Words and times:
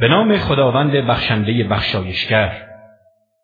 به 0.00 0.08
نام 0.08 0.36
خداوند 0.36 0.92
بخشنده 0.92 1.64
بخشایشگر. 1.64 2.68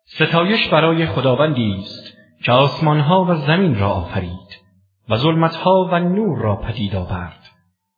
ستایش 0.05 0.67
برای 0.67 1.05
خداوندی 1.05 1.75
است 1.79 2.17
که 2.43 2.51
آسمانها 2.51 3.25
و 3.25 3.35
زمین 3.35 3.79
را 3.79 3.89
آفرید 3.89 4.61
و 5.09 5.15
ظلمتها 5.15 5.89
و 5.91 5.99
نور 5.99 6.39
را 6.39 6.55
پدید 6.55 6.95
آورد. 6.95 7.39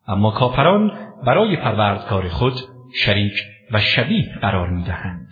اما 0.08 0.32
کافران 0.32 0.92
برای 1.26 1.56
پروردگار 1.56 2.30
خود 2.30 2.54
شریک 2.96 3.34
و 3.72 3.80
شبیه 3.80 4.40
قرار 4.42 4.70
می‌دهند. 4.70 5.28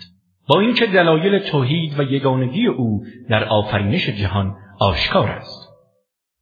با 0.48 0.60
اینکه 0.60 0.86
دلایل 0.86 1.40
توحید 1.40 2.00
و 2.00 2.04
یگانگی 2.04 2.68
او 2.68 3.04
در 3.30 3.44
آفرینش 3.44 4.10
جهان 4.10 4.56
آشکار 4.80 5.30
است. 5.30 5.70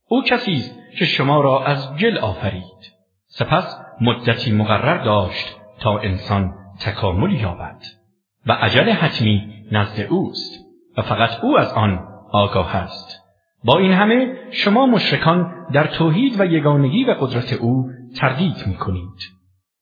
او 0.07 0.23
کسی 0.23 0.54
است 0.54 0.79
که 1.00 1.05
شما 1.05 1.41
را 1.41 1.65
از 1.65 1.97
گل 1.97 2.18
آفرید. 2.18 2.93
سپس 3.27 3.81
مدتی 4.02 4.52
مقرر 4.52 5.04
داشت 5.04 5.57
تا 5.79 6.00
انسان 6.00 6.62
تکامل 6.79 7.31
یابد 7.31 7.83
و 8.47 8.51
عجل 8.51 8.89
حتمی 8.89 9.54
نزد 9.71 10.07
اوست 10.09 10.65
و 10.97 11.01
فقط 11.01 11.43
او 11.43 11.57
از 11.57 11.73
آن 11.73 12.00
آگاه 12.31 12.75
است 12.75 13.23
با 13.65 13.77
این 13.77 13.91
همه 13.91 14.33
شما 14.51 14.86
مشرکان 14.86 15.67
در 15.73 15.87
توحید 15.87 16.39
و 16.39 16.45
یگانگی 16.45 17.04
و 17.04 17.11
قدرت 17.11 17.54
او 17.54 17.89
تردید 18.19 18.67
می 18.67 18.75
کنید. 18.75 19.33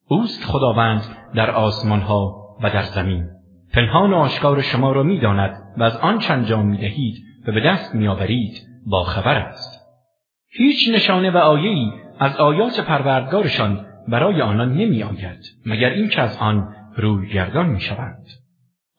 اوست 0.08 0.46
خداوند 0.46 1.02
در 1.35 1.52
آسمانها 1.52 2.35
و 2.63 2.70
در 2.70 2.82
زمین. 2.82 3.26
پنهان 3.73 4.13
و 4.13 4.16
آشکار 4.16 4.62
شما 4.62 4.91
را 4.91 5.04
می 5.04 5.20
داند 5.20 5.58
و 5.77 5.84
از 5.84 5.98
آن 5.98 6.20
چند 6.20 6.46
جام 6.46 6.66
می 6.66 6.77
دهید 6.77 7.16
و 7.48 7.52
به 7.52 7.62
دست 7.62 7.96
می 7.96 8.08
آورید 8.08 8.54
با 8.85 9.04
خبر 9.04 9.35
است. 9.35 9.82
هیچ 10.49 10.90
نشانه 10.94 11.32
و 11.32 11.38
آیه‌ای 11.38 11.91
از 12.20 12.38
آیات 12.38 12.80
پروردگارشان 12.80 13.85
برای 14.08 14.41
آنان 14.41 14.73
نمی 14.73 15.04
آید 15.04 15.40
مگر 15.66 15.90
اینکه 15.90 16.21
از 16.21 16.38
آن 16.38 16.76
روی 17.02 17.30
گردان 17.30 17.66
می 17.66 17.82
شوند. 17.82 18.26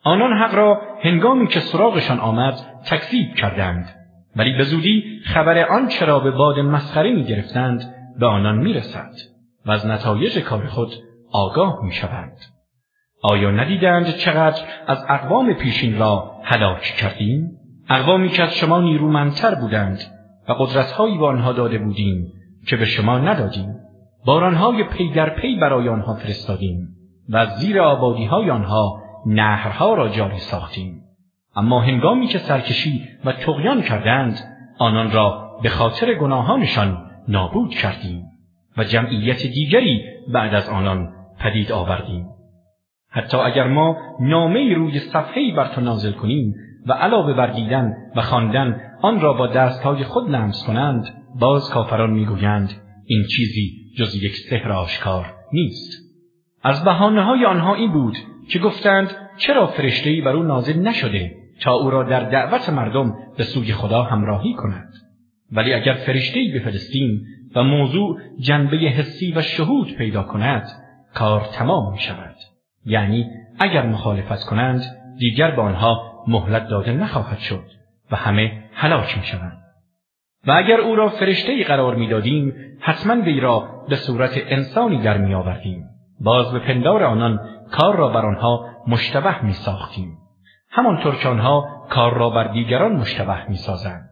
آنان 0.05 0.33
حق 0.33 0.55
را 0.55 0.81
هنگامی 1.03 1.47
که 1.47 1.61
سراغشان 1.61 2.21
آمد 2.21 2.55
تکذیب 2.87 3.35
کردند 3.35 3.89
ولی 4.37 4.57
به 4.57 4.65
زودی 4.65 5.21
خبر 5.25 5.59
آن 5.59 5.89
چرا 5.89 6.21
به 6.21 6.31
باد 6.31 6.59
مسخره 6.59 7.13
می 7.13 7.25
گرفتند 7.25 7.95
به 8.19 8.27
آنان 8.27 8.59
می 8.59 8.73
رسد 8.73 9.13
و 9.67 9.71
از 9.71 9.87
نتایج 9.87 10.39
کار 10.39 10.67
خود 10.67 10.95
آگاه 11.33 11.85
می 11.85 11.93
شوند. 11.93 12.37
آیا 13.23 13.51
ندیدند 13.51 14.07
چقدر 14.07 14.63
از 14.87 15.05
اقوام 15.09 15.53
پیشین 15.53 15.99
را 15.99 16.33
هلاک 16.43 16.83
کردیم؟ 16.83 17.51
اقوامی 17.89 18.29
که 18.29 18.43
از 18.43 18.55
شما 18.55 18.81
نیرومندتر 18.81 19.55
بودند 19.55 20.03
و 20.49 20.53
قدرتهایی 20.53 21.19
به 21.19 21.27
آنها 21.27 21.53
داده 21.53 21.79
بودیم 21.79 22.33
که 22.67 22.77
به 22.77 22.85
شما 22.85 23.19
ندادیم. 23.19 23.75
بارانهای 24.27 24.85
پی 24.85 25.11
در 25.11 25.31
پی 25.31 25.57
برای 25.57 25.89
آنها 25.89 26.15
فرستادیم 26.15 26.89
و 27.29 27.47
زیر 27.47 27.81
آبادی 27.81 28.25
های 28.25 28.51
آنها 28.51 29.03
نهرها 29.27 29.95
را 29.95 30.09
جاری 30.09 30.39
ساختیم. 30.39 31.03
اما 31.57 31.81
هنگامی 31.81 32.27
که 32.27 32.39
سرکشی 32.39 33.09
و 33.25 33.33
تقیان 33.33 33.83
کردند 33.83 34.39
آنان 34.79 35.11
را 35.11 35.59
به 35.63 35.69
خاطر 35.69 36.15
گناهانشان 36.15 37.11
نابود 37.29 37.71
کردیم 37.71 38.25
و 38.77 38.85
جمعیت 38.85 39.47
دیگری 39.47 40.03
بعد 40.29 40.55
از 40.55 40.69
آنان 40.69 41.13
پدید 41.41 41.73
آوردیم 41.73 42.27
حتی 43.11 43.37
اگر 43.37 43.69
ما 43.69 43.97
نامه 44.21 44.75
روی 44.75 44.99
صفحه‌ای 44.99 45.53
بر 45.53 45.75
تو 45.75 45.81
نازل 45.81 46.13
کنیم 46.13 46.55
و 46.87 46.93
علاوه 46.93 47.33
بر 47.35 47.47
دیدن 47.47 47.95
و 48.17 48.23
خواندن 48.23 48.81
آن 49.03 49.21
را 49.21 49.33
با 49.33 49.47
دستهای 49.47 50.05
خود 50.05 50.31
لمس 50.31 50.67
کنند 50.67 51.05
باز 51.41 51.71
کافران 51.71 52.11
می‌گویند 52.11 52.73
این 53.07 53.25
چیزی 53.37 53.73
جز 53.99 54.23
یک 54.23 54.37
سحر 54.37 54.73
آشکار 54.73 55.35
نیست 55.53 56.12
از 56.63 56.85
بحانه 56.85 57.23
های 57.23 57.45
آنها 57.45 57.75
این 57.75 57.93
بود 57.93 58.17
که 58.49 58.59
گفتند 58.59 59.11
چرا 59.37 59.67
فرشتهای 59.67 60.21
بر 60.21 60.33
او 60.33 60.43
نازل 60.43 60.79
نشده 60.79 61.35
تا 61.61 61.73
او 61.73 61.91
را 61.91 62.03
در 62.03 62.21
دعوت 62.21 62.69
مردم 62.69 63.15
به 63.37 63.45
سوی 63.45 63.73
خدا 63.73 64.03
همراهی 64.03 64.55
کند؟ 64.55 64.93
ولی 65.53 65.75
اگر 65.75 65.93
فرشتهای 65.93 66.59
بفرستیم 66.59 67.27
و 67.55 67.63
موضوع 67.63 68.21
جنبه 68.41 68.77
حسی 68.77 69.33
و 69.33 69.43
شهود 69.43 69.95
پیدا 69.95 70.23
کند 70.23 70.69
کار 71.15 71.41
تمام 71.41 71.93
می 71.93 71.99
شود 71.99 72.35
یعنی 72.85 73.27
اگر 73.59 73.87
مخالفت 73.87 74.45
کنند 74.45 74.83
دیگر 75.19 75.51
به 75.51 75.63
آنها 75.63 76.25
مهلت 76.29 76.69
داده 76.69 76.93
نخواهد 76.93 77.39
شد 77.39 77.65
و 78.11 78.17
همه 78.17 78.63
هلاک 78.75 79.19
می 79.19 79.25
شوند 79.25 79.59
و 80.47 80.53
اگر 80.53 80.81
او 80.81 80.97
را 80.97 81.09
فرشته 81.09 81.65
قرار 81.65 81.95
می‌دادیم 81.95 82.55
حتما 82.81 83.23
وی 83.23 83.41
را 83.41 83.85
به 83.89 83.97
صورت 83.97 84.43
انسانی 84.47 84.99
در 84.99 85.19
می 85.19 85.35
آوردیم 85.35 85.92
باز 86.25 86.53
به 86.53 86.59
پندار 86.59 87.05
آنان 87.05 87.41
کار 87.71 87.97
را 87.97 88.09
بر 88.09 88.27
آنها 88.27 88.67
مشتبه 88.87 89.45
می 89.45 89.53
ساختیم 89.53 90.19
همانطور 90.71 91.15
که 91.15 91.29
آنها 91.29 91.87
کار 91.89 92.15
را 92.15 92.31
بر 92.31 92.45
دیگران 92.45 92.93
مشتبه 92.93 93.49
می 93.49 93.57
سازند. 93.57 94.09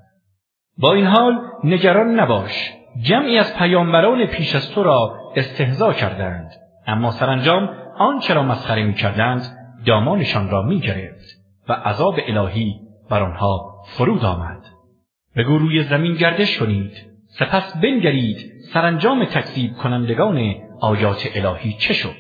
با 0.79 0.93
این 0.95 1.07
حال 1.07 1.39
نگران 1.65 2.21
نباش 2.21 2.73
جمعی 3.03 3.39
از 3.39 3.57
پیامبران 3.57 4.27
پیش 4.27 4.55
از 4.55 4.71
تو 4.71 4.83
را 4.83 5.17
استهزا 5.37 5.93
کردند. 5.93 6.51
اما 6.87 7.11
سرانجام 7.11 7.71
آنچه 7.99 8.35
را 8.35 8.43
مسخره 8.43 8.83
می 8.83 8.95
کردند 8.95 9.43
دامانشان 9.87 10.51
را 10.51 10.63
می 10.63 10.81
گرفت 10.81 11.27
و 11.69 11.73
عذاب 11.73 12.15
الهی 12.29 12.81
بر 13.11 13.23
آنها 13.23 13.75
فرود 13.85 14.25
آمد. 14.25 14.61
بگو 15.37 15.59
روی 15.59 15.83
زمین 15.83 16.15
گردش 16.15 16.59
کنید 16.59 16.93
سپس 17.27 17.77
بنگرید 17.77 18.53
سرانجام 18.73 19.25
تکذیب 19.25 19.73
کنندگان 19.73 20.55
آیات 20.81 21.29
الهی 21.35 21.73
چه 21.73 21.95
شد؟ 21.95 22.17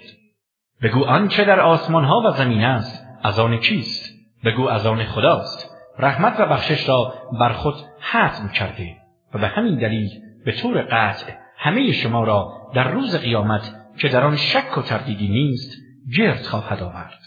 بگو 0.82 1.04
آنچه 1.04 1.44
در 1.44 1.60
آسمانها 1.60 2.20
و 2.20 2.30
زمین 2.30 2.64
است 2.64 3.06
از 3.22 3.38
آن 3.38 3.56
کیست؟ 3.56 4.14
بگو 4.44 4.68
از 4.68 4.86
آن 4.86 5.04
خداست. 5.04 5.70
رحمت 5.98 6.40
و 6.40 6.46
بخشش 6.46 6.88
را 6.88 7.14
بر 7.40 7.52
خود 7.52 7.74
حتم 8.00 8.48
کرده 8.48 8.96
و 9.34 9.38
به 9.38 9.48
همین 9.48 9.78
دلیل 9.78 10.10
به 10.44 10.52
طور 10.52 10.82
قطع 10.82 11.32
همه 11.58 11.92
شما 11.92 12.24
را 12.24 12.52
در 12.74 12.88
روز 12.88 13.16
قیامت 13.16 13.74
که 13.98 14.08
در 14.08 14.24
آن 14.24 14.36
شک 14.36 14.78
و 14.78 14.82
تردیدی 14.82 15.28
نیست 15.28 15.76
گرد 16.16 16.42
خواهد 16.42 16.82
آورد. 16.82 17.18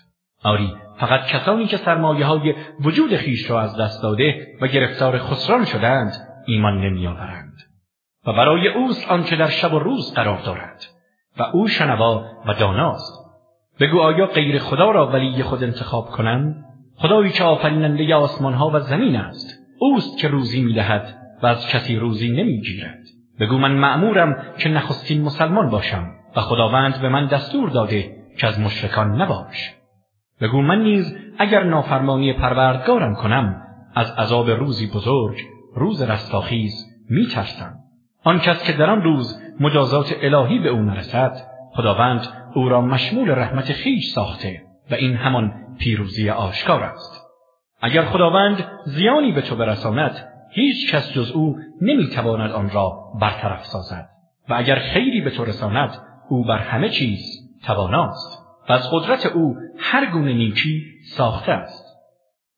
آری 0.43 0.73
فقط 0.99 1.27
کسانی 1.27 1.65
که 1.65 1.77
سرمایه 1.77 2.25
های 2.25 2.55
وجود 2.79 3.15
خیش 3.15 3.49
را 3.49 3.61
از 3.61 3.77
دست 3.77 4.03
داده 4.03 4.47
و 4.61 4.67
گرفتار 4.67 5.17
خسران 5.17 5.65
شدند 5.65 6.13
ایمان 6.47 6.81
نمیآورند. 6.81 7.53
و 8.27 8.33
برای 8.33 8.67
اوست 8.67 9.11
آنچه 9.11 9.35
در 9.35 9.49
شب 9.49 9.73
و 9.73 9.79
روز 9.79 10.13
قرار 10.13 10.39
دارد. 10.39 10.92
و 11.39 11.43
او 11.53 11.67
شنوا 11.67 12.25
و 12.45 12.53
داناست. 12.53 13.23
بگو 13.79 13.99
آیا 13.99 14.25
غیر 14.25 14.59
خدا 14.59 14.91
را 14.91 15.07
ولی 15.07 15.43
خود 15.43 15.63
انتخاب 15.63 16.05
کنند 16.05 16.65
خدایی 16.95 17.29
که 17.29 17.43
آفریننده 17.43 18.15
آسمانها 18.15 18.71
و 18.73 18.79
زمین 18.79 19.15
است. 19.15 19.59
اوست 19.79 20.17
که 20.17 20.27
روزی 20.27 20.61
می‌دهد 20.61 21.17
و 21.43 21.47
از 21.47 21.67
کسی 21.67 21.95
روزی 21.95 22.29
نمی‌گیرد. 22.29 22.99
بگو 23.39 23.57
من 23.57 23.71
مأمورم 23.71 24.37
که 24.57 24.69
نخستین 24.69 25.21
مسلمان 25.21 25.69
باشم 25.69 26.11
و 26.35 26.41
خداوند 26.41 27.01
به 27.01 27.09
من 27.09 27.27
دستور 27.27 27.69
داده 27.69 28.15
که 28.37 28.47
از 28.47 28.59
مشرکان 28.59 29.21
نباش. 29.21 29.73
بگو 30.41 30.61
من 30.61 30.83
نیز 30.83 31.17
اگر 31.39 31.63
نافرمانی 31.63 32.33
پروردگارم 32.33 33.15
کنم 33.15 33.61
از 33.95 34.11
عذاب 34.11 34.49
روزی 34.49 34.87
بزرگ 34.87 35.37
روز 35.75 36.01
رستاخیز 36.01 36.85
میترسم. 37.09 37.82
آن 38.23 38.39
کس 38.39 38.63
که 38.63 38.73
در 38.73 38.89
آن 38.89 39.01
روز 39.01 39.41
مجازات 39.59 40.15
الهی 40.21 40.59
به 40.59 40.69
او 40.69 40.81
نرسد 40.81 41.47
خداوند 41.73 42.27
او 42.55 42.69
را 42.69 42.81
مشمول 42.81 43.29
رحمت 43.31 43.73
خیش 43.73 44.11
ساخته 44.11 44.61
و 44.91 44.95
این 44.95 45.15
همان 45.15 45.53
پیروزی 45.79 46.29
آشکار 46.29 46.83
است. 46.83 47.23
اگر 47.81 48.05
خداوند 48.05 48.65
زیانی 48.85 49.31
به 49.31 49.41
تو 49.41 49.55
برساند 49.55 50.27
هیچ 50.51 50.91
کس 50.91 51.13
جز 51.13 51.31
او 51.31 51.55
نمی‌تواند 51.81 52.51
آن 52.51 52.69
را 52.69 52.93
برطرف 53.21 53.65
سازد 53.65 54.09
و 54.49 54.53
اگر 54.53 54.75
خیری 54.75 55.21
به 55.21 55.29
تو 55.29 55.45
رساند 55.45 55.97
او 56.29 56.43
بر 56.43 56.57
همه 56.57 56.89
چیز 56.89 57.19
تواناست 57.65 58.43
و 58.69 58.73
از 58.73 58.91
قدرت 58.91 59.25
او 59.25 59.55
هر 59.79 60.11
گونه 60.11 60.33
نیکی 60.33 60.83
ساخته 61.05 61.51
است. 61.51 61.93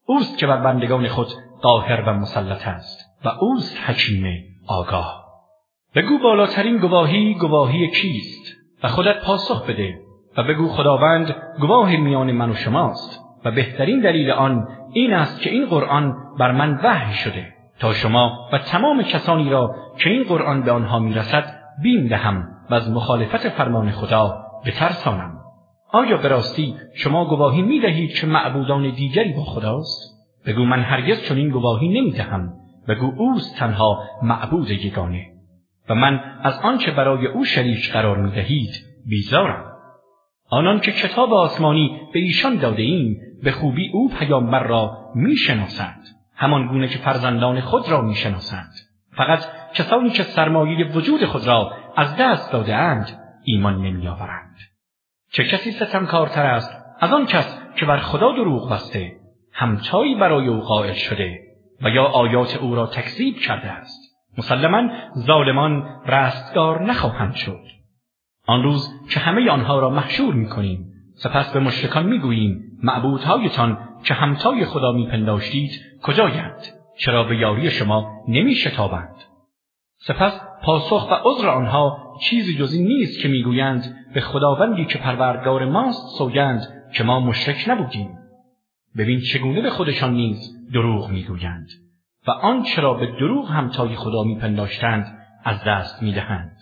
اوست 0.05 0.37
که 0.37 0.47
بر 0.47 0.57
بندگان 0.57 1.07
خود 1.07 1.27
قاهر 1.61 2.01
و 2.01 2.13
مسلط 2.13 2.67
است 2.67 3.19
و 3.25 3.29
اوست 3.39 3.77
حکیم 3.85 4.43
آگاه. 4.67 5.24
بگو 5.95 6.17
بالاترین 6.17 6.77
گواهی 6.77 7.33
گواهی 7.33 7.87
کیست 7.87 8.55
و 8.83 8.87
خودت 8.87 9.21
پاسخ 9.25 9.65
بده 9.65 9.99
و 10.37 10.43
بگو 10.43 10.67
خداوند 10.67 11.35
گواه 11.59 11.95
میان 11.95 12.31
من 12.31 12.49
و 12.49 12.55
شماست 12.55 13.21
و 13.45 13.51
بهترین 13.51 13.99
دلیل 13.99 14.31
آن 14.31 14.67
این 14.93 15.13
است 15.13 15.41
که 15.41 15.49
این 15.49 15.65
قرآن 15.65 16.15
بر 16.39 16.51
من 16.51 16.79
وحی 16.83 17.13
شده 17.13 17.47
تا 17.79 17.93
شما 17.93 18.49
و 18.53 18.57
تمام 18.57 19.03
کسانی 19.03 19.49
را 19.49 19.75
که 19.97 20.09
این 20.09 20.23
قرآن 20.23 20.61
به 20.61 20.71
آنها 20.71 20.99
می‌رسد 20.99 21.45
بیم 21.83 22.07
دهم 22.07 22.47
و 22.69 22.73
از 22.73 22.91
مخالفت 22.91 23.49
فرمان 23.49 23.91
خدا 23.91 24.37
بترسانم. 24.65 25.31
آیا 25.91 26.17
به 26.17 26.27
راستی 26.27 26.75
شما 26.95 27.25
گواهی 27.25 27.61
می 27.61 27.79
دهید 27.79 28.13
که 28.13 28.27
معبودان 28.27 28.89
دیگری 28.89 29.33
با 29.33 29.43
خداست؟ 29.43 30.15
بگو 30.45 30.65
من 30.65 30.79
هرگز 30.79 31.23
چنین 31.23 31.49
گواهی 31.49 31.87
نمی 31.87 32.11
دهم 32.11 32.53
بگو 32.87 33.13
اوست 33.17 33.59
تنها 33.59 34.03
معبود 34.23 34.71
یگانه. 34.71 35.34
و 35.89 35.95
من 35.95 36.39
از 36.43 36.59
آنچه 36.59 36.91
برای 36.91 37.27
او 37.27 37.45
شریک 37.45 37.91
قرار 37.91 38.17
می 38.17 38.31
دهید 38.31 38.71
بیزارم. 39.05 39.71
آنان 40.49 40.79
که 40.79 40.91
کتاب 40.91 41.33
آسمانی 41.33 42.01
به 42.13 42.19
ایشان 42.19 42.55
داده 42.55 42.81
ایم 42.81 43.17
به 43.43 43.51
خوبی 43.51 43.89
او 43.93 44.09
پیامبر 44.09 44.63
را 44.63 45.11
می‌شناسند. 45.15 46.03
همان 46.35 46.67
گونه 46.67 46.87
که 46.87 46.97
فرزندان 46.97 47.61
خود 47.61 47.89
را 47.89 48.01
می‌شناسند. 48.01 48.71
فقط 49.11 49.45
کسانی 49.73 50.09
که 50.09 50.23
سرمایه 50.23 50.85
وجود 50.85 51.25
خود 51.25 51.47
را 51.47 51.71
از 51.95 52.17
دست 52.17 52.51
دادهاند 52.51 53.19
ایمان 53.43 53.81
نمیآورند. 53.81 54.55
چه 55.31 55.43
کسی 55.43 55.71
ستمکارتر 55.71 56.45
است 56.45 56.71
از 56.99 57.13
آن 57.13 57.25
کس 57.25 57.59
که 57.75 57.85
بر 57.85 57.97
خدا 57.97 58.31
دروغ 58.31 58.71
بسته 58.71 59.11
همتایی 59.51 60.15
برای 60.15 60.47
او 60.47 60.59
قائل 60.59 60.93
شده 60.93 61.39
و 61.81 61.89
یا 61.89 62.03
آیات 62.03 62.57
او 62.57 62.75
را 62.75 62.87
تکذیب 62.87 63.35
کرده 63.37 63.71
است؟ 63.71 64.04
مسلما 64.37 64.89
ظالمان 65.17 65.83
رستگار 66.05 66.83
نخواهند 66.83 67.33
شد. 67.33 67.61
آن 68.47 68.63
روز 68.63 68.89
که 69.09 69.19
همه 69.19 69.49
آنها 69.49 69.79
را 69.79 69.89
محشور 69.89 70.33
می‌کنیم 70.33 70.91
سپس 71.15 71.53
به 71.53 71.59
مشرکان 71.59 72.05
می‌گوییم 72.05 72.79
معبودهایتان 72.83 73.77
که 74.03 74.13
همتای 74.13 74.65
خدا 74.65 74.91
میپنداشتید 74.91 75.71
کجایند؟ 76.03 76.65
چرا 76.97 77.23
به 77.23 77.37
یاری 77.37 77.71
شما 77.71 78.11
نمیشتابند؟ 78.27 79.15
سپس 79.97 80.41
پاسخ 80.63 81.11
و 81.11 81.15
عذر 81.29 81.47
آنها 81.47 82.13
چیزی 82.21 82.57
جز 82.57 82.73
این 82.73 82.87
نیست 82.87 83.21
که 83.21 83.27
می‌گویند 83.27 83.95
به 84.13 84.21
خداوندی 84.21 84.85
که 84.85 84.97
پروردگار 84.97 85.65
ماست 85.65 86.17
سوگند 86.17 86.61
که 86.93 87.03
ما 87.03 87.19
مشرک 87.19 87.65
نبودیم. 87.67 88.09
ببین 88.97 89.19
چگونه 89.19 89.61
به 89.61 89.69
خودشان 89.69 90.13
نیز 90.13 90.69
دروغ 90.73 91.09
می‌گویند. 91.09 91.67
و 92.27 92.31
آنچه 92.31 92.81
را 92.81 92.93
به 92.93 93.05
دروغ 93.05 93.51
همتای 93.51 93.95
خدا 93.95 94.23
میپنداشتند 94.23 95.17
از 95.43 95.63
دست 95.63 96.03
می‌دهند. 96.03 96.57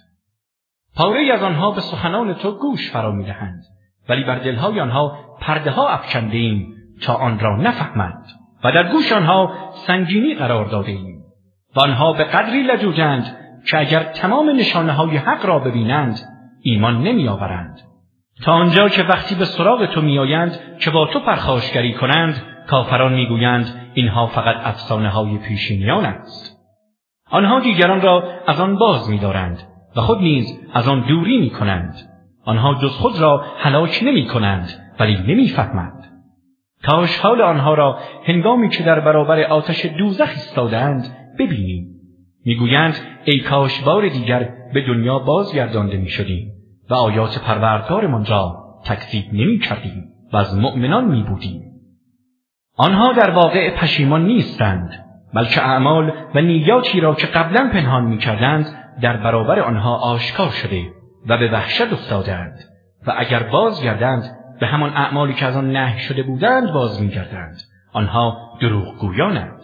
پاره 0.95 1.33
از 1.33 1.43
آنها 1.43 1.71
به 1.71 1.81
سخنان 1.81 2.33
تو 2.33 2.51
گوش 2.51 2.91
فرا 2.91 3.11
می‌دهند 3.11 3.63
ولی 4.09 4.23
بر 4.23 4.39
دلهای 4.39 4.79
آنها 4.79 5.17
پرده 5.39 5.71
ها 5.71 5.89
افکنده 5.89 6.37
ایم 6.37 6.73
تا 7.01 7.13
آن 7.13 7.39
را 7.39 7.57
نفهمند. 7.57 8.25
و 8.63 8.71
در 8.71 8.91
گوش 8.91 9.11
آنها 9.11 9.53
سنگینی 9.73 10.35
قرار 10.35 10.65
داده 10.65 10.91
ایم 10.91 11.23
و 11.75 11.79
آنها 11.79 12.13
به 12.13 12.23
قدری 12.23 12.63
لجوجند 12.63 13.37
که 13.67 13.79
اگر 13.79 14.03
تمام 14.03 14.49
نشانه 14.49 14.91
های 14.91 15.17
حق 15.17 15.45
را 15.45 15.59
ببینند 15.59 16.19
ایمان 16.61 17.01
نمیآورند. 17.01 17.81
تا 18.43 18.51
آنجا 18.51 18.89
که 18.89 19.03
وقتی 19.03 19.35
به 19.35 19.45
سراغ 19.45 19.85
تو 19.85 20.01
میآیند 20.01 20.59
که 20.79 20.91
با 20.91 21.07
تو 21.07 21.19
پرخاشگری 21.19 21.93
کنند 21.93 22.41
کافران 22.67 23.13
می‌گویند 23.13 23.91
اینها 23.93 24.27
فقط 24.27 24.55
افسانه 24.63 25.09
های 25.09 25.37
پیشینیان 25.37 26.05
است 26.05 26.53
آنها 27.31 27.59
دیگران 27.59 28.01
را 28.01 28.23
از 28.47 28.59
آن 28.59 28.75
باز 28.75 29.09
میدارند 29.09 29.63
و 29.95 30.01
خود 30.01 30.17
نیز 30.17 30.59
از 30.73 30.87
آن 30.87 31.01
دوری 31.01 31.37
می 31.37 31.49
کنند. 31.49 31.95
آنها 32.45 32.73
جز 32.73 32.91
خود 32.91 33.21
را 33.21 33.45
هلاک 33.57 33.99
نمی 34.05 34.25
کنند 34.25 34.95
ولی 34.99 35.17
نمی‌فهمند. 35.17 36.03
کاش 36.83 37.19
حال 37.19 37.41
آنها 37.41 37.73
را 37.73 37.99
هنگامی 38.23 38.69
که 38.69 38.83
در 38.83 38.99
برابر 38.99 39.43
آتش 39.43 39.85
دوزخ 39.85 40.29
ایستادند 40.29 41.17
ببینیم. 41.39 41.87
می‌گویند 42.45 42.95
ای 43.25 43.39
کاش 43.39 43.81
بار 43.81 44.07
دیگر 44.07 44.49
به 44.73 44.81
دنیا 44.87 45.19
بازگردانده 45.19 45.97
می 45.97 46.09
شدیم 46.09 46.51
و 46.89 46.93
آیات 46.93 47.39
پروردگارمان 47.39 48.25
را 48.25 48.63
تکذیب 48.85 49.25
نمی 49.33 49.59
کردیم 49.59 50.03
و 50.33 50.37
از 50.37 50.57
مؤمنان 50.57 51.05
می 51.05 51.23
بودیم. 51.23 51.72
آنها 52.77 53.13
در 53.13 53.29
واقع 53.29 53.77
پشیمان 53.77 54.25
نیستند 54.25 55.05
بلکه 55.33 55.65
اعمال 55.67 56.13
و 56.35 56.41
نیاتی 56.41 56.99
را 56.99 57.15
که 57.15 57.27
قبلا 57.27 57.69
پنهان 57.73 58.05
می 58.05 58.17
کردند 58.17 58.65
در 59.01 59.17
برابر 59.17 59.59
آنها 59.59 59.95
آشکار 59.95 60.49
شده 60.49 60.85
و 61.27 61.37
به 61.37 61.51
وحشت 61.51 61.93
افتادند 61.93 62.59
و 63.07 63.13
اگر 63.17 63.43
بازگردند 63.43 64.23
به 64.59 64.67
همان 64.67 64.89
اعمالی 64.89 65.33
که 65.33 65.45
از 65.45 65.57
آن 65.57 65.71
نه 65.71 65.97
شده 65.97 66.23
بودند 66.23 66.71
باز 66.71 67.01
میگردند. 67.01 67.55
آنها 67.93 68.57
دروغگویانند. 68.61 69.61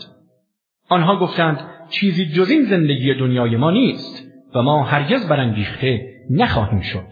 آنها 0.90 1.16
گفتند 1.16 1.62
چیزی 1.90 2.26
جز 2.26 2.50
این 2.50 2.64
زندگی 2.64 3.14
دنیای 3.14 3.56
ما 3.56 3.72
نیست 3.72 4.28
و 4.56 4.62
ما 4.62 4.84
هرگز 4.84 5.30
برانگیخته 5.30 6.02
نخواهیم 6.30 6.82
شد. 6.82 7.08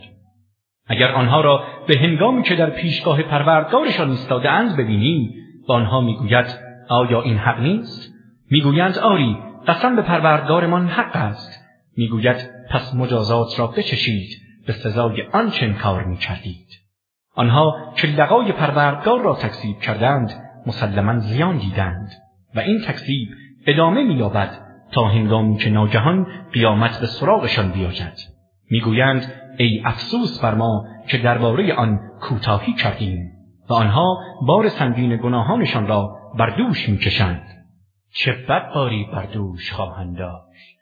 اگر 0.88 1.12
آنها 1.12 1.42
را 1.42 1.64
به 1.88 2.00
هنگامی 2.00 2.44
که 2.44 2.56
در 2.56 2.70
پیشگاه 2.70 3.24
پروردگارشان 3.24 4.10
ایستادهاند 4.10 4.78
ببینیم 4.78 5.34
و 5.68 5.72
آنها 5.72 6.02
می‌گوید 6.02 6.46
آیا 6.90 7.22
این 7.22 7.38
حق 7.38 7.60
نیست؟ 7.60 8.14
می‌گویند 8.52 8.98
آری 8.98 9.38
قسم 9.68 9.96
به 9.96 10.02
پروردگارمان 10.02 10.88
حق 10.88 11.16
است. 11.16 11.66
می‌گوید 11.98 12.50
پس 12.70 12.96
مجازات 12.96 13.60
را 13.60 13.68
بچشید 13.68 14.30
به 14.68 14.74
سزای 14.74 15.22
آنچه 15.32 15.74
کار 15.74 16.04
می‌کردید. 16.04 16.68
آنها 17.36 17.94
که 17.96 18.08
لقای 18.08 18.52
پروردگار 18.52 19.22
را 19.22 19.36
تکذیب 19.36 19.80
کردند 19.80 20.44
مسلما 20.66 21.20
زیان 21.20 21.58
دیدند 21.58 22.12
و 22.56 22.60
این 22.60 22.82
تکذیب 22.82 23.30
ادامه 23.68 24.04
مییابد 24.04 24.50
تا 24.92 25.08
هنگامی 25.08 25.58
که 25.58 25.70
ناگهان 25.70 26.28
قیامت 26.54 27.00
به 27.00 27.08
سراغشان 27.08 27.72
بیاید. 27.72 28.14
می‌گویند 28.72 29.34
ای 29.58 29.82
افسوس 29.86 30.42
بر 30.42 30.54
ما 30.54 30.86
که 31.08 31.18
درباره 31.18 31.74
آن 31.74 32.00
کوتاهی 32.22 32.74
کردیم. 32.74 33.37
و 33.70 33.74
آنها 33.74 34.20
بار 34.48 34.70
سنگین 34.70 35.18
گناهانشان 35.18 35.88
را 35.88 36.16
بر 36.38 36.50
دوش 36.50 36.90
می‌کشند 36.90 37.44
چه 38.14 38.32
بد 38.50 38.74
باری 38.76 39.08
بر 39.14 39.26
دوش 39.26 39.72
خواهند 39.72 40.18
داشت 40.18 40.78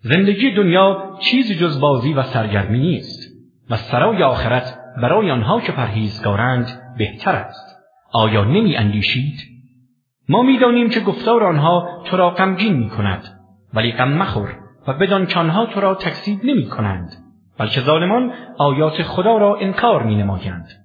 زندگی 0.00 0.50
دنیا 0.50 1.18
چیزی 1.20 1.54
جز 1.54 1.80
بازی 1.80 2.12
و 2.12 2.22
سرگرمی 2.22 2.78
نیست 2.78 3.34
و 3.70 3.76
سرای 3.76 4.22
آخرت 4.22 4.78
برای 5.02 5.30
آنها 5.30 5.60
که 5.60 5.72
پرهیزگارند 5.72 6.94
بهتر 6.98 7.34
است 7.34 7.76
آیا 8.12 8.44
نمی 8.44 8.76
اندیشید؟ 8.76 9.40
ما 10.28 10.42
می‌دانیم 10.42 10.90
که 10.90 11.00
گفتار 11.00 11.44
آنها 11.44 12.02
تو 12.04 12.16
را 12.16 12.30
غمگین 12.30 12.76
می 12.76 12.88
کند 12.88 13.40
ولی 13.74 13.92
غم 13.92 14.12
مخور 14.12 14.58
و 14.88 14.92
بدان 14.92 15.26
که 15.26 15.38
آنها 15.38 15.66
تو 15.66 15.80
را 15.80 15.94
تکسیب 15.94 16.44
نمی 16.44 16.66
کنند 16.66 17.12
بلکه 17.58 17.80
ظالمان 17.80 18.32
آیات 18.58 19.02
خدا 19.02 19.36
را 19.36 19.56
انکار 19.56 20.02
می 20.02 20.16
نمایند. 20.16 20.83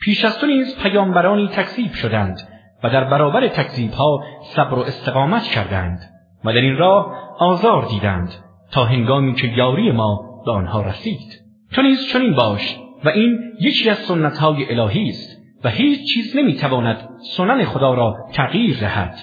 پیش 0.00 0.24
از 0.24 0.38
تو 0.38 0.46
نیز 0.46 0.82
پیامبرانی 0.82 1.48
تکذیب 1.48 1.92
شدند 1.92 2.48
و 2.84 2.90
در 2.90 3.04
برابر 3.04 3.48
تکذیب 3.48 3.92
ها 3.92 4.24
صبر 4.42 4.74
و 4.74 4.78
استقامت 4.78 5.42
کردند 5.42 6.00
و 6.44 6.52
در 6.52 6.60
این 6.60 6.76
راه 6.76 7.14
آزار 7.38 7.86
دیدند 7.86 8.34
تا 8.70 8.84
هنگامی 8.84 9.34
که 9.34 9.46
یاری 9.46 9.92
ما 9.92 10.42
به 10.46 10.52
آنها 10.52 10.82
رسید. 10.82 11.42
تو 11.72 11.82
نیز 11.82 12.06
چنین 12.12 12.34
باش 12.34 12.78
و 13.04 13.08
این 13.08 13.38
یکی 13.60 13.90
از 13.90 13.98
سنت 13.98 14.38
های 14.38 14.80
الهی 14.80 15.08
است 15.08 15.38
و 15.64 15.68
هیچ 15.68 16.14
چیز 16.14 16.36
نمی‌تواند 16.36 17.08
سنن 17.36 17.64
خدا 17.64 17.94
را 17.94 18.16
تغییر 18.32 18.80
دهد 18.80 19.14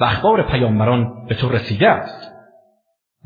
و 0.00 0.04
اخبار 0.04 0.42
پیامبران 0.42 1.26
به 1.28 1.34
تو 1.34 1.48
رسیده 1.48 1.88
است. 1.88 2.32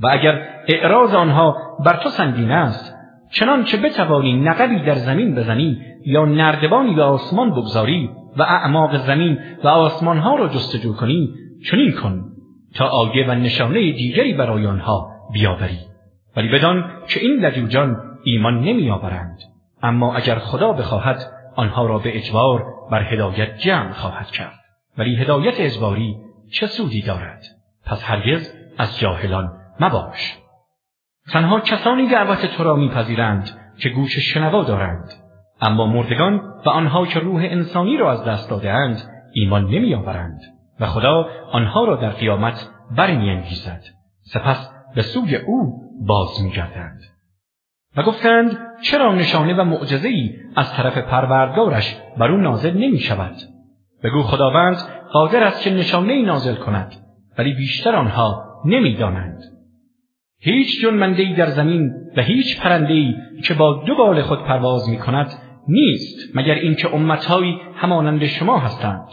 و 0.03 0.07
اگر 0.07 0.49
اعراض 0.69 1.15
آنها 1.15 1.57
بر 1.85 1.97
تو 1.97 2.09
سنگین 2.09 2.51
است 2.51 2.98
چنانچه 3.31 3.77
بتوانی 3.77 4.41
نقبی 4.41 4.79
در 4.79 4.95
زمین 4.95 5.35
بزنی 5.35 5.79
یا 6.07 6.25
نردبانی 6.25 6.95
به 6.95 7.03
آسمان 7.03 7.51
بگذاری 7.51 8.11
و 8.37 8.43
اعماق 8.43 8.97
زمین 8.97 9.39
و 9.65 9.69
آسمانها 9.69 10.37
را 10.37 10.49
جستجو 10.49 10.95
کنی 10.95 11.35
چنین 11.71 11.93
کن 11.93 12.25
تا 12.75 12.87
آیه 12.87 13.29
و 13.29 13.35
نشانه 13.35 13.93
دیگری 13.93 14.35
برای 14.35 14.67
آنها 14.67 15.11
بیاوری. 15.33 15.79
ولی 16.37 16.49
بدان 16.49 16.91
که 17.09 17.21
این 17.21 17.41
لجوجان 17.41 17.97
ایمان 18.25 18.61
نمیآورند. 18.61 19.39
اما 19.83 20.15
اگر 20.15 20.39
خدا 20.39 20.73
بخواهد 20.73 21.19
آنها 21.57 21.87
را 21.87 21.99
به 21.99 22.17
اجبار 22.17 22.65
بر 22.91 23.03
هدایت 23.03 23.59
جمع 23.59 23.93
خواهد 23.93 24.27
کرد. 24.27 24.59
ولی 24.99 25.17
هدایت 25.17 25.55
اجباری 25.59 26.17
چه 26.53 26.67
سودی 26.67 27.03
دارد؟ 27.03 27.43
پس 27.87 28.05
هرگز 28.05 28.55
از 28.79 28.99
جاهلان 28.99 29.53
مباش. 29.81 30.39
تنها 31.33 31.61
کسانی 31.61 32.09
دعوت 32.09 32.47
تو 32.47 32.65
را 32.65 32.77
میپذیرند 32.77 33.51
که 33.79 33.89
گوش 33.89 34.19
شنوا 34.19 34.65
دارند. 34.65 35.13
اما 35.61 35.87
مردگان 35.87 36.41
و 36.67 36.69
آنها 36.69 37.07
که 37.07 37.21
روح 37.21 37.43
انسانی 37.45 37.97
را 37.97 38.13
از 38.13 38.25
دست 38.25 38.51
دادهاند 38.51 39.03
ایمان 39.33 39.65
نمیآورند 39.65 40.41
و 40.81 40.87
خدا 40.87 41.29
آنها 41.53 41.85
را 41.85 41.97
در 41.97 42.11
قیامت 42.11 42.69
برمیانگیزد. 42.97 43.83
سپس 44.23 44.73
به 44.95 45.03
سوی 45.03 45.37
او 45.37 45.83
باز 46.07 46.43
میگردند. 46.43 47.01
و 47.97 48.03
گفتند 48.03 48.59
چرا 48.83 49.15
نشانه 49.15 49.55
و 49.55 49.65
معجزه 49.65 50.09
ای 50.09 50.37
از 50.57 50.73
طرف 50.73 50.99
پروردگارش 50.99 51.97
بر 52.19 52.31
او 52.31 52.37
نازل 52.37 52.73
نمی 52.73 52.99
شود 52.99 53.35
بگو 54.03 54.23
خداوند 54.23 54.77
قادر 55.13 55.43
است 55.45 55.63
که 55.63 55.71
نشانه 55.71 56.13
ای 56.13 56.23
نازل 56.23 56.55
کند 56.55 56.95
ولی 57.39 57.53
بیشتر 57.53 57.97
آنها 57.97 58.45
نمی‌دانند. 58.65 59.58
هیچ 60.41 60.83
جنمنده 60.83 61.23
ای 61.23 61.35
در 61.35 61.47
زمین 61.47 61.93
و 62.17 62.23
هیچ 62.23 62.61
پرنده 62.61 62.93
ای 62.95 63.15
که 63.45 63.55
با 63.55 63.85
دو 63.87 63.95
بال 63.95 64.23
خود 64.23 64.45
پرواز 64.45 64.89
می 64.89 64.99
کند 64.99 65.33
نیست 65.69 66.37
مگر 66.37 66.55
اینکه 66.55 66.95
امتهایی 66.95 67.61
همانند 67.77 68.27
شما 68.27 68.59
هستند. 68.59 69.09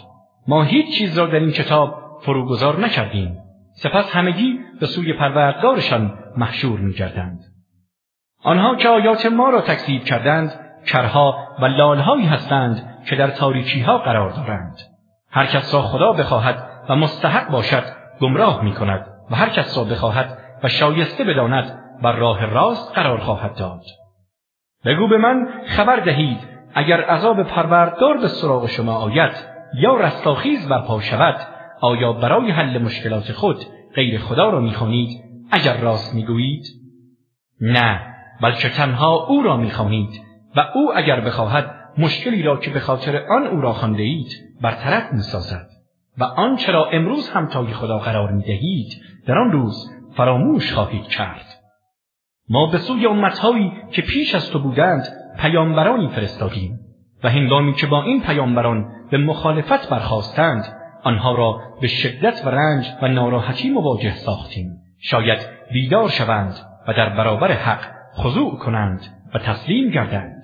ما 0.47 0.63
هیچ 0.63 0.97
چیز 0.97 1.19
را 1.19 1.25
در 1.25 1.39
این 1.39 1.51
کتاب 1.51 1.95
فروگذار 2.21 2.79
نکردیم. 2.79 3.37
سپس 3.73 4.15
همگی 4.15 4.59
به 4.79 4.85
سوی 4.85 5.13
پروردگارشان 5.13 6.13
محشور 6.37 6.79
میگردند. 6.79 7.39
آنها 8.43 8.75
که 8.75 8.89
آیات 8.89 9.25
ما 9.25 9.49
را 9.49 9.61
تکذیب 9.61 10.03
کردند 10.03 10.59
کرها 10.87 11.37
و 11.61 11.65
لالهایی 11.65 12.25
هستند 12.25 13.03
که 13.09 13.15
در 13.15 13.29
تاریکی 13.29 13.79
ها 13.79 13.97
قرار 13.97 14.29
دارند. 14.29 14.75
هر 15.29 15.45
کس 15.45 15.73
را 15.73 15.81
خدا 15.81 16.13
بخواهد 16.13 16.69
و 16.89 16.95
مستحق 16.95 17.51
باشد 17.51 17.83
گمراه 18.21 18.63
می 18.63 18.73
کند 18.73 19.07
و 19.31 19.35
هر 19.35 19.49
کس 19.49 19.77
را 19.77 19.83
بخواهد 19.83 20.44
و 20.63 20.69
شایسته 20.69 21.23
بداند 21.23 21.79
بر 22.01 22.15
راه 22.15 22.45
راست 22.45 22.95
قرار 22.95 23.17
خواهد 23.17 23.55
داد. 23.55 23.81
بگو 24.85 25.07
به 25.07 25.17
من 25.17 25.47
خبر 25.67 25.95
دهید 25.95 26.37
اگر 26.73 27.01
عذاب 27.01 27.43
پروردگار 27.43 28.17
به 28.17 28.27
سراغ 28.27 28.67
شما 28.67 28.93
آید 28.93 29.31
یا 29.73 29.95
رستاخیز 29.95 30.67
برپا 30.67 31.01
شود 31.01 31.35
آیا 31.81 32.13
برای 32.13 32.51
حل 32.51 32.77
مشکلات 32.77 33.31
خود 33.31 33.57
غیر 33.95 34.19
خدا 34.19 34.49
را 34.49 34.59
می‌خوانید؟ 34.59 35.23
اگر 35.51 35.77
راست 35.77 36.15
می‌گویید؟ 36.15 36.65
نه 37.61 38.01
بلکه 38.41 38.69
تنها 38.69 39.25
او 39.25 39.43
را 39.43 39.57
می‌خوانید 39.57 40.21
و 40.55 40.59
او 40.73 40.97
اگر 40.97 41.21
بخواهد 41.21 41.75
مشکلی 41.97 42.43
را 42.43 42.57
که 42.57 42.71
به 42.71 42.79
خاطر 42.79 43.25
آن 43.29 43.47
او 43.47 43.61
را 43.61 43.73
خوانده 43.73 44.03
اید 44.03 44.29
برطرف 44.61 45.13
می‌سازد 45.13 45.67
و 46.17 46.23
آنچه 46.23 46.71
را 46.71 46.85
امروز 46.85 47.29
همتای 47.29 47.73
خدا 47.73 47.97
قرار 47.97 48.31
می‌دهید 48.31 49.01
در 49.27 49.37
آن 49.37 49.51
روز 49.51 49.94
فراموش 50.15 50.73
خواهید 50.73 51.07
کرد. 51.07 51.45
ما 52.49 52.71
به 52.71 52.77
سوی 52.77 53.05
امتهایی 53.05 53.71
که 53.91 54.01
پیش 54.01 54.35
از 54.35 54.51
تو 54.51 54.59
بودند 54.59 55.07
پیامبرانی 55.39 56.07
فرستادیم 56.07 56.79
و 57.23 57.29
هنگامی 57.29 57.73
که 57.73 57.87
با 57.87 58.03
این 58.03 58.21
پیامبران 58.21 58.85
به 59.11 59.17
مخالفت 59.17 59.89
برخواستند 59.89 60.63
آنها 61.03 61.35
را 61.35 61.61
به 61.81 61.87
شدت 61.87 62.45
و 62.45 62.49
رنج 62.49 62.87
و 63.01 63.07
ناراحتی 63.07 63.69
مواجه 63.69 64.13
ساختیم. 64.13 64.69
شاید 64.99 65.39
بیدار 65.71 66.09
شوند 66.09 66.55
و 66.87 66.93
در 66.93 67.09
برابر 67.09 67.51
حق 67.51 67.81
خضوع 68.15 68.57
کنند 68.57 69.01
و 69.33 69.39
تسلیم 69.39 69.89
گردند. 69.89 70.43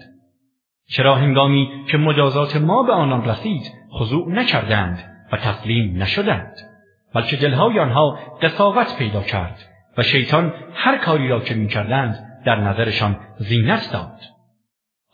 چرا 0.90 1.16
هنگامی 1.16 1.70
که 1.88 1.98
مجازات 1.98 2.56
ما 2.56 2.84
به 2.84 2.94
آنان 2.94 3.26
رسید 3.26 3.72
خضوع 3.94 4.32
نکردند 4.32 5.00
و 5.32 5.38
تسلیم 5.38 6.02
نشدند؟ 6.02 6.71
بلکه 7.14 7.38
دلهای 7.38 7.80
آنها 7.80 8.20
قصاوت 8.42 8.98
پیدا 8.98 9.22
کرد 9.22 9.60
و 9.98 10.04
شیطان 10.04 10.54
هر 10.74 10.98
کاری 10.98 11.28
را 11.28 11.40
که 11.40 11.54
می‌کردند 11.54 12.42
در 12.46 12.56
نظرشان 12.56 13.16
زینت 13.38 13.90
داد. 13.94 14.20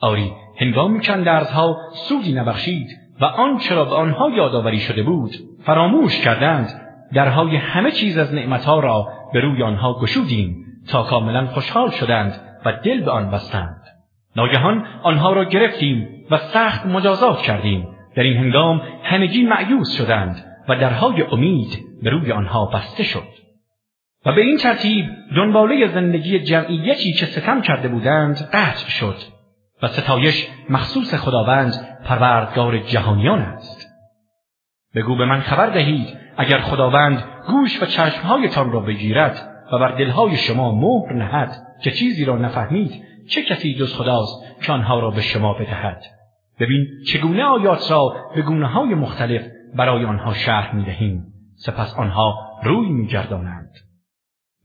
آری 0.02 0.32
هنگامی 0.60 1.00
که 1.00 1.14
درزها 1.14 1.78
سودی 1.94 2.34
نبخشید 2.34 2.88
و 3.22 3.26
آنچه 3.26 3.76
را 3.76 3.86
به 3.86 3.96
آنها 3.96 4.30
یادآوری 4.30 4.80
شده 4.80 5.04
بود 5.04 5.32
فراموش 5.66 6.22
کردند. 6.22 6.82
درهای 7.14 7.56
همه 7.56 7.92
چیز 7.92 8.18
از 8.18 8.34
نعمتها 8.34 8.80
را 8.80 9.08
به 9.34 9.40
روی 9.40 9.64
آنها 9.64 10.00
گشودیم 10.00 10.56
تا 10.90 11.04
کاملا 11.04 11.46
خوشحال 11.46 11.92
شدند 11.92 12.42
و 12.66 12.74
دل 12.86 13.04
به 13.04 13.12
آن 13.12 13.32
بستند. 13.32 13.82
ناگهان 14.36 14.86
آنها 15.04 15.34
را 15.34 15.44
گرفتیم 15.44 16.08
و 16.32 16.38
سخت 16.38 16.86
مجازات 16.86 17.42
کردیم. 17.42 17.88
در 18.16 18.24
این 18.24 18.38
هنگام 18.38 18.82
همگی 19.04 19.44
معیوز 19.44 19.92
شدند 19.98 20.46
و 20.70 20.76
درهای 20.76 21.22
امید 21.22 21.87
به 22.02 22.10
روی 22.10 22.32
آنها 22.32 22.66
بسته 22.66 23.04
شد. 23.04 23.28
و 24.26 24.32
به 24.32 24.42
این 24.42 24.58
ترتیب 24.58 25.06
دنباله 25.36 25.88
زندگی 25.88 26.40
جمعیتی 26.40 27.14
که 27.14 27.26
ستم 27.26 27.62
کرده 27.62 27.88
بودند 27.88 28.50
قطع 28.54 28.90
شد 28.90 29.16
و 29.82 29.88
ستایش 29.88 30.48
مخصوص 30.70 31.16
خداوند 31.16 31.98
پروردگار 32.06 32.78
جهانیان 32.78 33.40
است. 33.40 33.88
بگو 34.96 35.16
به 35.16 35.26
من 35.26 35.40
خبر 35.40 35.70
دهید 35.70 36.18
اگر 36.38 36.60
خداوند 36.60 37.24
گوش 37.48 37.84
و 37.84 37.86
چشمهایتان 37.86 38.72
را 38.72 38.80
بگیرد 38.80 39.50
و 39.72 39.80
بر 39.80 39.92
دلهای 39.92 40.36
شما 40.36 40.72
مهر 40.72 41.14
نهد 41.14 41.52
که 41.84 41.92
چیزی 41.92 42.26
را 42.26 42.38
نفهمید 42.38 43.04
چه 43.30 43.44
کسی 43.44 43.74
جز 43.74 43.94
خداست 43.94 44.62
که 44.62 44.72
آنها 44.72 45.00
را 45.00 45.12
به 45.12 45.22
شما 45.22 45.54
بدهد؟ 45.54 46.04
ببین 46.60 46.88
چگونه 47.08 47.44
آیات 47.44 47.92
را 47.92 48.16
به 48.36 48.42
گونه 48.42 48.68
های 48.68 48.94
مختلف 48.94 49.42
برای 49.76 50.06
آنها 50.06 50.34
شرح 50.34 50.76
می 50.76 50.84
دهیم 50.84 51.37
سپس 51.58 51.96
آنها 51.96 52.36
روی 52.64 52.90
می 52.90 53.08
گردانند. 53.08 53.70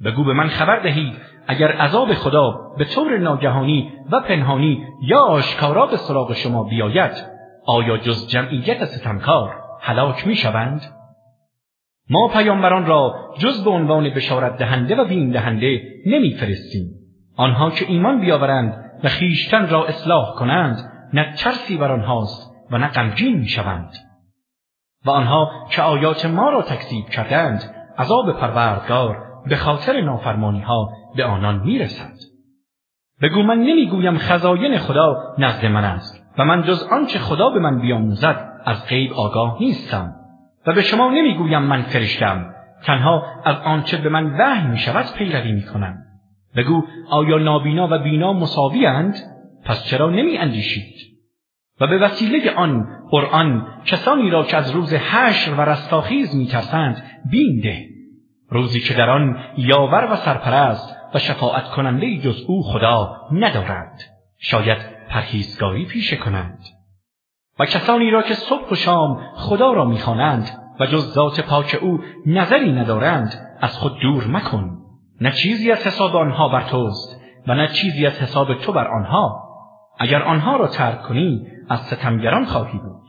بگو 0.05 0.25
به 0.25 0.33
من 0.33 0.49
خبر 0.49 0.79
دهید 0.81 1.15
اگر 1.47 1.73
عذاب 1.73 2.15
خدا 2.15 2.51
به 2.79 2.85
طور 2.85 3.19
ناگهانی 3.19 3.93
و 4.13 4.21
پنهانی 4.21 4.85
یا 5.03 5.19
آشکارا 5.19 5.87
به 5.87 5.97
سراغ 5.97 6.33
شما 6.33 6.65
بیاید 6.65 7.13
آیا 7.67 7.97
جز 7.97 8.29
جمعیت 8.29 8.85
ستمکار 8.85 9.55
هلاک 9.81 10.27
می 10.27 10.37
شوند؟ 10.37 10.83
ما 12.11 12.29
پیامبران 12.29 12.87
را 12.87 13.15
جز 13.39 13.65
به 13.65 13.71
عنوان 13.71 14.11
بشارت 14.11 14.57
دهنده 14.57 14.97
و 14.97 15.05
بین 15.05 15.31
دهنده 15.31 15.81
نمیفرستیم 16.07 16.91
آنها 17.37 17.71
که 17.71 17.85
ایمان 17.89 18.21
بیاورند 18.21 18.85
و 19.05 19.09
خیشتن 19.09 19.69
را 19.69 19.87
اصلاح 19.87 20.35
کنند 20.35 20.93
نه 21.13 21.35
ترسی 21.37 21.77
بر 21.77 21.93
آنهاست 21.93 22.53
و 22.71 22.79
نه 22.79 22.89
غمگین 22.89 23.39
می‌شوند 23.39 24.12
و 25.07 25.11
آنها 25.11 25.51
که 25.71 25.83
آیات 25.83 26.27
ما 26.27 26.51
را 26.51 26.63
تکذیب 26.63 27.09
کردند 27.09 27.75
عذاب 27.99 28.33
پروردگار 28.33 29.19
به 29.47 29.57
خاطر 29.57 30.01
نافرمانی 30.01 30.61
ها 30.61 30.89
به 31.17 31.25
آنان 31.25 31.59
می‌رسد 31.65 32.13
بگو 33.23 33.43
من 33.43 33.59
نمی‌گویم 33.59 34.19
خزاین 34.19 34.79
خدا 34.79 35.35
نزد 35.39 35.67
من 35.67 35.85
است 35.85 36.27
و 36.39 36.45
من 36.45 36.63
جز 36.63 36.83
آنچه 36.83 37.19
خدا 37.19 37.51
به 37.51 37.61
من 37.61 37.81
بیاموزد 37.81 38.49
از 38.65 38.87
غیب 38.87 39.13
آگاه 39.13 39.57
نیستم 39.61 40.15
و 40.67 40.73
به 40.73 40.83
شما 40.83 41.11
نمی‌گویم 41.11 41.63
من 41.63 41.83
فرشتم 41.83 42.55
تنها 42.85 43.23
از 43.45 43.57
آنچه 43.65 43.97
به 43.97 44.09
من 44.09 44.37
وحی 44.39 44.67
می 44.67 44.79
شود 44.79 45.07
پیروی 45.19 45.53
می 45.53 45.63
کنم. 45.63 45.99
بگو 46.57 46.83
آیا 47.11 47.39
نابینا 47.39 47.89
و 47.91 47.99
بینا 47.99 48.33
مساوی 48.33 48.87
اند؟ 48.87 49.15
پس 49.65 49.85
چرا 49.85 50.11
نمی 50.11 50.39
اندیشید؟ 50.39 51.12
و 51.81 51.87
به 51.87 51.99
وسیله 51.99 52.55
آن 52.55 52.87
قرآن 53.11 53.67
کسانی 53.85 54.31
را 54.31 54.45
که 54.45 54.57
از 54.57 54.71
روز 54.71 54.95
حشر 54.95 55.55
و 55.55 55.61
رستاخیز 55.61 56.37
می 56.37 56.47
ترسند 56.47 57.03
بین 57.31 57.61
ده. 57.61 57.87
روزی 58.49 58.81
که 58.81 58.95
در 58.95 59.11
آن 59.11 59.39
یاور 59.57 60.13
و 60.13 60.17
سرپرست 60.17 60.97
و 61.15 61.19
شفاعت 61.19 61.65
کننده 61.65 62.19
جز 62.19 62.45
او 62.49 62.63
خدا 62.63 63.17
ندارند. 63.33 64.01
شاید 64.39 64.79
پرهیزگاری 65.09 65.87
پیشه 65.87 66.17
کنند. 66.17 66.59
و 67.59 67.67
کسانی 67.67 68.11
را 68.11 68.23
که 68.23 68.35
صبح 68.35 68.71
و 68.71 68.75
شام 68.75 69.21
خدا 69.35 69.73
را 69.73 69.85
می‌خوانند 69.85 70.49
و 70.81 70.87
جز 70.87 71.13
ذات 71.13 71.41
پاک 71.41 71.79
او 71.81 72.01
نظری 72.27 72.73
ندارند 72.73 73.57
از 73.61 73.79
خود 73.79 73.99
دور 74.03 74.27
مکن 74.27 74.79
نه 75.21 75.33
چیزی 75.33 75.73
از 75.73 75.87
حساب 75.87 76.17
آنها 76.17 76.49
بر 76.49 76.63
توست 76.63 77.21
و 77.47 77.55
نه 77.55 77.69
چیزی 77.69 78.07
از 78.07 78.19
حساب 78.19 78.55
تو 78.55 78.73
بر 78.73 78.89
آنها 78.89 79.52
اگر 79.99 80.23
آنها 80.23 80.57
را 80.57 80.67
ترک 80.67 81.03
کنی 81.03 81.47
از 81.69 81.81
ستمگران 81.81 82.45
خواهی 82.45 82.79
بود. 82.79 83.03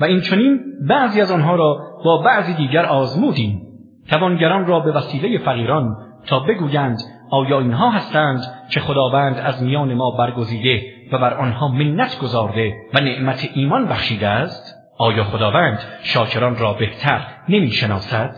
و 0.00 0.04
این 0.04 0.20
چنین 0.20 0.60
بعضی 0.88 1.20
از 1.20 1.32
آنها 1.32 1.54
را 1.54 1.80
با 2.04 2.18
بعضی 2.18 2.54
دیگر 2.54 2.84
آزمودیم. 2.84 3.62
توانگران 4.08 4.66
را 4.66 4.80
به 4.80 4.92
وسیله 4.92 5.38
فقیران 5.38 5.96
تا 6.26 6.40
بگویند 6.40 6.98
آیا 7.30 7.60
اینها 7.60 7.90
هستند 7.90 8.40
که 8.70 8.80
خداوند 8.80 9.38
از 9.38 9.62
میان 9.62 9.94
ما 9.94 10.10
برگزیده 10.10 10.82
و 11.12 11.18
بر 11.18 11.34
آنها 11.34 11.68
منت 11.68 12.18
گذارده 12.18 12.74
و 12.94 13.00
نعمت 13.00 13.50
ایمان 13.54 13.86
بخشیده 13.86 14.28
است؟ 14.28 14.76
آیا 14.98 15.24
خداوند 15.24 15.78
شاکران 16.02 16.58
را 16.58 16.72
بهتر 16.72 17.26
نمی 17.48 17.70
شناسد؟ 17.70 18.36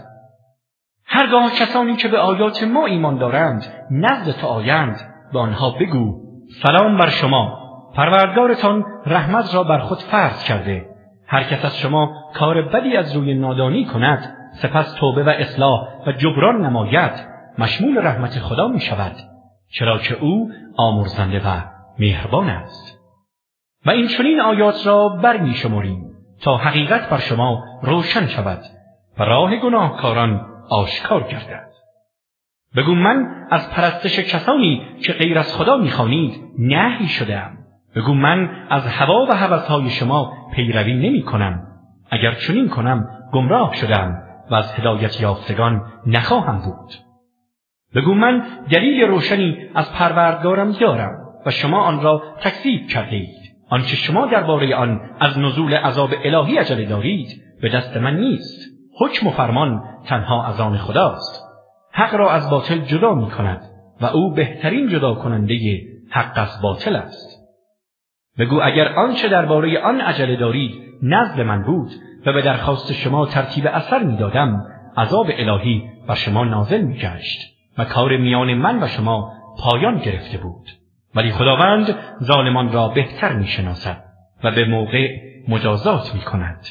هرگاه 1.06 1.50
کسانی 1.50 1.96
که 1.96 2.08
به 2.08 2.18
آیات 2.18 2.62
ما 2.62 2.86
ایمان 2.86 3.18
دارند 3.18 3.66
نزد 3.90 4.30
تو 4.40 4.46
آیند. 4.46 4.96
به 5.32 5.38
آنها 5.38 5.70
بگو 5.70 6.20
سلام 6.48 6.96
بر 6.96 7.08
شما. 7.08 7.58
پروردگارتان 7.94 8.84
رحمت 9.06 9.54
را 9.54 9.64
بر 9.64 9.78
خود 9.78 9.98
فرض 9.98 10.44
کرده. 10.44 10.86
هر 11.26 11.42
کس 11.42 11.64
از 11.64 11.78
شما 11.78 12.30
کار 12.34 12.62
بدی 12.62 12.96
از 12.96 13.16
روی 13.16 13.34
نادانی 13.34 13.84
کند 13.84 14.36
سپس 14.52 14.94
توبه 14.94 15.24
و 15.24 15.28
اصلاح 15.28 15.88
و 16.06 16.12
جبران 16.12 16.66
نماید. 16.66 17.12
مشمول 17.58 18.06
رحمت 18.06 18.38
خدا 18.38 18.68
می 18.68 18.80
شود 18.80 19.16
چرا 19.70 19.98
که 19.98 20.14
او 20.14 20.50
آمرزنده 20.76 21.38
و 21.38 21.60
مهربان 21.98 22.48
است. 22.48 22.98
و 23.86 23.90
این 23.90 24.06
چنین 24.06 24.40
آیات 24.40 24.86
را 24.86 25.08
بر 25.08 25.36
می 25.36 25.54
شماریم 25.54 26.04
تا 26.42 26.56
حقیقت 26.56 27.10
بر 27.10 27.18
شما 27.18 27.64
روشن 27.82 28.26
شود 28.26 28.60
و 29.18 29.22
راه 29.24 29.56
گناهکاران 29.56 30.46
آشکار 30.70 31.22
گردد. 31.22 31.73
بگو 32.76 32.94
من 32.94 33.46
از 33.50 33.70
پرستش 33.70 34.20
کسانی 34.20 34.82
که 35.02 35.12
غیر 35.12 35.38
از 35.38 35.54
خدا 35.54 35.76
می‌خوانید 35.76 36.42
نهی 36.58 37.08
شدم 37.08 37.58
بگو 37.96 38.14
من 38.14 38.50
از 38.70 38.86
هوا 38.86 39.26
و 39.30 39.32
هوسهای 39.32 39.90
شما 39.90 40.32
پیروی 40.54 40.94
نمی 40.94 41.22
کنم 41.22 41.62
اگر 42.10 42.34
چنین 42.34 42.68
کنم 42.68 43.08
گمراه 43.32 43.74
شدم 43.74 44.22
و 44.50 44.54
از 44.54 44.72
هدایت 44.78 45.20
یافتگان 45.20 45.82
نخواهم 46.06 46.58
بود. 46.58 46.92
بگو 47.94 48.14
من 48.14 48.42
دلیل 48.70 49.00
روشنی 49.06 49.56
از 49.74 49.92
پروردگارم 49.92 50.72
دارم 50.72 51.10
و 51.46 51.50
شما 51.50 51.82
آن 51.82 52.02
را 52.02 52.22
تکذیب 52.40 52.86
کرده 52.88 53.16
اید 53.16 53.44
آنچه 53.70 53.96
شما 53.96 54.26
درباره 54.26 54.76
آن 54.76 55.00
از 55.20 55.38
نزول 55.38 55.74
عذاب 55.74 56.10
الهی 56.24 56.58
عجله 56.58 56.84
دارید 56.84 57.42
به 57.62 57.68
دست 57.68 57.96
من 57.96 58.16
نیست. 58.16 58.74
حکم 59.00 59.26
و 59.26 59.30
فرمان 59.30 59.82
تنها 60.06 60.46
از 60.46 60.60
آن 60.60 60.76
خداست. 60.76 61.43
حق 61.96 62.14
را 62.14 62.30
از 62.30 62.50
باطل 62.50 62.78
جدا 62.78 63.14
می 63.14 63.30
کند 63.30 63.70
و 64.00 64.06
او 64.06 64.34
بهترین 64.34 64.88
جدا 64.88 65.14
کننده 65.14 65.80
حق 66.10 66.32
از 66.34 66.62
باطل 66.62 66.96
است. 66.96 67.40
بگو 68.38 68.60
اگر 68.62 68.88
آنچه 68.88 69.28
درباره 69.28 69.80
آن 69.80 70.00
عجله 70.00 70.36
دارید 70.36 70.74
نزد 71.02 71.40
من 71.40 71.62
بود 71.62 71.90
و 72.26 72.32
به 72.32 72.42
درخواست 72.42 72.92
شما 72.92 73.26
ترتیب 73.26 73.66
اثر 73.66 74.02
می‌دادم 74.02 74.66
عذاب 74.96 75.26
الهی 75.30 75.82
و 76.08 76.14
شما 76.14 76.44
نازل 76.44 76.80
میگشت 76.80 77.54
و 77.78 77.84
کار 77.84 78.16
میان 78.16 78.54
من 78.54 78.82
و 78.82 78.86
شما 78.86 79.32
پایان 79.58 79.98
گرفته 79.98 80.38
بود. 80.38 80.70
ولی 81.14 81.32
خداوند 81.32 81.94
ظالمان 82.22 82.72
را 82.72 82.88
بهتر 82.88 83.32
می‌شناسد 83.32 84.04
و 84.44 84.50
به 84.50 84.64
موقع 84.64 85.08
مجازات 85.48 86.14
می‌کند. 86.14 86.66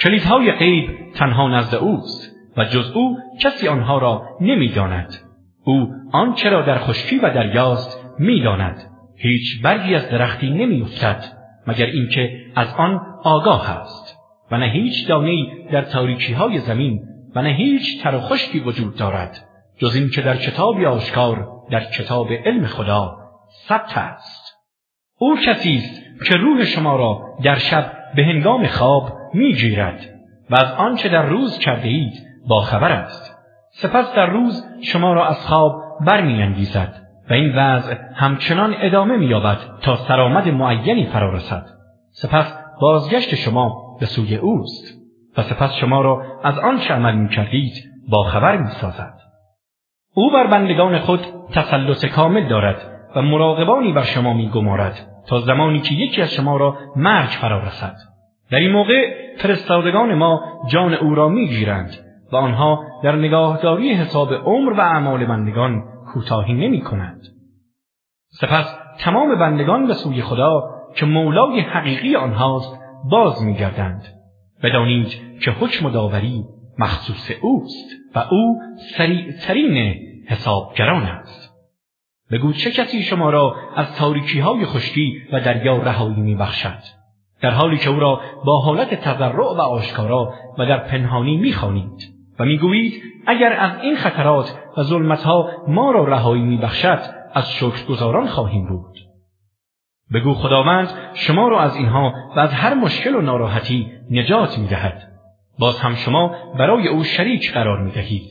کلیدهای 0.00 0.52
غیب 0.52 1.12
تنها 1.14 1.48
نزد 1.48 1.74
اوست. 1.74 2.35
و 2.56 2.64
جز 2.64 2.90
او 2.94 3.18
کسی 3.40 3.68
آنها 3.68 3.98
را 3.98 4.22
نمی‌داند. 4.40 5.14
او 5.64 5.88
آنچه 6.12 6.50
را 6.50 6.62
در 6.62 6.78
خشکی 6.78 7.18
و 7.18 7.34
دریاست 7.34 8.06
می‌داند. 8.18 8.82
هیچ 9.16 9.62
برگی 9.62 9.94
از 9.94 10.10
درختی 10.10 10.50
نمیافتد 10.50 11.24
مگر 11.66 11.86
اینکه 11.86 12.30
از 12.54 12.74
آن 12.74 13.00
آگاه 13.22 13.70
است. 13.70 14.16
و 14.50 14.58
نه 14.58 14.66
هیچ 14.66 15.08
دانهای 15.08 15.46
در 15.72 15.82
تاریکی 15.82 16.32
های 16.32 16.58
زمین 16.58 17.00
و 17.34 17.42
نه 17.42 17.48
هیچ 17.48 18.02
تر 18.02 18.14
و 18.14 18.20
خشکی 18.20 18.60
وجود 18.60 18.96
دارد. 18.96 19.38
جز 19.78 19.96
اینکه 19.96 20.22
در 20.22 20.36
کتابی 20.36 20.86
آشکار 20.86 21.48
در 21.70 21.80
کتاب 21.80 22.32
علم 22.32 22.66
خدا 22.66 23.16
ثبت 23.68 23.98
است. 23.98 24.56
او 25.18 25.36
کسی 25.36 25.74
است 25.74 26.24
که 26.28 26.36
روح 26.36 26.64
شما 26.64 26.96
را 26.96 27.20
در 27.44 27.58
شب 27.58 27.92
به 28.16 28.24
هنگام 28.24 28.66
خواب 28.66 29.12
می‌گیرد 29.34 30.00
و 30.50 30.56
از 30.56 30.72
آنچه 30.72 31.08
در 31.08 31.26
روز 31.26 31.58
کرده 31.58 31.88
اید 31.88 32.25
با 32.48 32.60
خبر 32.60 32.92
است. 32.92 33.36
سپس 33.70 34.14
در 34.14 34.26
روز 34.26 34.66
شما 34.82 35.12
را 35.12 35.26
از 35.26 35.46
خواب 35.46 35.82
برمیانگیزد 36.06 37.02
و 37.30 37.32
این 37.32 37.58
وضع 37.58 37.94
همچنان 38.14 38.74
ادامه 38.80 39.16
مییابد 39.16 39.58
تا 39.82 39.96
سرآمد 39.96 40.48
معینی 40.48 41.06
فرا 41.06 41.32
رسد. 41.32 41.66
سپس 42.10 42.58
بازگشت 42.80 43.34
شما 43.34 43.96
به 44.00 44.06
سوی 44.06 44.36
اوست 44.36 45.02
و 45.36 45.42
سپس 45.42 45.74
شما 45.74 46.00
را 46.00 46.22
از 46.44 46.58
آنچه 46.58 46.94
عمل 46.94 47.14
می‌کردید 47.14 47.72
با 48.08 48.22
خبر 48.22 48.56
می‌سازد. 48.56 49.14
او 50.14 50.30
بر 50.30 50.46
بندگان 50.46 50.98
خود 50.98 51.20
تسلط 51.52 52.06
کامل 52.06 52.48
دارد 52.48 52.76
و 53.16 53.22
مراقبانی 53.22 53.92
بر 53.92 54.02
شما 54.02 54.32
میگمارد 54.32 55.06
تا 55.28 55.40
زمانی 55.40 55.80
که 55.80 55.94
یکی 55.94 56.22
از 56.22 56.32
شما 56.32 56.56
را 56.56 56.76
مرگ 56.96 57.28
فرا 57.28 57.58
رسد. 57.58 57.94
در 58.50 58.58
این 58.58 58.72
موقع 58.72 59.14
فرستادگان 59.38 60.14
ما 60.14 60.40
جان 60.68 60.94
او 60.94 61.14
را 61.14 61.28
می‌گیرند 61.28 62.05
و 62.32 62.36
آنها 62.36 62.84
در 63.02 63.16
نگاهداری 63.16 63.92
حساب 63.92 64.34
عمر 64.34 64.72
و 64.72 64.80
اعمال 64.80 65.26
بندگان 65.26 65.84
کوتاهی 66.12 66.54
نمی 66.54 66.80
کند. 66.80 67.20
سپس 68.28 68.78
تمام 68.98 69.38
بندگان 69.38 69.86
به 69.86 69.94
سوی 69.94 70.22
خدا 70.22 70.70
که 70.96 71.06
مولای 71.06 71.60
حقیقی 71.60 72.16
آنهاست 72.16 72.80
باز 73.10 73.42
میگردند 73.42 74.04
بدانید 74.62 75.40
که 75.40 75.50
حکم 75.50 75.90
داوری 75.90 76.44
مخصوص 76.78 77.30
اوست 77.40 77.90
و 78.14 78.18
او 78.30 78.60
سریعترین 78.96 79.94
حسابگران 80.26 81.02
است. 81.02 81.52
بگو 82.30 82.52
چه 82.52 82.70
کسی 82.70 83.02
شما 83.02 83.30
را 83.30 83.56
از 83.76 83.96
تاریکی 83.96 84.40
های 84.40 84.64
خشکی 84.64 85.22
و 85.32 85.40
دریا 85.40 85.76
رهایی 85.76 86.20
میبخشد؟ 86.20 86.78
در 87.40 87.50
حالی 87.50 87.78
که 87.78 87.90
او 87.90 88.00
را 88.00 88.20
با 88.44 88.60
حالت 88.60 88.94
تضرع 88.94 89.54
و 89.54 89.60
آشکارا 89.60 90.32
و 90.58 90.66
در 90.66 90.78
پنهانی 90.78 91.36
می‌خوانید. 91.36 92.15
و 92.38 92.44
می‌گویید 92.44 93.02
اگر 93.26 93.52
از 93.52 93.72
این 93.82 93.96
خطرات 93.96 94.58
و 94.76 94.82
ظلمتها 94.82 95.50
ما 95.68 95.90
را 95.90 96.04
رهایی 96.04 96.42
میبخشد 96.42 97.00
از 97.34 97.52
شکرگزاران 97.52 98.26
خواهیم 98.26 98.66
بود. 98.66 98.98
بگو 100.14 100.34
خداوند 100.34 100.88
شما 101.14 101.48
را 101.48 101.60
از 101.60 101.76
اینها 101.76 102.12
و 102.36 102.40
از 102.40 102.52
هر 102.52 102.74
مشکل 102.74 103.14
و 103.14 103.20
ناراحتی 103.20 103.92
نجات 104.10 104.58
می‌دهد. 104.58 105.12
باز 105.58 105.80
هم 105.80 105.94
شما 105.94 106.34
برای 106.58 106.88
او 106.88 107.04
شریک 107.04 107.52
قرار 107.52 107.82
می‌دهید 107.82 108.30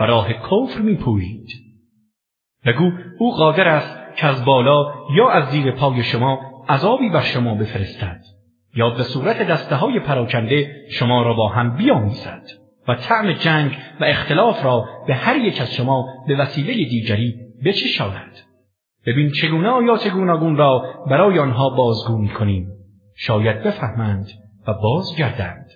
و 0.00 0.04
راه 0.04 0.32
کفر 0.32 0.80
میپویید 0.80 1.48
بگو 2.66 2.90
او 3.18 3.36
قادر 3.36 3.68
است 3.68 4.16
که 4.16 4.26
از 4.26 4.44
بالا 4.44 4.94
یا 5.14 5.30
از 5.30 5.44
زیر 5.44 5.72
پای 5.72 6.02
شما 6.02 6.40
عذابی 6.68 7.08
بر 7.08 7.20
شما 7.20 7.54
بفرستد 7.54 8.20
یا 8.74 8.90
به 8.90 9.02
صورت 9.02 9.42
دسته 9.42 9.76
های 9.76 10.00
پراکنده 10.00 10.86
شما 10.90 11.22
را 11.22 11.34
با 11.34 11.48
هم 11.48 11.76
بیامیزد 11.76 12.42
و 12.88 12.94
طعم 12.94 13.32
جنگ 13.32 13.76
و 14.00 14.04
اختلاف 14.04 14.64
را 14.64 14.84
به 15.06 15.14
هر 15.14 15.36
یک 15.36 15.60
از 15.60 15.74
شما 15.74 16.04
به 16.28 16.36
وسیله 16.36 16.74
دیگری 16.74 17.34
بچشاند. 17.64 18.38
ببین 19.06 19.30
چگونه 19.30 19.68
آیات 19.68 20.08
گوناگون 20.08 20.56
را 20.56 20.84
برای 21.10 21.38
آنها 21.38 21.70
بازگو 21.70 22.26
کنیم 22.26 22.68
شاید 23.16 23.62
بفهمند 23.62 24.26
و 24.66 24.74
بازگردند. 24.74 25.66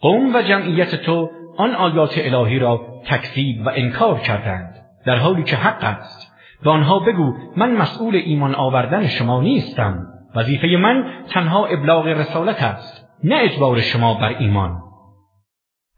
قوم 0.00 0.34
و 0.34 0.42
جمعیت 0.42 0.94
تو 0.94 1.30
آن 1.56 1.74
آیات 1.74 2.14
الهی 2.16 2.58
را 2.58 2.80
تکذیب 3.06 3.66
و 3.66 3.70
انکار 3.74 4.18
کردند 4.18 4.74
در 5.06 5.16
حالی 5.16 5.42
که 5.42 5.56
حق 5.56 5.84
است. 5.84 6.32
به 6.64 6.70
آنها 6.70 6.98
بگو 6.98 7.34
من 7.56 7.72
مسئول 7.76 8.16
ایمان 8.16 8.54
آوردن 8.54 9.06
شما 9.06 9.42
نیستم. 9.42 10.06
وظیفه 10.34 10.66
من 10.66 11.04
تنها 11.28 11.66
ابلاغ 11.66 12.06
رسالت 12.06 12.62
است 12.62 13.08
نه 13.24 13.36
اجبار 13.42 13.80
شما 13.80 14.14
بر 14.14 14.36
ایمان. 14.38 14.81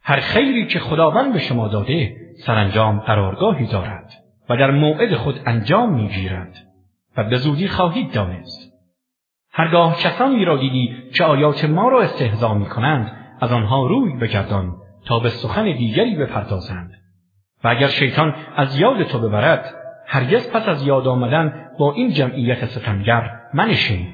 هر 0.06 0.20
خیری 0.20 0.66
که 0.66 0.80
خداوند 0.80 1.32
به 1.32 1.38
شما 1.38 1.68
داده 1.68 2.16
سرانجام 2.36 3.00
قرارگاهی 3.00 3.66
دارد 3.66 4.12
و 4.48 4.56
در 4.56 4.70
موعد 4.70 5.14
خود 5.14 5.40
انجام 5.46 5.94
می‌گیرد 5.94 6.56
و 7.16 7.24
به 7.24 7.36
زودی 7.36 7.68
خواهید 7.68 8.12
دانست. 8.12 8.72
هرگاه 9.52 9.96
کسانی 9.96 10.44
را 10.44 10.56
دیدی 10.56 10.94
که 11.14 11.24
آیات 11.24 11.64
ما 11.64 11.88
را 11.88 12.02
استهزا 12.02 12.54
می 12.54 12.66
کنند 12.66 13.12
از 13.40 13.52
آنها 13.52 13.86
روی 13.86 14.12
بگردان 14.12 14.72
تا 15.06 15.18
به 15.18 15.28
سخن 15.28 15.64
دیگری 15.64 16.16
بپردازند. 16.16 16.90
و 17.64 17.68
اگر 17.68 17.88
شیطان 17.88 18.34
از 18.56 18.80
یاد 18.80 19.02
تو 19.02 19.18
ببرد 19.18 19.74
هرگز 20.06 20.50
پس 20.50 20.68
از 20.68 20.86
یاد 20.86 21.06
آمدن 21.06 21.70
با 21.78 21.92
این 21.92 22.10
جمعیت 22.10 22.66
ستمگر 22.66 23.30
منشین. 23.54 24.06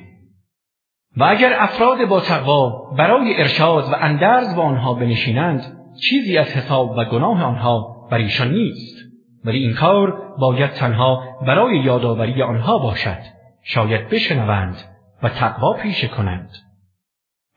و 1.17 1.25
اگر 1.25 1.53
افراد 1.59 2.05
با 2.05 2.21
تقوا 2.21 2.91
برای 2.99 3.41
ارشاد 3.41 3.85
و 3.85 3.95
اندرز 4.01 4.57
با 4.57 4.63
آنها 4.63 4.95
بنشینند 4.95 5.80
چیزی 6.09 6.39
از 6.39 6.57
حساب 6.57 6.95
و 6.97 7.05
گناه 7.05 7.45
آنها 7.45 8.09
بر 8.11 8.19
ایشان 8.19 8.51
نیست 8.51 8.97
ولی 9.45 9.59
این 9.59 9.75
کار 9.75 10.23
باید 10.39 10.71
تنها 10.71 11.23
برای 11.47 11.79
یادآوری 11.79 12.43
آنها 12.43 12.79
باشد. 12.79 13.19
شاید 13.63 14.09
بشنوند 14.09 14.77
و 15.23 15.29
تقوا 15.29 15.73
پیشه 15.73 16.09
کنند. 16.09 16.51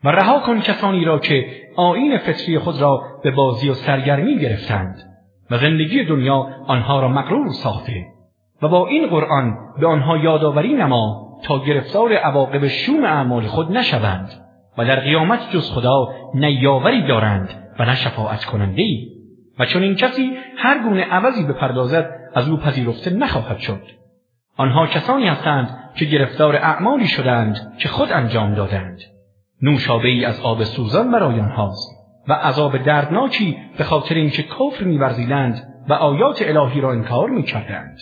و 0.04 0.08
رها 0.08 0.40
کن 0.40 0.60
کسانی 0.60 1.04
را 1.04 1.18
که 1.18 1.46
آین 1.76 2.18
فطری 2.18 2.58
خود 2.58 2.80
را 2.80 3.02
به 3.22 3.30
بازی 3.30 3.68
و 3.68 3.74
سرگرمی 3.74 4.38
گرفتند 4.38 4.96
و 5.50 5.58
زندگی 5.58 6.04
دنیا 6.04 6.46
آنها 6.66 7.00
را 7.00 7.08
مغرور 7.08 7.48
ساخته 7.52 8.06
و 8.62 8.68
با 8.68 8.86
این 8.86 9.06
قرآن 9.06 9.56
به 9.80 9.86
آنها 9.86 10.16
یادآوری 10.16 10.74
نما 10.74 11.24
تا 11.44 11.58
گرفتار 11.58 12.12
عواقب 12.12 12.66
شوم 12.66 13.04
اعمال 13.04 13.42
خود 13.42 13.72
نشوند 13.72 14.32
و 14.78 14.84
در 14.84 15.00
قیامت 15.00 15.50
جز 15.50 15.72
خدا 15.72 16.08
نیاوری 16.34 17.06
دارند. 17.06 17.63
و 17.78 17.84
نه 17.84 17.94
شفاعت 17.94 18.44
کننده 18.44 18.82
ای 18.82 19.08
و 19.58 19.66
چون 19.66 19.82
این 19.82 19.94
کسی 19.94 20.32
هر 20.56 20.82
گونه 20.82 21.04
عوضی 21.04 21.44
بپردازد 21.44 22.10
از 22.34 22.48
او 22.48 22.56
پذیرفته 22.56 23.10
نخواهد 23.10 23.58
شد. 23.58 23.82
آنها 24.56 24.86
کسانی 24.86 25.28
هستند 25.28 25.78
که 25.96 26.04
گرفتار 26.04 26.56
اعمالی 26.56 27.06
شدند 27.06 27.76
که 27.78 27.88
خود 27.88 28.12
انجام 28.12 28.54
دادند. 28.54 28.98
نوشابه 29.62 30.08
ای 30.08 30.24
از 30.24 30.40
آب 30.40 30.62
سوزان 30.62 31.10
برای 31.10 31.40
آنهاست 31.40 31.90
و 32.28 32.32
عذاب 32.32 32.78
دردناکی 32.78 33.56
به 33.78 33.84
خاطر 33.84 34.14
اینکه 34.14 34.42
کفر 34.42 34.84
میورزیدند 34.84 35.84
و 35.88 35.92
آیات 35.92 36.42
الهی 36.42 36.80
را 36.80 36.92
انکار 36.92 37.30
می‌کردند. 37.30 37.98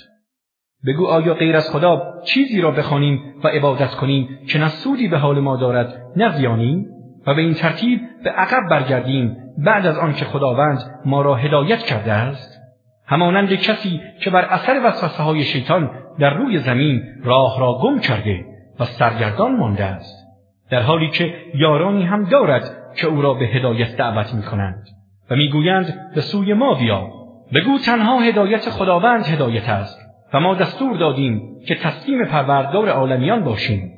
بگو 0.87 1.07
آیا 1.07 1.35
غیر 1.35 1.57
از 1.57 1.71
خدا 1.71 2.03
چیزی 2.25 2.61
را 2.61 2.71
بخوانیم 2.71 3.35
و 3.45 3.49
عبادت 3.49 3.95
کنیم 3.95 4.29
که 4.49 4.59
نه 4.59 4.69
سودی 4.69 5.09
به 5.09 5.19
حال 5.19 5.41
ما 5.41 5.57
دارد 5.57 6.03
نه 6.17 6.29
زیانی؟ 6.29 6.87
و 7.27 7.35
به 7.35 7.43
این 7.43 7.55
ترتیب 7.55 8.01
به 8.25 8.31
عقب 8.31 8.69
برگردیم 8.71 9.37
بعد 9.59 9.87
از 9.87 9.99
آنکه 9.99 10.25
خداوند 10.25 10.79
ما 11.05 11.23
را 11.23 11.35
هدایت 11.35 11.83
کرده 11.83 12.13
است. 12.13 12.63
همانند 13.07 13.55
کسی 13.55 14.01
که 14.21 14.31
بر 14.31 14.45
اثر 14.45 14.81
وسوسه 14.85 15.23
های 15.23 15.43
شیطان 15.43 15.91
در 16.19 16.35
روی 16.35 16.59
زمین 16.59 17.03
راه 17.25 17.61
را 17.61 17.79
گم 17.83 17.99
کرده 17.99 18.45
و 18.81 18.85
سرگردان 18.85 19.57
مانده 19.57 19.85
است. 19.85 20.23
در 20.71 20.83
حالی 20.83 21.09
که 21.09 21.35
یارانی 21.55 22.05
هم 22.05 22.25
دارد 22.25 22.71
که 22.97 23.07
او 23.07 23.23
را 23.23 23.35
به 23.35 23.45
هدایت 23.45 23.97
دعوت 23.97 24.35
می 24.35 24.43
کنند 24.43 24.89
و 25.31 25.37
می‌گویند 25.37 26.13
به 26.15 26.21
سوی 26.21 26.55
ما 26.55 26.75
بیا. 26.75 27.09
بگو 27.55 27.79
تنها 27.79 28.21
هدایت 28.21 28.71
خداوند 28.71 29.27
هدایت 29.27 29.69
است 29.69 29.99
و 30.33 30.41
ما 30.41 30.55
دستور 30.55 30.97
دادیم 30.97 31.43
که 31.67 31.75
تسلیم 31.75 32.25
پروردگار 32.25 32.89
عالمیان 32.89 33.45
باشیم. 33.45 33.93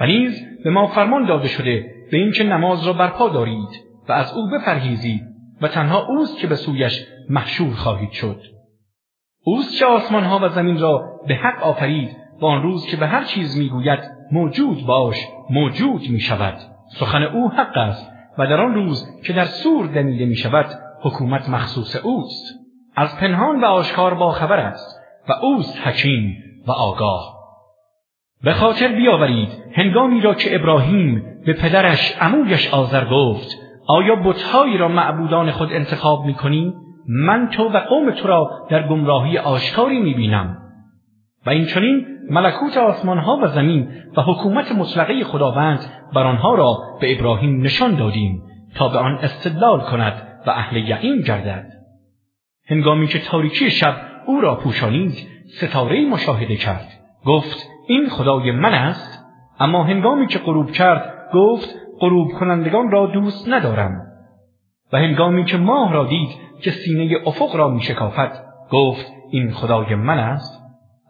و 0.00 0.06
نیز 0.06 0.46
به 0.64 0.70
ما 0.70 0.86
فرمان 0.86 1.26
داده 1.26 1.48
شده 1.48 1.84
به 2.12 2.18
اینکه 2.18 2.44
نماز 2.44 2.86
را 2.86 2.92
برپا 2.92 3.28
دارید 3.28 3.68
و 4.08 4.12
از 4.12 4.32
او 4.32 4.48
بپرهیزید 4.50 5.22
و 5.60 5.68
تنها 5.68 6.06
اوست 6.06 6.38
که 6.38 6.46
به 6.46 6.54
سویش 6.54 7.04
محشور 7.30 7.74
خواهید 7.74 8.10
شد. 8.10 8.42
اوست 9.44 9.78
که 9.78 9.86
آسمانها 9.86 10.38
و 10.42 10.48
زمین 10.48 10.78
را 10.78 11.20
به 11.28 11.34
حق 11.34 11.62
آفرید 11.62 12.16
و 12.40 12.46
آن 12.46 12.62
روز 12.62 12.86
که 12.86 12.96
به 12.96 13.06
هر 13.06 13.24
چیز 13.24 13.58
می‌گوید 13.58 13.98
موجود 14.32 14.86
باش 14.86 15.16
موجود 15.50 16.08
می 16.08 16.20
شود 16.20 16.58
سخن 16.88 17.22
او 17.22 17.50
حق 17.50 17.76
است 17.76 18.12
و 18.38 18.46
در 18.46 18.60
آن 18.60 18.74
روز 18.74 19.22
که 19.24 19.32
در 19.32 19.44
سور 19.44 19.86
دمیده 19.86 20.24
می 20.24 20.36
شود 20.36 20.66
حکومت 21.02 21.48
مخصوص 21.48 21.96
اوست. 21.96 22.58
از 22.96 23.18
پنهان 23.18 23.60
و 23.60 23.64
آشکار 23.64 24.14
با 24.14 24.30
خبر 24.30 24.58
است 24.58 25.00
و 25.28 25.32
اوست 25.32 25.86
حکیم 25.86 26.36
و 26.66 26.72
آگاه. 26.72 27.38
به 28.42 28.52
خاطر 28.52 28.88
بیاورید 28.88 29.48
هنگامی 29.72 30.20
را 30.20 30.34
که 30.34 30.54
ابراهیم 30.54 31.31
به 31.46 31.52
پدرش 31.52 32.16
عمویش 32.20 32.74
آذر 32.74 33.04
گفت 33.04 33.58
آیا 33.88 34.16
بتهایی 34.16 34.78
را 34.78 34.88
معبودان 34.88 35.50
خود 35.50 35.72
انتخاب 35.72 36.24
می 36.24 36.72
من 37.08 37.48
تو 37.48 37.68
و 37.68 37.78
قوم 37.78 38.10
تو 38.10 38.28
را 38.28 38.50
در 38.70 38.88
گمراهی 38.88 39.38
آشکاری 39.38 40.00
می 40.00 40.14
بینم 40.14 40.58
و 41.46 41.50
این 41.50 41.66
چنین 41.66 42.06
ملکوت 42.30 42.76
آسمانها 42.76 43.38
و 43.42 43.46
زمین 43.46 43.88
و 44.16 44.22
حکومت 44.22 44.72
مطلقه 44.72 45.24
خداوند 45.24 45.80
بر 46.14 46.26
آنها 46.26 46.54
را 46.54 46.78
به 47.00 47.18
ابراهیم 47.18 47.62
نشان 47.62 47.94
دادیم 47.94 48.42
تا 48.74 48.88
به 48.88 48.98
آن 48.98 49.14
استدلال 49.14 49.80
کند 49.80 50.28
و 50.46 50.50
اهل 50.50 50.76
یقین 50.76 51.20
گردد. 51.20 51.72
هنگامی 52.68 53.06
که 53.06 53.18
تاریکی 53.18 53.70
شب 53.70 53.96
او 54.26 54.40
را 54.40 54.54
پوشانید 54.54 55.28
ستاره 55.58 56.08
مشاهده 56.08 56.56
کرد. 56.56 56.88
گفت 57.24 57.66
این 57.88 58.08
خدای 58.08 58.50
من 58.50 58.74
است. 58.74 59.26
اما 59.60 59.84
هنگامی 59.84 60.26
که 60.26 60.38
غروب 60.38 60.70
کرد 60.70 61.11
گفت 61.34 61.74
غروب 62.00 62.32
کنندگان 62.32 62.90
را 62.90 63.06
دوست 63.06 63.48
ندارم. 63.48 64.02
و 64.92 64.96
هنگامی 64.96 65.44
که 65.44 65.56
ماه 65.56 65.92
را 65.92 66.04
دید 66.04 66.28
که 66.60 66.70
سینه 66.70 67.16
افق 67.26 67.56
را 67.56 67.68
می 67.68 67.82
شکافت 67.82 68.42
گفت 68.70 69.12
این 69.30 69.52
خدای 69.52 69.94
من 69.94 70.18
است. 70.18 70.62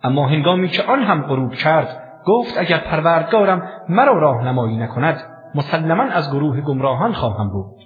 اما 0.03 0.27
هنگامی 0.27 0.69
که 0.69 0.83
آن 0.83 1.03
هم 1.03 1.23
غروب 1.23 1.53
کرد 1.53 2.03
گفت 2.27 2.59
اگر 2.59 2.79
پروردگارم 2.79 3.69
مرا 3.89 4.19
راهنمایی 4.19 4.77
نکند 4.77 5.23
مسلما 5.55 6.03
از 6.03 6.31
گروه 6.31 6.61
گمراهان 6.61 7.13
خواهم 7.13 7.51
بود. 7.51 7.83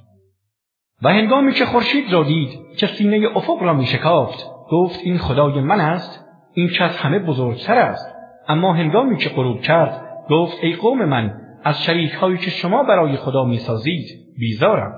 و 1.02 1.08
هنگامی 1.08 1.52
که 1.52 1.64
خورشید 1.64 2.12
را 2.12 2.22
دید 2.22 2.50
که 2.78 2.86
سینه 2.86 3.28
افق 3.36 3.62
را 3.62 3.72
می 3.72 3.86
شکافت 3.86 4.46
گفت 4.70 5.00
این 5.04 5.18
خدای 5.18 5.60
من 5.60 5.80
است. 5.80 6.26
این 6.54 6.68
که 6.68 6.84
از 6.84 6.96
همه 6.96 7.18
بزرگتر 7.18 7.78
است. 7.78 8.14
اما 8.48 8.72
هنگامی 8.72 9.16
که 9.16 9.28
غروب 9.28 9.60
کرد 9.60 10.02
گفت 10.30 10.56
ای 10.62 10.72
قوم 10.72 11.04
من 11.04 11.45
از 11.66 11.82
شریک 11.82 12.12
هایی 12.12 12.38
که 12.38 12.50
شما 12.50 12.82
برای 12.82 13.16
خدا 13.16 13.44
می 13.44 13.58
سازید 13.58 14.06
بیزارم. 14.38 14.92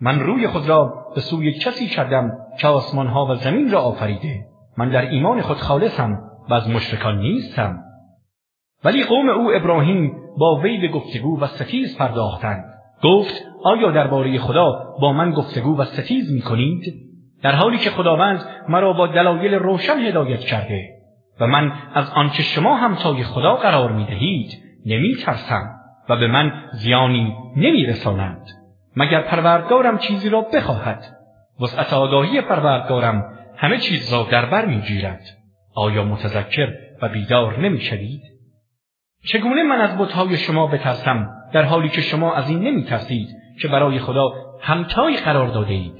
من 0.00 0.20
روی 0.20 0.46
خود 0.46 0.68
را 0.68 0.94
به 1.14 1.20
سوی 1.20 1.52
کسی 1.52 1.86
کردم 1.86 2.30
که 2.60 2.68
آسمان 2.68 3.06
ها 3.06 3.26
و 3.26 3.34
زمین 3.34 3.70
را 3.70 3.80
آفریده. 3.80 4.44
من 4.76 4.90
در 4.90 5.10
ایمان 5.10 5.40
خود 5.40 5.56
خالصم 5.56 6.18
و 6.48 6.54
از 6.54 6.70
مشرکان 6.70 7.18
نیستم. 7.18 7.78
ولی 8.84 9.04
قوم 9.04 9.28
او 9.28 9.54
ابراهیم 9.54 10.12
با 10.38 10.60
وی 10.62 10.78
به 10.78 10.88
گفتگو 10.88 11.40
و 11.40 11.46
ستیز 11.46 11.98
پرداختند. 11.98 12.64
گفت 13.02 13.42
آیا 13.64 13.90
درباره 13.90 14.38
خدا 14.38 14.96
با 15.00 15.12
من 15.12 15.30
گفتگو 15.30 15.78
و 15.78 15.84
ستیز 15.84 16.32
می 16.32 16.40
کنید؟ 16.40 16.94
در 17.42 17.52
حالی 17.52 17.78
که 17.78 17.90
خداوند 17.90 18.44
مرا 18.68 18.92
با 18.92 19.06
دلایل 19.06 19.54
روشن 19.54 19.98
هدایت 19.98 20.40
کرده 20.40 20.88
و 21.40 21.46
من 21.46 21.72
از 21.94 22.10
آنچه 22.10 22.42
شما 22.42 22.76
همتای 22.76 23.22
خدا 23.22 23.54
قرار 23.54 23.92
می 23.92 24.04
دهید 24.04 24.67
نمی 24.86 25.14
ترسم 25.14 25.74
و 26.08 26.16
به 26.16 26.26
من 26.26 26.52
زیانی 26.72 27.36
نمی 27.56 27.86
رسانند 27.86 28.46
مگر 28.96 29.20
پروردگارم 29.20 29.98
چیزی 29.98 30.28
را 30.28 30.40
بخواهد. 30.40 31.04
وسعت 31.60 31.92
آگاهی 31.92 32.40
پروردگارم 32.40 33.38
همه 33.56 33.78
چیز 33.78 34.12
را 34.12 34.26
در 34.30 34.46
بر 34.46 34.66
می 34.66 34.80
گیرد 34.80 35.22
آیا 35.74 36.04
متذکر 36.04 36.74
و 37.02 37.08
بیدار 37.08 37.60
نمی 37.60 37.80
شدید؟ 37.80 38.22
چگونه 39.24 39.62
من 39.62 39.80
از 39.80 39.98
بتهای 39.98 40.36
شما 40.36 40.66
بترسم 40.66 41.28
در 41.52 41.62
حالی 41.62 41.88
که 41.88 42.00
شما 42.00 42.34
از 42.34 42.50
این 42.50 42.58
نمی 42.58 42.84
ترسید 42.84 43.28
که 43.62 43.68
برای 43.68 43.98
خدا 43.98 44.32
همتایی 44.60 45.16
قرار 45.16 45.48
داده 45.48 45.74
اید 45.74 45.94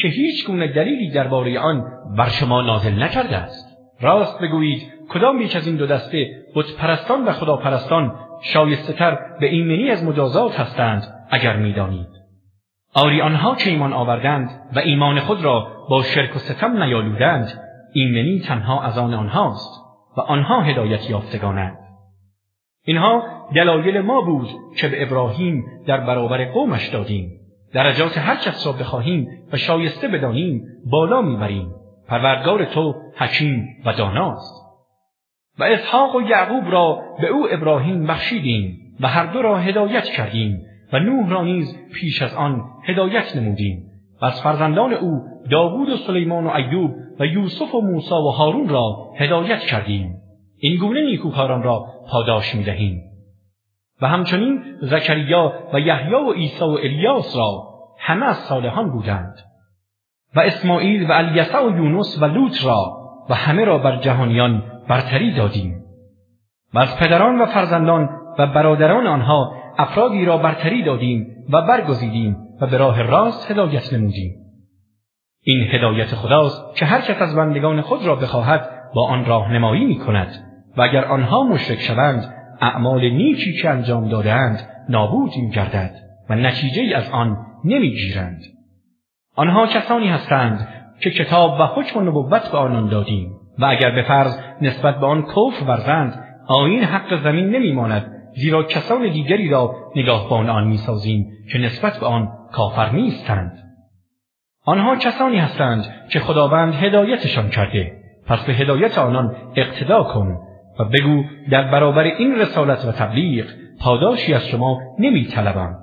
که 0.00 0.08
هیچ 0.08 0.46
گونه 0.46 0.72
دلیلی 0.72 1.10
درباره 1.10 1.58
آن 1.58 1.84
بر 2.18 2.28
شما 2.28 2.62
نازل 2.62 3.02
نکرده 3.02 3.36
است؟ 3.36 3.78
راست 4.00 4.40
بگویید 4.40 4.92
کدام 5.08 5.40
یک 5.40 5.56
از 5.56 5.66
این 5.66 5.76
دو 5.76 5.86
دسته 5.86 6.43
بت 6.54 6.76
پرستان 6.78 7.24
و 7.24 7.32
خداپرستان 7.32 8.14
شایسته 8.42 8.92
تر 8.92 9.18
به 9.40 9.46
ایمنی 9.46 9.90
از 9.90 10.04
مجازات 10.04 10.60
هستند 10.60 11.26
اگر 11.30 11.56
می‌دانید. 11.56 12.08
آری 12.94 13.20
آنها 13.20 13.54
که 13.54 13.70
ایمان 13.70 13.92
آوردند 13.92 14.50
و 14.76 14.78
ایمان 14.78 15.20
خود 15.20 15.44
را 15.44 15.66
با 15.90 16.02
شرک 16.02 16.36
و 16.36 16.38
ستم 16.38 16.82
نیالودند 16.82 17.60
ایمنی 17.94 18.40
تنها 18.40 18.82
از 18.82 18.98
آن 18.98 19.14
آنهاست 19.14 19.80
و 20.16 20.20
آنها 20.20 20.60
هدایت 20.60 21.10
یافتگانند. 21.10 21.78
اینها 22.84 23.22
دلایل 23.54 24.00
ما 24.00 24.20
بود 24.20 24.48
که 24.76 24.88
به 24.88 25.02
ابراهیم 25.02 25.64
در 25.86 26.00
برابر 26.00 26.44
قومش 26.44 26.88
دادیم. 26.88 27.30
درجات 27.72 28.18
هر 28.18 28.36
کس 28.36 28.66
را 28.66 28.72
بخواهیم 28.72 29.28
و 29.52 29.56
شایسته 29.56 30.08
بدانیم 30.08 30.62
بالا 30.90 31.22
می‌بریم. 31.22 31.68
پروردگار 32.08 32.64
تو 32.64 32.94
حکیم 33.16 33.68
و 33.84 33.92
داناست. 33.92 34.63
و 35.58 35.64
اسحاق 35.64 36.16
و 36.16 36.22
یعقوب 36.22 36.72
را 36.72 37.02
به 37.20 37.28
او 37.28 37.46
ابراهیم 37.50 38.06
بخشیدیم 38.06 38.78
و 39.00 39.08
هر 39.08 39.26
دو 39.26 39.42
را 39.42 39.58
هدایت 39.58 40.04
کردیم 40.04 40.66
و 40.92 40.98
نوح 40.98 41.30
را 41.30 41.44
نیز 41.44 41.78
پیش 41.94 42.22
از 42.22 42.34
آن 42.34 42.64
هدایت 42.84 43.36
نمودیم. 43.36 43.90
و 44.22 44.24
از 44.24 44.42
فرزندان 44.42 44.92
او 44.92 45.22
داوود 45.50 45.88
و 45.88 45.96
سلیمان 45.96 46.46
و 46.46 46.50
ایوب 46.50 46.90
و 47.20 47.26
یوسف 47.26 47.74
و 47.74 47.80
موسی 47.80 48.14
و 48.14 48.30
هارون 48.30 48.68
را 48.68 49.12
هدایت 49.18 49.60
کردیم. 49.60 50.14
این 50.58 50.78
گونه 50.78 51.04
نیکوکاران 51.04 51.62
را 51.62 51.84
پاداش 52.10 52.54
می‌دهیم. 52.54 53.02
و 54.02 54.08
همچنین 54.08 54.62
زکریا 54.80 55.52
و 55.72 55.80
یحیی 55.80 56.14
و 56.14 56.32
عیسی 56.32 56.64
و 56.64 56.68
الیاس 56.68 57.36
را 57.36 57.62
همه 57.98 58.26
از 58.26 58.36
صالحان 58.36 58.90
بودند. 58.90 59.34
و 60.36 60.40
اسماعیل 60.40 61.10
و 61.10 61.12
الیسع 61.12 61.66
و 61.66 61.76
یونس 61.76 62.22
و 62.22 62.24
لوط 62.24 62.64
را 62.64 62.92
و 63.30 63.34
همه 63.34 63.64
را 63.64 63.78
بر 63.78 63.96
جهانیان 63.96 64.62
برتری 64.88 65.34
دادیم. 65.34 65.84
و 66.74 66.78
از 66.78 66.98
پدران 66.98 67.40
و 67.40 67.46
فرزندان 67.46 68.08
و 68.38 68.46
برادران 68.46 69.06
آنها 69.06 69.54
افرادی 69.78 70.24
را 70.24 70.38
برتری 70.38 70.82
دادیم 70.82 71.46
و 71.52 71.62
برگزیدیم 71.62 72.36
و 72.60 72.66
به 72.66 72.76
راه 72.76 73.02
راست 73.02 73.50
هدایت 73.50 73.92
نمودیم. 73.92 74.32
این 75.42 75.68
هدایت 75.70 76.14
خداست 76.14 76.76
که 76.76 76.86
هر 76.86 77.00
کس 77.00 77.22
از 77.22 77.36
بندگان 77.36 77.80
خود 77.80 78.06
را 78.06 78.16
بخواهد 78.16 78.70
با 78.94 79.08
آن 79.08 79.24
راهنمایی 79.24 79.84
می 79.84 79.98
کند 79.98 80.28
و 80.76 80.82
اگر 80.82 81.04
آنها 81.04 81.42
مشرک 81.42 81.80
شوند 81.80 82.34
اعمال 82.60 83.10
نیکی 83.10 83.52
که 83.52 83.70
انجام 83.70 84.08
دادهاند 84.08 84.68
نابود 84.88 85.30
می 85.36 85.50
گردد 85.50 85.94
و 86.30 86.34
نتیجه 86.34 86.96
از 86.96 87.10
آن 87.10 87.36
نمی‌گیرند. 87.64 88.40
آنها 89.36 89.66
کسانی 89.66 90.08
هستند 90.08 90.68
که 91.00 91.10
کتاب 91.10 91.60
و 91.60 91.62
حکم 91.62 91.98
و 91.98 92.02
نبوت 92.02 92.52
به 92.52 92.58
آنان 92.58 92.88
دادیم. 92.88 93.33
و 93.58 93.64
اگر 93.64 93.90
به 93.90 94.02
فرض 94.02 94.38
نسبت 94.60 95.00
به 95.00 95.06
آن 95.06 95.22
کفر 95.22 95.64
ورزند 95.66 96.24
آین 96.46 96.84
حق 96.84 97.22
زمین 97.22 97.50
نمیماند 97.50 98.10
زیرا 98.36 98.62
کسان 98.62 99.08
دیگری 99.08 99.48
را 99.48 99.74
نگاهبان 99.96 100.50
آن 100.50 100.66
می‌سازیم 100.66 101.26
که 101.52 101.58
نسبت 101.58 101.98
به 102.00 102.06
آن 102.06 102.28
کافر 102.52 102.90
نیستند. 102.90 103.58
آنها 104.66 104.96
کسانی 104.96 105.36
هستند 105.36 105.86
که 106.10 106.20
خداوند 106.20 106.74
هدایتشان 106.74 107.48
کرده. 107.48 107.92
پس 108.26 108.44
به 108.46 108.52
هدایت 108.52 108.98
آنان 108.98 109.36
اقتدا 109.56 110.02
کن 110.02 110.38
و 110.80 110.84
بگو 110.84 111.24
در 111.50 111.70
برابر 111.70 112.02
این 112.02 112.34
رسالت 112.34 112.84
و 112.84 112.92
تبلیغ 112.92 113.44
پاداشی 113.80 114.34
از 114.34 114.46
شما 114.46 114.80
نمیطلبم. 114.98 115.78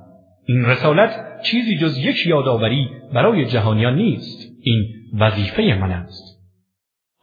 این 0.46 0.66
رسالت 0.66 1.42
چیزی 1.44 1.78
جز 1.78 1.98
یک 1.98 2.28
یادآوری 2.28 2.90
برای 3.14 3.46
جهانیان 3.46 3.96
نیست. 3.96 4.52
این 4.64 4.84
وظیفه 5.20 5.78
من 5.82 5.92
است. 5.92 6.31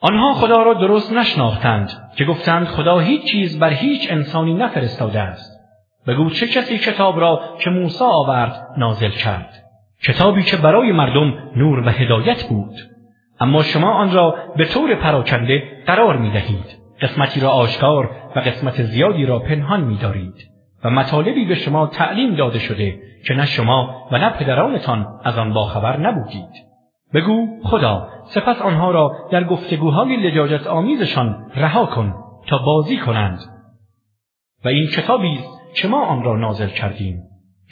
آنها 0.01 0.35
خدا 0.35 0.63
را 0.63 0.75
درست 0.75 1.13
نشناختند 1.13 1.91
که 2.17 2.25
گفتند 2.25 2.67
خدا 2.67 2.99
هیچ 2.99 3.25
چیز 3.25 3.59
بر 3.59 3.71
هیچ 3.71 4.13
انسانی 4.13 4.55
نفرستاده 4.55 5.21
است. 5.21 5.59
بگو 6.07 6.31
چه 6.31 6.47
کسی 6.47 6.79
کتاب 6.79 7.21
را 7.21 7.41
که 7.61 7.71
موسی 7.71 8.05
آورد 8.05 8.67
نازل 8.77 9.11
کرد؟ 9.11 9.65
کتابی 10.03 10.43
که 10.43 10.57
برای 10.57 10.93
مردم 10.93 11.35
نور 11.57 11.79
و 11.79 11.89
هدایت 11.89 12.43
بود. 12.43 12.75
اما 13.41 13.63
شما 13.63 13.93
آن 13.93 14.13
را 14.13 14.35
به 14.57 14.65
طور 14.65 14.95
پراکنده 14.95 15.63
قرار 15.87 16.17
می 16.17 16.31
دهید 16.31 16.79
قسمتی 17.01 17.41
را 17.41 17.51
آشکار 17.51 18.11
و 18.37 18.41
قسمت 18.41 18.83
زیادی 18.83 19.27
را 19.27 19.39
پنهان 19.39 19.81
می 19.81 19.97
دارید 19.97 20.35
و 20.85 20.91
مطالبی 20.91 21.45
به 21.45 21.55
شما 21.55 21.87
تعلیم 21.87 22.35
داده 22.35 22.59
شده 22.59 22.99
که 23.27 23.35
نه 23.35 23.47
شما 23.47 24.09
و 24.13 24.19
نه 24.19 24.31
پدرانتان 24.31 25.07
از 25.25 25.39
آن 25.39 25.53
باخبر 25.53 25.97
نبودید. 25.97 26.67
بگو 27.14 27.47
خدا 27.64 28.09
سپس 28.25 28.62
آنها 28.62 28.90
را 28.90 29.12
در 29.31 29.44
گفتگوهای 29.44 30.16
لجاجت 30.16 30.66
آمیزشان 30.66 31.51
رها 31.57 31.87
کن 31.87 32.14
تا 32.47 32.59
بازی 32.59 32.97
کنند. 32.97 33.38
و 34.64 34.68
این 34.68 34.87
کتابی 34.87 35.33
است 35.33 35.75
که 35.75 35.88
ما 35.88 36.07
آن 36.07 36.23
را 36.23 36.37
نازل 36.37 36.68
کردیم. 36.68 37.23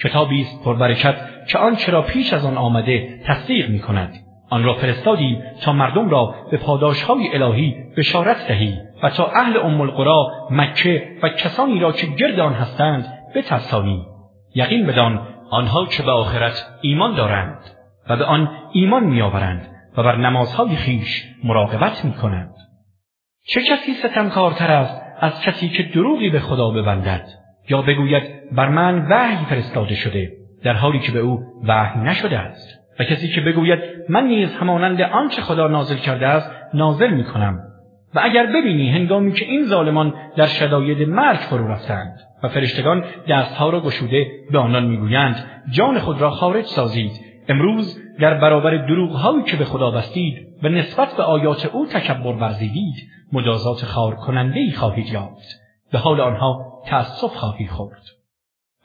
کتابی 0.03 0.41
است 0.41 0.65
پربرکت 0.65 1.17
که 1.49 1.59
آنچه 1.59 1.93
را 1.93 2.03
پیش 2.03 2.33
از 2.33 2.45
آن 2.45 2.59
آمده 2.59 3.21
تصدیق 3.25 3.71
می 3.71 3.79
کند 3.79 4.15
آن 4.51 4.65
را 4.65 4.75
فرستادی 4.75 5.39
تا 5.63 5.73
مردم 5.73 6.09
را 6.09 6.35
به 6.51 6.57
پاداشهای 6.57 7.35
الهی 7.35 7.75
بشارت 7.97 8.49
دهی 8.49 8.79
و 9.03 9.11
تا 9.11 9.27
اهل 9.27 9.57
ام 9.57 9.81
القرا 9.81 10.27
مکه 10.51 11.19
و 11.23 11.29
کسانی 11.29 11.81
را 11.81 11.93
که 11.93 12.07
گرد 12.07 12.41
آن 12.41 12.53
هستند 12.53 13.13
بترسانی. 13.35 14.07
یقین 14.55 14.87
بدان 14.87 15.29
آنها 15.51 15.87
که 15.87 16.03
به 16.03 16.11
آخرت 16.11 16.67
ایمان 16.81 17.15
دارند. 17.15 17.76
و 18.09 18.17
به 18.17 18.25
آن 18.25 18.51
ایمان 18.73 19.05
میآورند 19.05 19.69
و 19.97 20.03
بر 20.03 20.17
نمازهای 20.17 20.77
خیش 20.77 21.25
مراقبت 21.45 22.05
می‌کنند. 22.05 22.55
چه 23.49 23.63
کسی 23.63 23.95
ستمکارتر 23.95 24.71
است 24.71 25.03
از 25.21 25.41
کسی 25.41 25.69
که 25.69 25.83
دروغی 25.83 26.31
به 26.31 26.41
خدا 26.41 26.71
ببندد 26.71 27.29
یا 27.69 27.83
بگوید 27.83 28.23
بر 28.53 28.69
من 28.69 29.07
وحی 29.11 29.45
فرستاده 29.45 29.95
شده 29.95 30.33
در 30.65 30.73
حالی 30.73 30.99
که 30.99 31.13
به 31.13 31.19
او 31.19 31.41
وحی 31.67 32.01
نشده 32.01 32.39
است؟ 32.39 32.81
و 33.01 33.05
کسی 33.05 33.29
که 33.29 33.41
بگوید 33.41 33.79
من 34.09 34.27
نیز 34.27 34.55
همانند 34.55 35.01
آنچه 35.01 35.43
خدا 35.43 35.69
نازل 35.69 35.97
کرده 35.97 36.27
است 36.27 36.51
نازل 36.75 37.11
می 37.11 37.25
کنم 37.25 37.59
و 38.15 38.21
اگر 38.23 38.47
ببینی 38.47 38.91
هنگامی 38.91 39.33
که 39.33 39.45
این 39.45 39.65
ظالمان 39.65 40.15
در 40.37 40.47
شداید 40.47 41.09
مرگ 41.09 41.39
فرو 41.39 41.69
رفتند 41.69 42.21
و 42.43 42.49
فرشتگان 42.49 43.05
دستها 43.29 43.71
را 43.71 43.81
گشوده 43.81 44.27
به 44.53 44.59
آنان 44.59 44.85
می‌گویند 44.85 45.51
جان 45.71 45.99
خود 45.99 46.21
را 46.21 46.31
خارج 46.31 46.65
سازید. 46.65 47.26
امروز 47.49 47.99
در 48.21 48.35
برابر 48.35 48.77
دروغهایی 48.77 49.43
که 49.43 49.57
به 49.57 49.65
خدا 49.65 49.91
بستید 49.91 50.47
و 50.63 50.69
نسبت 50.69 51.17
به 51.17 51.23
آیات 51.23 51.67
او 51.67 51.87
تکبر 51.87 52.33
ورزیدید 52.33 52.95
مجازات 53.33 53.85
خار 53.85 54.15
کننده 54.15 54.61
ای 54.61 54.73
خواهید 54.73 55.07
یافت. 55.07 55.61
به 55.93 55.99
حال 55.99 56.21
آنها 56.21 56.83
تأسف 56.87 57.35
خواهید 57.35 57.71
خورد. 57.71 58.03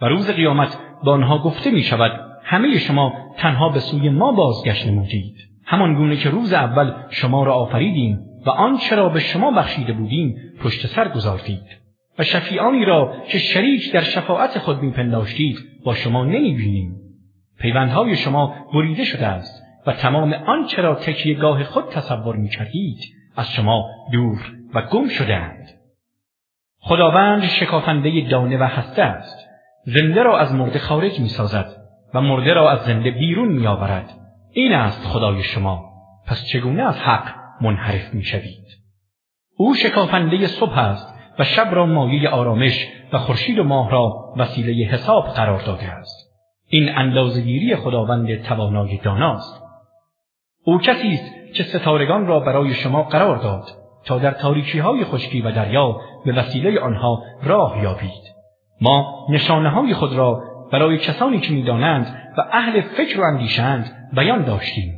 و 0.01 0.05
روز 0.05 0.29
قیامت 0.29 0.79
به 1.03 1.11
آنها 1.11 1.37
گفته 1.37 1.71
می 1.71 1.83
شود 1.83 2.11
همه 2.43 2.77
شما 2.77 3.13
تنها 3.37 3.69
به 3.69 3.79
سوی 3.79 4.09
ما 4.09 4.31
بازگشت 4.31 4.87
نمودید. 4.87 5.35
همان 5.65 5.95
گونه 5.95 6.15
که 6.15 6.29
روز 6.29 6.53
اول 6.53 6.93
شما 7.09 7.43
را 7.43 7.53
آفریدیم 7.53 8.19
و 8.45 8.49
آنچه 8.49 8.95
را 8.95 9.09
به 9.09 9.19
شما 9.19 9.51
بخشیده 9.51 9.93
بودیم 9.93 10.35
پشت 10.63 10.87
سر 10.87 11.07
گذارید 11.07 11.81
و 12.19 12.23
شفیعانی 12.23 12.85
را 12.85 13.13
که 13.27 13.39
شریک 13.39 13.93
در 13.93 14.01
شفاعت 14.01 14.57
خود 14.59 14.81
میپنداشتید 14.81 15.57
با 15.85 15.93
شما 15.93 16.25
نمی‌بینیم. 16.25 17.00
پیوندهای 17.59 18.15
شما 18.15 18.55
بریده 18.73 19.03
شده 19.03 19.27
است 19.27 19.63
و 19.87 19.93
تمام 19.93 20.33
آنچه 20.33 20.81
را 20.81 20.95
تکیهگاه 20.95 21.63
خود 21.63 21.89
تصور 21.89 22.35
می‌کردید 22.35 22.99
از 23.35 23.51
شما 23.51 23.89
دور 24.11 24.51
و 24.73 24.81
گم 24.81 25.07
شدهاند 25.09 25.69
خداوند 26.79 27.43
شکافنده 27.43 28.29
دانه 28.29 28.57
و 28.57 28.63
هسته 28.63 29.03
است. 29.03 29.47
زنده 29.85 30.23
را 30.23 30.39
از 30.39 30.53
مرده 30.53 30.79
خارج 30.79 31.19
می‌سازد 31.19 31.75
و 32.13 32.21
مرده 32.21 32.53
را 32.53 32.71
از 32.71 32.79
زنده 32.79 33.11
بیرون 33.11 33.47
میآورد. 33.47 34.13
این 34.51 34.73
است 34.73 35.07
خدای 35.07 35.43
شما. 35.43 35.91
پس 36.27 36.45
چگونه 36.45 36.83
از 36.83 36.99
حق 36.99 37.35
منحرف 37.61 38.13
می‌شوید؟ 38.13 38.67
او 39.57 39.75
شکافنده 39.75 40.47
صبح 40.47 40.77
است 40.77 41.15
و 41.39 41.43
شب 41.43 41.67
را 41.71 41.85
مایه 41.85 42.29
آرامش 42.29 42.87
و 43.13 43.17
خورشید 43.17 43.59
و 43.59 43.63
ماه 43.63 43.91
را 43.91 44.33
وسیله 44.37 44.85
حساب 44.85 45.27
قرار 45.27 45.61
داده 45.61 45.91
است. 45.91 46.30
این 46.73 46.97
اندازهگیری 46.97 47.75
خداوند 47.75 48.43
توانای 48.43 48.97
داناست. 48.97 49.63
او 50.63 50.77
کسی 50.77 51.07
است 51.07 51.55
که 51.55 51.63
ستارگان 51.63 52.27
را 52.27 52.39
برای 52.39 52.73
شما 52.73 53.03
قرار 53.03 53.37
داد 53.37 53.63
تا 54.05 54.17
در 54.17 54.31
تاریکی 54.31 54.79
های 54.79 55.05
خشکی 55.05 55.41
و 55.41 55.51
دریا 55.51 55.99
به 56.25 56.33
وسیله 56.33 56.79
آنها 56.79 57.23
راه 57.43 57.83
یابید. 57.83 58.31
ما 58.81 59.27
نشانه 59.29 59.69
های 59.69 59.93
خود 59.93 60.13
را 60.13 60.43
برای 60.71 60.97
کسانی 60.97 61.39
که 61.39 61.53
می‌دانند 61.53 62.33
و 62.37 62.41
اهل 62.51 62.81
فکر 62.81 63.21
و 63.21 63.23
اندیشند 63.23 64.09
بیان 64.13 64.43
داشتیم. 64.43 64.93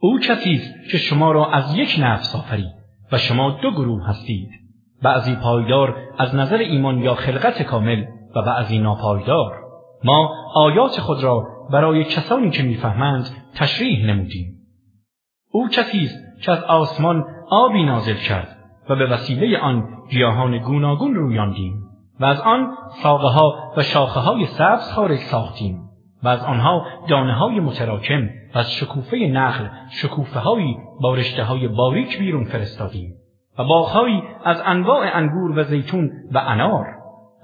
او 0.00 0.18
کسی 0.18 0.52
است 0.52 0.90
که 0.90 0.98
شما 0.98 1.32
را 1.32 1.46
از 1.46 1.76
یک 1.76 1.96
نفس 2.00 2.36
آفرید 2.36 2.72
و 3.12 3.18
شما 3.18 3.50
دو 3.62 3.70
گروه 3.70 4.08
هستید. 4.08 4.50
بعضی 5.02 5.36
پایدار 5.36 5.96
از 6.18 6.34
نظر 6.34 6.56
ایمان 6.56 6.98
یا 6.98 7.14
خلقت 7.14 7.62
کامل 7.62 8.04
و 8.36 8.42
بعضی 8.42 8.78
ناپایدار. 8.78 9.69
ما 10.04 10.30
آیات 10.54 11.00
خود 11.00 11.24
را 11.24 11.46
برای 11.72 12.04
کسانی 12.04 12.50
که 12.50 12.62
می‌فهمند 12.62 13.26
تشریح 13.54 14.06
نمودیم. 14.06 14.60
او 15.52 15.68
کسی 15.68 16.04
است 16.04 16.42
که 16.42 16.52
از 16.52 16.64
آسمان 16.64 17.24
آبی 17.50 17.84
نازل 17.84 18.14
کرد 18.14 18.56
و 18.88 18.96
به 18.96 19.06
وسیله 19.06 19.58
آن 19.58 19.88
گیاهان 20.10 20.58
گوناگون 20.58 21.14
رویاندیم 21.14 21.82
و 22.20 22.24
از 22.24 22.40
آن 22.40 22.76
ساقه 23.02 23.28
ها 23.28 23.72
و 23.76 23.82
شاخه 23.82 24.20
های 24.20 24.46
سبز 24.46 24.92
خارج 24.92 25.18
ساختیم 25.18 25.80
و 26.22 26.28
از 26.28 26.44
آنها 26.44 26.86
دانه 27.08 27.34
های 27.34 27.60
متراکم 27.60 28.28
و 28.54 28.58
از 28.58 28.72
شکوفه 28.72 29.16
نخل 29.16 29.66
شکوفه 29.90 30.40
هایی 30.40 30.76
با 31.00 31.14
رشته 31.14 31.44
های 31.44 31.68
باریک 31.68 32.18
بیرون 32.18 32.44
فرستادیم 32.44 33.14
و 33.58 33.64
باغهایی 33.64 34.22
از 34.44 34.62
انواع 34.64 35.16
انگور 35.16 35.58
و 35.58 35.62
زیتون 35.62 36.10
و 36.32 36.38
انار 36.38 36.86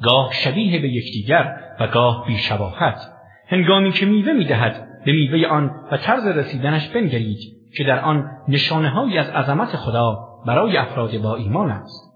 گاه 0.02 0.32
شبیه 0.32 0.80
به 0.80 0.88
یکدیگر 0.88 1.56
و 1.80 1.86
گاه 1.86 2.26
بیشباهت 2.26 3.12
هنگامی 3.48 3.92
که 3.92 4.06
میوه 4.06 4.32
می‌دهد 4.32 4.88
به 5.04 5.12
میوه 5.12 5.48
آن 5.48 5.70
و 5.92 5.96
طرز 5.96 6.26
رسیدنش 6.26 6.88
بنگرید 6.88 7.38
که 7.76 7.84
در 7.84 8.00
آن 8.00 8.30
نشانه 8.48 9.18
از 9.18 9.30
عظمت 9.30 9.76
خدا 9.76 10.18
برای 10.46 10.76
افراد 10.76 11.18
با 11.18 11.36
ایمان 11.36 11.70
است. 11.70 12.06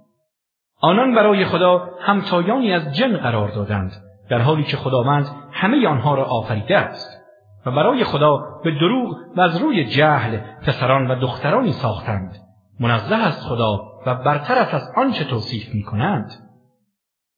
آنان 0.80 1.14
برای 1.14 1.44
خدا 1.44 1.90
همتایانی 2.00 2.72
از 2.72 2.96
جن 2.96 3.16
قرار 3.16 3.48
دادند 3.48 3.92
در 4.30 4.38
حالی 4.38 4.62
که 4.62 4.76
خداوند 4.76 5.26
همه 5.52 5.88
آنها 5.88 6.14
را 6.14 6.24
آفریده 6.24 6.78
است 6.78 7.20
و 7.66 7.70
برای 7.70 8.04
خدا 8.04 8.40
به 8.64 8.70
دروغ 8.70 9.16
و 9.36 9.40
از 9.40 9.56
روی 9.56 9.84
جهل 9.84 10.38
پسران 10.66 11.10
و 11.10 11.20
دخترانی 11.20 11.72
ساختند. 11.72 12.36
منزه 12.80 13.14
است 13.14 13.46
خدا 13.46 13.80
و 14.06 14.14
برتر 14.14 14.54
از 14.54 14.92
آنچه 14.96 15.24
توصیف 15.24 15.74
می 15.74 15.82
کنند. 15.82 16.49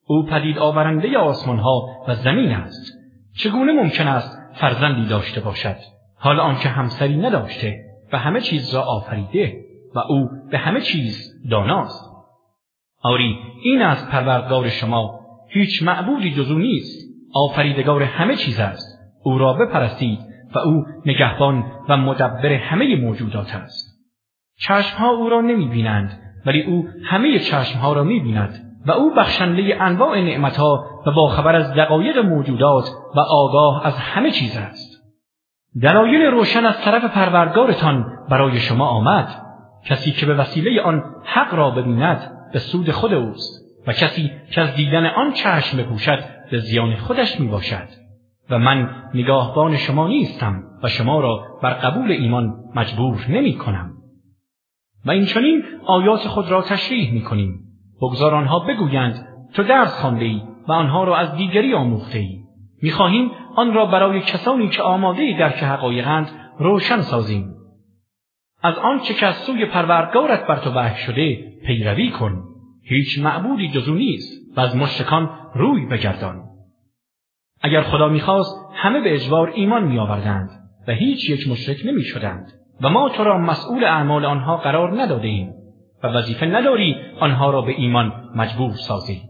او 0.07 0.27
پدید 0.27 0.59
آورنده 0.59 1.19
آسمان 1.19 1.59
ها 1.59 1.87
و 2.09 2.15
زمین 2.15 2.53
است. 2.53 2.99
چگونه 3.37 3.73
ممکن 3.73 4.09
است 4.09 4.39
فرزندی 4.55 5.07
داشته 5.07 5.41
باشد؟ 5.41 5.77
حال 6.17 6.41
آنکه 6.41 6.69
همسری 6.69 7.17
نداشته 7.17 7.85
و 8.13 8.19
همه 8.19 8.41
چیز 8.41 8.75
را 8.75 8.83
آفریده 8.83 9.57
و 9.95 9.99
او 9.99 10.29
به 10.51 10.59
همه 10.59 10.81
چیز 10.81 11.43
داناست. 11.51 12.13
آری 13.03 13.39
این 13.63 13.83
است 13.83 14.11
پروردگار 14.11 14.69
شما 14.69 15.21
هیچ 15.49 15.83
معبودی 15.83 16.35
جز 16.35 16.51
او 16.51 16.59
نیست 16.59 17.13
آفریدگار 17.35 18.03
همه 18.03 18.37
چیز 18.37 18.61
است 18.61 18.99
او 19.25 19.39
را 19.39 19.53
بپرستید 19.53 20.19
و 20.55 20.59
او 20.59 20.85
نگهبان 21.07 21.65
و 21.89 21.97
مدبر 21.97 22.53
همه 22.53 22.97
موجودات 22.97 23.55
است 23.55 23.93
چشمها 24.59 25.11
او 25.11 25.29
را 25.29 25.41
نمی 25.41 25.69
بینند 25.69 26.21
ولی 26.47 26.63
او 26.63 26.89
همه 27.05 27.39
چشمها 27.39 27.93
را 27.93 28.05
می 28.05 28.21
بیند 28.21 28.72
و 28.87 28.93
او 28.93 29.15
بخشنده 29.15 29.83
انواع 29.83 30.21
نعمتها 30.21 30.85
و 31.07 31.11
باخبر 31.11 31.57
از 31.57 31.75
دقایق 31.75 32.19
موجودات 32.19 32.85
و 33.17 33.21
آگاه 33.21 33.87
از 33.87 33.99
همه 33.99 34.31
چیز 34.31 34.57
است. 34.57 34.93
دلایل 35.83 36.23
روشن 36.23 36.65
از 36.67 36.81
طرف 36.81 37.05
پروردگارتان 37.05 38.05
برای 38.29 38.59
شما 38.59 38.87
آمد. 38.87 39.29
کسی 39.85 40.13
که 40.13 40.27
به 40.27 40.35
وسیله 40.35 40.83
آن 40.83 41.05
حق 41.25 41.55
را 41.55 41.71
ببیند 41.71 42.51
به 42.53 42.59
سود 42.59 42.91
خود 42.91 43.15
اوست 43.15 43.63
و 43.87 43.93
کسی 43.93 44.31
که 44.51 44.61
از 44.61 44.75
دیدن 44.75 45.07
آن 45.07 45.33
چشم 45.33 45.77
بپوشد 45.77 46.25
به 46.51 46.59
زیان 46.59 46.97
خودش 46.97 47.41
می 47.41 47.49
باشد 47.49 47.89
و 48.51 48.59
من 48.59 48.91
نگاهبان 49.15 49.77
شما 49.77 50.09
نیستم 50.09 50.63
و 50.83 50.89
شما 50.89 51.21
را 51.21 51.59
بر 51.63 51.71
قبول 51.71 52.11
ایمان 52.11 52.55
مجبور 52.75 53.25
نمی 53.29 53.55
کنم 53.55 53.93
و 55.05 55.11
این 55.11 55.25
چنین 55.25 55.65
آیات 55.87 56.29
خود 56.29 56.51
را 56.51 56.63
تشریح 56.63 57.13
می 57.13 57.23
کنیم 57.23 57.62
بگذار 58.03 58.35
آنها 58.35 58.59
بگویند 58.59 59.27
تو 59.55 59.63
درس 59.63 60.01
خوانده 60.01 60.25
ای 60.25 60.43
و 60.69 60.73
آنها 60.73 61.05
را 61.05 61.17
از 61.17 61.37
دیگری 61.37 61.75
آموخته 61.75 62.19
ای 62.19 62.39
می 62.83 62.91
خواهیم 62.91 63.31
آن 63.57 63.75
را 63.75 63.87
برای 63.87 64.21
کسانی 64.21 64.69
که 64.69 64.83
آماده 64.83 65.37
درک 65.39 65.63
حقایقند 65.63 66.31
روشن 66.59 67.01
سازیم. 67.01 67.55
از 68.63 68.79
آنچه 68.79 69.15
که 69.15 69.27
از 69.27 69.35
سوی 69.37 69.67
پروردگارت 69.67 70.47
بر 70.47 70.57
تو 70.57 70.71
وحی 70.71 70.97
شده 70.97 71.53
پیروی 71.67 72.11
کن. 72.11 72.43
هیچ 72.85 73.19
معبودی 73.19 73.69
جزو 73.69 73.95
نیست 73.95 74.57
و 74.57 74.61
از 74.61 74.77
مشرکان 74.77 75.31
روی 75.55 75.87
بگردان. 75.87 76.43
اگر 77.61 77.83
خدا 77.83 78.09
می‌خواست 78.09 78.57
همه 78.75 79.01
به 79.01 79.15
اجبار 79.15 79.53
ایمان 79.55 79.85
میآوردند 79.85 80.51
و 80.89 80.93
هیچ 80.93 81.31
یک 81.31 81.49
مشرک 81.49 81.77
نمی‌شدند 81.87 82.53
و 82.81 82.89
ما 82.89 83.09
تو 83.09 83.25
را 83.25 83.39
مسئول 83.39 83.85
اعمال 83.85 84.25
آنها 84.25 84.57
قرار 84.57 85.03
نداده 85.03 85.29
ایم 85.29 85.62
و 86.03 86.07
وظیفه 86.07 86.47
نداری 86.47 86.97
آنها 87.21 87.51
را 87.51 87.63
به 87.63 87.73
ایمان 87.73 88.31
مجبور 88.35 88.73
سازی. 88.73 89.23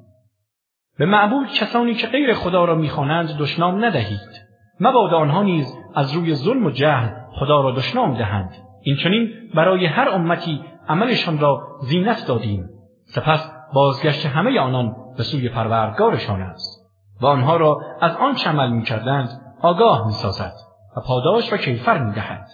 به 0.98 1.06
معبود 1.06 1.48
کسانی 1.52 1.94
که 1.94 2.06
غیر 2.06 2.34
خدا 2.34 2.64
را 2.64 2.74
می‌خوانند 2.74 3.38
دشنام 3.38 3.84
ندهید. 3.84 4.42
مبادا 4.80 5.16
آنها 5.18 5.42
نیز 5.42 5.78
از 5.94 6.12
روی 6.12 6.34
ظلم 6.34 6.66
و 6.66 6.70
جهل 6.70 7.08
خدا 7.30 7.60
را 7.60 7.70
دشنام 7.70 8.14
دهند. 8.14 8.50
این 8.82 8.96
چنین 8.96 9.30
برای 9.54 9.86
هر 9.86 10.08
امتی 10.08 10.64
عملشان 10.88 11.38
را 11.38 11.60
زینت 11.80 12.26
دادیم. 12.28 12.68
سپس 13.04 13.52
بازگشت 13.74 14.26
همه 14.26 14.60
آنان 14.60 14.96
به 15.16 15.22
سوی 15.22 15.48
پروردگارشان 15.48 16.42
است. 16.42 16.82
و 17.20 17.26
آنها 17.26 17.56
را 17.56 17.78
از 18.00 18.16
آن 18.16 18.36
عمل 18.46 18.70
می‌کردند 18.70 19.28
آگاه 19.60 20.06
می‌سازد 20.06 20.52
و 20.96 21.00
پاداش 21.00 21.52
و 21.52 21.56
کیفر 21.56 21.98
می‌دهد. 21.98 22.46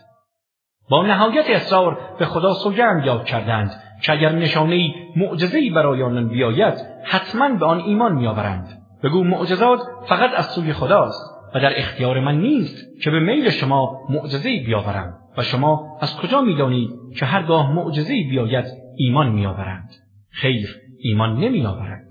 با 0.91 1.07
نهایت 1.07 1.51
اصرار 1.51 1.99
به 2.19 2.25
خدا 2.25 2.53
سوگند 2.53 3.07
یاد 3.07 3.25
کردند 3.25 3.83
که 4.03 4.13
اگر 4.13 4.33
نشانه 4.33 4.95
معجزهای 5.17 5.71
برای 5.71 6.03
آنان 6.03 6.29
بیاید 6.29 6.75
حتما 7.05 7.49
به 7.49 7.67
آن 7.67 7.81
ایمان 7.81 8.15
میآورند. 8.15 8.83
بگو 9.03 9.25
معجزات 9.25 9.81
فقط 10.09 10.31
از 10.37 10.47
سوی 10.47 10.73
خداست 10.73 11.35
و 11.55 11.61
در 11.61 11.79
اختیار 11.79 12.21
من 12.21 12.41
نیست 12.41 13.03
که 13.03 13.11
به 13.11 13.21
میل 13.21 13.51
شما 13.51 14.01
معجزهای 14.11 14.61
بیاورم. 14.61 15.15
و 15.37 15.43
شما 15.43 15.99
از 16.01 16.17
کجا 16.17 16.41
می‌دانید 16.41 16.91
که 17.19 17.27
هرگاه 17.27 17.73
معجزهای 17.73 18.25
بیاید 18.25 18.65
ایمان 18.97 19.29
میآورند؟ 19.29 19.91
خیر 20.31 20.77
ایمان 20.99 21.37
نمیآورند. 21.37 22.09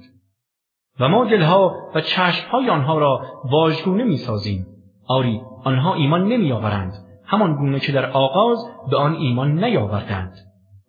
و 1.00 1.10
ما 1.10 1.26
دلها 1.26 1.76
و 1.96 2.02
چشمهای 2.02 2.70
آنها 2.70 2.98
را 2.98 3.22
واژگونه 3.52 4.04
می‌سازیم. 4.04 4.66
آری 5.08 5.42
آنها 5.64 5.94
ایمان 5.94 6.28
نمیآورند. 6.28 6.94
همان 7.26 7.56
گونه 7.56 7.80
که 7.80 7.92
در 7.92 8.06
آغاز 8.06 8.58
به 8.90 8.98
آن 8.98 9.16
ایمان 9.16 9.64
نیاوردند. 9.64 10.34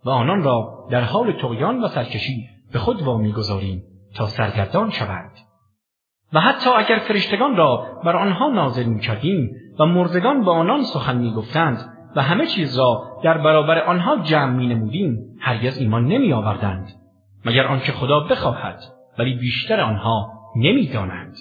و 0.04 0.10
آنان 0.10 0.42
را 0.42 0.86
در 0.90 1.00
حال 1.00 1.32
تقیان 1.32 1.84
و 1.84 1.88
سرکشی 1.88 2.48
به 2.72 2.78
خود 2.78 3.02
وامی 3.02 3.32
گذاریم 3.32 3.82
تا 4.14 4.26
سرگردان 4.26 4.90
شوند. 4.90 5.30
و 6.32 6.40
حتی 6.40 6.70
اگر 6.70 6.98
فرشتگان 6.98 7.56
را 7.56 8.00
بر 8.04 8.16
آنها 8.16 8.48
نازل 8.48 8.84
می 8.84 9.00
کردیم 9.00 9.50
و 9.78 9.86
مردگان 9.86 10.44
با 10.44 10.52
آنان 10.52 10.82
سخن 10.82 11.16
می 11.16 11.32
گفتند 11.32 11.94
و 12.16 12.22
همه 12.22 12.46
چیز 12.46 12.78
را 12.78 13.20
در 13.24 13.38
برابر 13.38 13.78
آنها 13.78 14.16
جمع 14.16 14.56
می 14.56 14.66
نمودیم 14.66 15.18
هرگز 15.40 15.78
ایمان 15.78 16.06
نمی 16.06 16.32
آوردند 16.32 16.92
مگر 17.44 17.66
آنکه 17.66 17.92
خدا 17.92 18.20
بخواهد 18.20 18.80
ولی 19.18 19.34
بیشتر 19.34 19.80
آنها 19.80 20.32
نمی 20.56 20.86
دانند. 20.86 21.36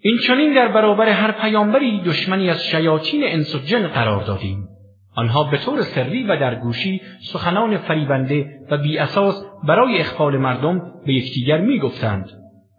این 0.00 0.18
چنین 0.26 0.54
در 0.54 0.68
برابر 0.68 1.08
هر 1.08 1.32
پیامبری 1.32 2.00
دشمنی 2.00 2.50
از 2.50 2.64
شیاطین 2.64 3.20
انس 3.24 3.54
و 3.54 3.58
جن 3.58 3.88
قرار 3.88 4.24
دادیم. 4.24 4.68
آنها 5.14 5.44
به 5.44 5.58
طور 5.58 5.82
سری 5.82 6.22
و 6.22 6.36
در 6.36 6.54
گوشی 6.54 7.00
سخنان 7.20 7.76
فریبنده 7.76 8.60
و 8.70 8.76
بی 8.76 8.98
اساس 8.98 9.44
برای 9.64 10.00
اخفال 10.00 10.36
مردم 10.36 10.78
به 11.06 11.12
یکدیگر 11.12 11.58
می 11.58 11.78
گفتند 11.78 12.30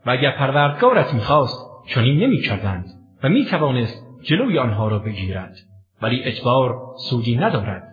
و 0.06 0.10
اگر 0.10 0.32
پروردگارت 0.32 1.14
می‌خواست 1.14 1.58
چنین 1.88 2.20
نمی‌کردند 2.20 2.86
و 3.24 3.30
می‌توانست 3.30 4.04
جلوی 4.24 4.60
آنها 4.60 4.88
را 4.88 5.00
بگیرد. 5.00 5.56
ولی 6.02 6.24
اجبار 6.24 6.76
سودی 7.10 7.36
ندارد. 7.36 7.84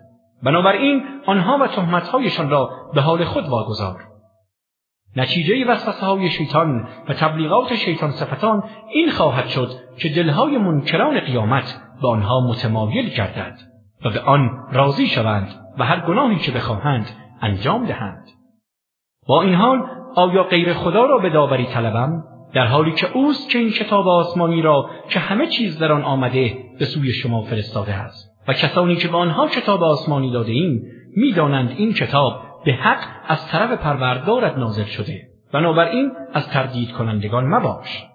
بنابراین 0.42 1.02
آنها 1.26 1.58
و 1.58 1.66
تهمتهایشان 1.66 2.50
را 2.50 2.70
به 2.94 3.00
حال 3.00 3.24
خود 3.24 3.48
واگذار. 3.48 4.00
نتیجه 5.16 5.64
وسوسه 5.68 6.06
های 6.06 6.30
شیطان 6.30 6.88
و 7.08 7.14
تبلیغات 7.14 7.74
شیطان 7.74 8.10
صفتان 8.10 8.62
این 8.94 9.10
خواهد 9.10 9.48
شد 9.48 9.70
که 9.98 10.08
دلهای 10.08 10.58
منکران 10.58 11.20
قیامت 11.20 11.82
به 12.02 12.08
آنها 12.08 12.40
متمایل 12.40 13.08
گردد. 13.08 13.69
و 14.04 14.10
به 14.10 14.20
آن 14.20 14.50
راضی 14.72 15.06
شوند 15.06 15.48
و 15.78 15.84
هر 15.84 16.00
گناهی 16.00 16.36
که 16.36 16.52
بخواهند 16.52 17.06
انجام 17.42 17.86
دهند. 17.86 18.24
با 19.26 19.42
این 19.42 19.54
حال 19.54 19.86
آیا 20.14 20.42
غیر 20.42 20.72
خدا 20.72 21.06
را 21.06 21.18
به 21.18 21.30
داوری 21.30 21.66
طلبم؟ 21.66 22.24
در 22.52 22.66
حالی 22.66 22.92
که 22.92 23.12
اوست 23.12 23.50
که 23.50 23.58
این 23.58 23.70
کتاب 23.70 24.08
آسمانی 24.08 24.62
را 24.62 24.90
که 25.08 25.20
همه 25.20 25.46
چیز 25.46 25.78
در 25.78 25.92
آن 25.92 26.02
آمده 26.02 26.58
به 26.78 26.84
سوی 26.84 27.12
شما 27.12 27.42
فرستاده 27.42 27.94
است 27.94 28.30
و 28.48 28.52
کسانی 28.52 28.96
که 28.96 29.08
به 29.08 29.16
آنها 29.16 29.48
کتاب 29.48 29.82
آسمانی 29.82 30.32
داده 30.32 30.52
ایم 30.52 30.82
می‌دانند 31.16 31.74
این 31.76 31.92
کتاب 31.92 32.42
به 32.64 32.72
حق 32.72 33.00
از 33.28 33.48
طرف 33.48 33.72
پروردگارت 33.72 34.58
نازل 34.58 34.84
شده. 34.84 35.20
بنابراین 35.52 36.12
از 36.32 36.48
تردید 36.48 36.92
کنندگان 36.92 37.44
مباش. 37.46 38.06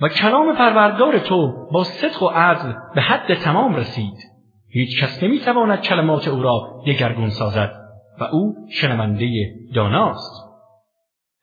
و 0.00 0.08
کلام 0.08 0.56
پروردگار 0.56 1.18
تو 1.18 1.52
با 1.72 1.84
صدق 1.84 2.22
و 2.22 2.26
عدل 2.26 2.72
به 2.94 3.00
حد 3.00 3.34
تمام 3.34 3.76
رسید. 3.76 4.37
هیچ 4.78 5.02
کس 5.02 5.22
نمی‌تواند 5.22 5.80
کلمات 5.80 6.28
او 6.28 6.42
را 6.42 6.82
دگرگون 6.86 7.28
سازد 7.28 7.72
و 8.20 8.24
او 8.24 8.54
شنونده 8.70 9.54
داناست. 9.74 10.48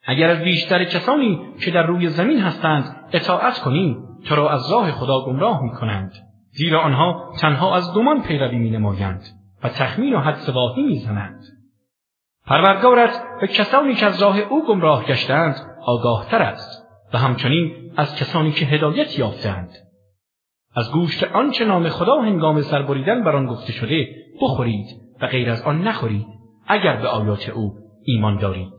اگر 0.05 0.29
از 0.29 0.43
بیشتر 0.43 0.83
کسانی 0.83 1.39
که 1.61 1.71
در 1.71 1.83
روی 1.83 2.07
زمین 2.07 2.39
هستند 2.39 2.95
اطاعت 3.13 3.59
کنی 3.59 3.97
تو 4.25 4.35
را 4.35 4.49
از 4.49 4.71
راه 4.71 4.91
خدا 4.91 5.25
گمراه 5.25 5.63
می 5.63 5.71
کنند 5.71 6.11
زیرا 6.51 6.81
آنها 6.81 7.33
تنها 7.37 7.75
از 7.75 7.93
گمان 7.93 8.21
پیروی 8.21 8.57
می 8.57 8.69
نمایند 8.69 9.21
و 9.63 9.69
تخمین 9.69 10.13
و 10.15 10.19
حد 10.19 10.49
واهی 10.49 10.83
می 10.83 10.99
زنند. 10.99 11.41
پروردگارت 12.47 13.21
به 13.41 13.47
کسانی 13.47 13.93
که 13.93 14.05
از 14.05 14.21
راه 14.21 14.39
او 14.39 14.67
گمراه 14.67 15.05
گشتند 15.05 15.55
آگاهتر 15.85 16.41
است 16.41 16.87
و 17.13 17.17
همچنین 17.17 17.91
از 17.97 18.15
کسانی 18.15 18.51
که 18.51 18.65
هدایت 18.65 19.19
یافتند 19.19 19.84
از 20.75 20.91
گوشت 20.91 21.23
آنچه 21.23 21.65
نام 21.65 21.89
خدا 21.89 22.21
هنگام 22.21 22.61
سربریدن 22.61 23.23
بر 23.23 23.35
آن 23.35 23.45
گفته 23.45 23.71
شده 23.71 24.07
بخورید 24.41 24.87
و 25.21 25.27
غیر 25.27 25.49
از 25.49 25.61
آن 25.61 25.81
نخورید 25.81 26.25
اگر 26.67 26.97
به 26.97 27.07
آیات 27.07 27.49
او 27.49 27.73
ایمان 28.05 28.37
دارید. 28.37 28.73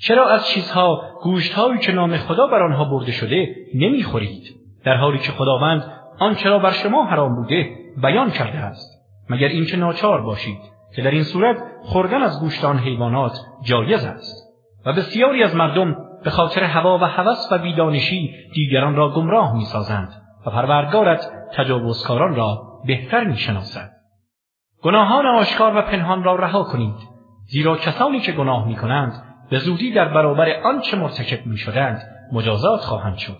چرا 0.00 0.28
از 0.28 0.48
چیزها 0.48 1.02
گوشتهایی 1.22 1.78
که 1.78 1.92
نام 1.92 2.16
خدا 2.16 2.46
بر 2.46 2.62
آنها 2.62 2.84
برده 2.84 3.12
شده 3.12 3.54
نمی‌خورید؟ 3.74 4.56
در 4.84 4.96
حالی 4.96 5.18
که 5.18 5.32
خداوند 5.32 5.92
آنچه 6.20 6.48
را 6.48 6.58
بر 6.58 6.70
شما 6.70 7.04
حرام 7.04 7.36
بوده 7.36 7.70
بیان 8.02 8.30
کرده 8.30 8.58
است. 8.58 8.96
مگر 9.30 9.48
اینکه 9.48 9.76
ناچار 9.76 10.20
باشید 10.20 10.58
که 10.96 11.02
در 11.02 11.10
این 11.10 11.22
صورت 11.22 11.56
خوردن 11.82 12.22
از 12.22 12.40
گوشت 12.40 12.64
آن 12.64 12.78
حیوانات 12.78 13.38
جایز 13.64 14.04
است 14.04 14.56
و 14.86 14.92
بسیاری 14.92 15.42
از 15.42 15.54
مردم 15.54 15.96
به 16.24 16.30
خاطر 16.30 16.62
هوا 16.62 16.98
و 16.98 17.04
هوس 17.04 17.48
و 17.52 17.58
بیدانشی 17.58 18.34
دیگران 18.54 18.96
را 18.96 19.12
گمراه 19.14 19.56
می‌سازند. 19.56 20.25
و 20.46 20.50
پروردگارت 20.50 21.32
تجاوزکاران 21.52 22.34
را 22.34 22.62
بهتر 22.86 23.24
می‌شناسد. 23.24 23.90
گناهان 24.82 25.26
آشکار 25.26 25.76
و 25.76 25.82
پنهان 25.82 26.24
را 26.24 26.36
رها 26.36 26.62
کنید 26.64 26.96
زیرا 27.46 27.76
کسانی 27.76 28.20
که 28.20 28.32
گناه 28.32 28.68
می‌کنند 28.68 29.22
به 29.50 29.58
زودی 29.58 29.92
در 29.92 30.08
برابر 30.08 30.62
آنچه 30.64 30.96
مرتکب 30.96 31.46
می 31.46 31.56
شدند 31.56 32.02
مجازات 32.32 32.80
خواهند 32.80 33.16
شد. 33.16 33.38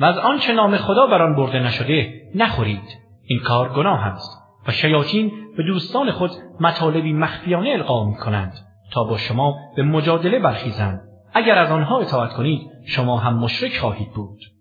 و 0.00 0.04
از 0.04 0.18
آنچه 0.18 0.52
نام 0.52 0.76
خدا 0.76 1.06
بر 1.06 1.22
آن 1.22 1.36
برده 1.36 1.58
نشده 1.58 2.22
نخورید. 2.34 2.98
این 3.24 3.40
کار 3.40 3.68
گناه 3.68 4.06
است 4.06 4.42
و 4.68 4.72
شیاطین 4.72 5.32
به 5.56 5.62
دوستان 5.62 6.10
خود 6.10 6.30
مطالبی 6.60 7.12
مخفیانه 7.12 7.70
القا 7.70 8.04
می 8.04 8.16
کنند 8.16 8.52
تا 8.92 9.04
با 9.04 9.16
شما 9.16 9.56
به 9.76 9.82
مجادله 9.82 10.38
برخیزند. 10.38 11.00
اگر 11.34 11.58
از 11.58 11.70
آنها 11.70 11.98
اطاعت 11.98 12.32
کنید 12.32 12.70
شما 12.86 13.16
هم 13.16 13.38
مشرک 13.38 13.76
خواهید 13.76 14.12
بود. 14.12 14.53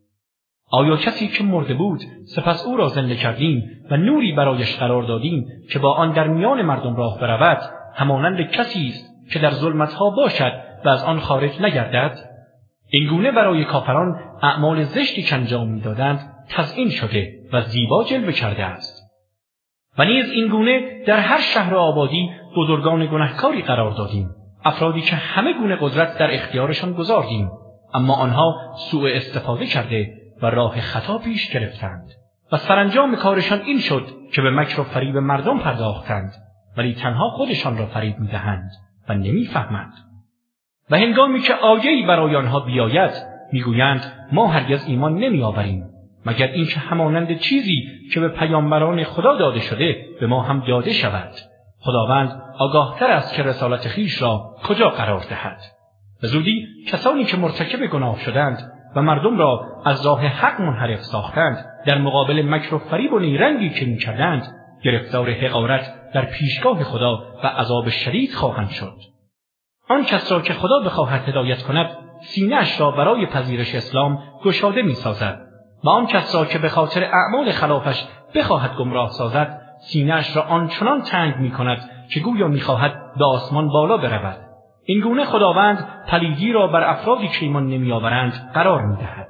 آیا 0.74 0.96
کسی 0.96 1.28
که 1.28 1.44
مرده 1.44 1.74
بود 1.74 2.02
سپس 2.26 2.66
او 2.66 2.78
را 2.78 2.88
زنده 2.88 3.16
کردیم 3.16 3.64
و 3.92 3.98
نوری 3.98 4.32
برایش 4.32 4.76
قرار 4.76 5.04
دادیم 5.04 5.46
که 5.72 5.80
با 5.80 5.94
آن 5.94 6.12
در 6.12 6.28
میان 6.28 6.62
مردم 6.62 6.96
راه 6.96 7.20
برود 7.20 7.62
همانند 7.96 8.42
کسی 8.42 8.88
است 8.88 9.32
که 9.32 9.40
در 9.40 9.52
ظلمتها 9.52 10.10
باشد 10.10 10.52
و 10.86 10.90
از 10.90 11.04
آن 11.04 11.20
خارج 11.20 11.62
نگردد؟ 11.62 12.20
اینگونه 12.90 13.32
برای 13.32 13.66
کافران 13.66 14.20
اعمال 14.42 14.84
زشتی 14.84 15.24
که 15.24 15.36
انجام 15.36 15.70
می‌دادند 15.70 16.20
تزئین 16.50 16.90
شده 16.90 17.34
و 17.54 17.62
زیبا 17.62 18.04
جلوه 18.04 18.32
کرده 18.32 18.66
است. 18.66 19.04
و 19.98 20.06
نیز 20.06 20.32
اینگونه 20.32 21.04
در 21.08 21.20
هر 21.20 21.42
شهر 21.42 21.76
آبادی 21.76 22.30
بزرگان 22.58 23.06
گنهکاری 23.06 23.62
قرار 23.62 23.92
دادیم 23.92 24.30
افرادی 24.66 25.02
که 25.02 25.16
همه 25.16 25.54
گونه 25.54 25.76
قدرت 25.76 26.18
در 26.18 26.34
اختیارشان 26.34 26.94
گذاردیم 26.94 27.50
اما 27.94 28.16
آنها 28.16 28.56
سوء 28.92 29.10
استفاده 29.16 29.66
کرده 29.66 30.23
و 30.44 30.46
راه 30.46 30.82
خطا 30.82 31.18
پیش 31.18 31.54
گرفتند. 31.54 32.12
و 32.52 32.58
سرانجام 32.58 33.16
کارشان 33.16 33.62
این 33.62 33.80
شد 33.80 34.08
که 34.34 34.42
به 34.42 34.50
مکر 34.50 34.80
و 34.80 34.84
فریب 34.84 35.18
مردم 35.18 35.60
پرداختند 35.60 36.34
ولی 36.78 36.94
تنها 36.94 37.30
خودشان 37.30 37.78
را 37.78 37.86
فریب 37.86 38.20
می‌دهند 38.20 38.72
و 39.10 39.14
نمی‌فهمند. 39.14 39.94
و 40.90 40.98
هنگامی 40.98 41.40
که 41.40 41.54
آیهای 41.54 42.06
برای 42.06 42.36
آنها 42.36 42.60
بیاید 42.60 43.12
می‌گویند 43.52 44.28
ما 44.32 44.48
هرگز 44.48 44.86
ایمان 44.88 45.18
نمیآوریم 45.18 45.90
مگر 46.26 46.48
اینکه 46.48 46.80
همانند 46.80 47.40
چیزی 47.40 47.88
که 48.14 48.20
به 48.20 48.30
پیامبران 48.30 49.04
خدا 49.04 49.38
داده 49.38 49.60
شده 49.60 50.06
به 50.20 50.28
ما 50.28 50.42
هم 50.42 50.60
داده 50.68 50.94
شود. 50.94 51.32
خداوند 51.80 52.42
آگاهتر 52.60 53.12
است 53.12 53.36
که 53.36 53.44
رسالت 53.44 53.88
خیش 53.88 54.22
را 54.22 54.56
کجا 54.64 54.90
قرار 54.90 55.26
دهد. 55.30 55.62
به 56.22 56.28
زودی 56.28 56.68
کسانی 56.88 57.24
که 57.24 57.38
مرتکب 57.38 57.86
گناه 57.86 58.20
شدند 58.20 58.73
و 58.96 59.02
مردم 59.02 59.38
را 59.38 59.66
از 59.86 60.06
راه 60.06 60.22
حق 60.22 60.62
منحرف 60.62 61.02
ساختند. 61.02 61.66
در 61.86 61.98
مقابل 61.98 62.42
مکر 62.50 62.76
و 62.76 62.78
فریب 62.78 63.14
و 63.14 63.20
نیرنگی 63.20 63.70
که 63.70 63.86
می‌کردند 63.86 64.48
گرفتار 64.84 65.32
حقارت 65.32 65.94
در 66.14 66.26
پیشگاه 66.26 66.84
خدا 66.84 67.24
و 67.44 67.48
عذاب 67.48 67.90
شدید 67.90 68.34
خواهند 68.34 68.70
شد. 68.70 68.94
آن 69.90 70.04
کس 70.04 70.32
را 70.32 70.42
که 70.42 70.54
خدا 70.54 70.80
بخواهد 70.80 71.30
هدایت 71.30 71.64
کند 71.64 71.90
سینهاش 72.22 72.80
را 72.82 72.92
برای 72.92 73.26
پذیرش 73.26 73.76
اسلام 73.76 74.24
گشاده 74.44 74.82
می‌سازد. 74.82 75.40
و 75.84 75.90
آن 75.90 76.08
کس 76.08 76.36
را 76.36 76.46
که 76.46 76.60
به 76.60 76.70
خاطر 76.70 77.04
اعمال 77.04 77.52
خلافش 77.52 78.04
بخواهد 78.36 78.76
گمراه 78.76 79.10
سازد 79.10 79.62
سینهاش 79.80 80.36
را 80.36 80.42
آنچنان 80.42 81.02
تنگ 81.02 81.36
می 81.36 81.52
کند 81.52 81.90
که 82.14 82.20
گویا 82.20 82.48
می‌خواهد 82.48 82.96
به 83.18 83.26
آسمان 83.26 83.68
بالا 83.68 83.98
برود. 83.98 84.53
این 84.86 85.00
گونه 85.00 85.26
خداوند 85.26 85.88
پلیدی 86.08 86.52
را 86.52 86.68
بر 86.68 86.84
افرادی 86.84 87.28
که 87.28 87.46
ایمان 87.46 87.68
نمیآورند 87.68 88.52
قرار 88.54 88.86
می‌دهد. 88.86 89.28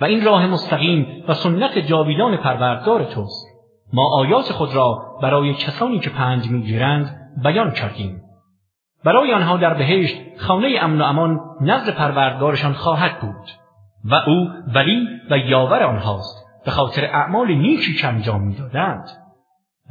و 0.00 0.04
این 0.04 0.24
راه 0.24 0.46
مستقیم 0.46 1.24
و 1.28 1.34
سنت 1.34 1.78
جاویدان 1.78 2.36
پروردگار 2.36 3.04
توست. 3.04 3.46
ما 3.92 4.16
آیات 4.16 4.52
خود 4.52 4.74
را 4.74 5.18
برای 5.22 5.54
کسانی 5.54 5.98
که 5.98 6.10
پند 6.10 6.50
می‌گیرند 6.50 7.32
بیان 7.42 7.70
کردیم. 7.70 8.22
برای 9.04 9.34
آنها 9.34 9.56
در 9.56 9.74
بهشت 9.74 10.16
خانه 10.38 10.78
امن 10.80 11.00
و 11.00 11.04
امان 11.04 11.40
نزد 11.60 11.94
پروردگارشان 11.94 12.72
خواهد 12.72 13.20
بود. 13.20 13.50
و 14.04 14.14
او 14.14 14.48
ولی 14.74 15.08
و 15.30 15.38
یاور 15.38 15.82
آنهاست 15.82 16.46
به 16.64 16.70
خاطر 16.70 17.04
اعمال 17.04 17.54
نیکی 17.54 17.94
که 17.94 18.08
انجام 18.08 18.42
می‌دادند. 18.42 19.08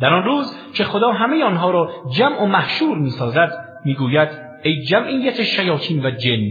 در 0.01 0.13
آن 0.13 0.23
روز 0.23 0.73
که 0.73 0.83
خدا 0.83 1.11
همه 1.11 1.43
آنها 1.43 1.71
را 1.71 1.89
جمع 2.09 2.43
و 2.43 2.45
محشور 2.45 2.97
می‌سازد 2.97 3.51
می‌گوید 3.85 4.50
ای 4.63 4.83
جمعیت 4.83 5.41
شیاطین 5.41 6.05
و 6.05 6.11
جن 6.11 6.41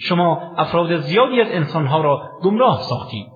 شما 0.00 0.54
افراد 0.56 0.96
زیادی 0.96 1.40
از 1.40 1.48
انسانها 1.50 2.00
را 2.00 2.22
گمراه 2.42 2.80
ساختید. 2.80 3.26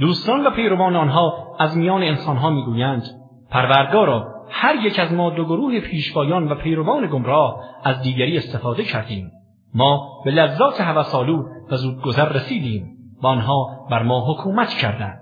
دوستان 0.00 0.46
و 0.46 0.50
پیروان 0.50 0.96
آنها 0.96 1.56
از 1.58 1.76
میان 1.76 2.02
انسانها 2.02 2.50
می‌گویند 2.50 3.02
پروردگارا 3.50 4.34
هر 4.50 4.74
یک 4.86 4.98
از 4.98 5.12
ما 5.12 5.30
دو 5.30 5.44
گروه 5.44 5.80
پیشوایان 5.80 6.48
و 6.48 6.54
پیروان 6.54 7.06
گمراه 7.06 7.60
از 7.84 8.02
دیگری 8.02 8.36
استفاده 8.36 8.84
کردیم. 8.84 9.30
ما 9.74 10.22
به 10.24 10.30
لذات 10.30 10.80
هوسالو 10.80 11.44
و 11.70 11.76
زودگذر 11.76 12.28
رسیدیم 12.28 12.86
و 13.22 13.26
آنها 13.26 13.86
بر 13.90 14.02
ما 14.02 14.32
حکومت 14.32 14.68
کردند 14.68 15.20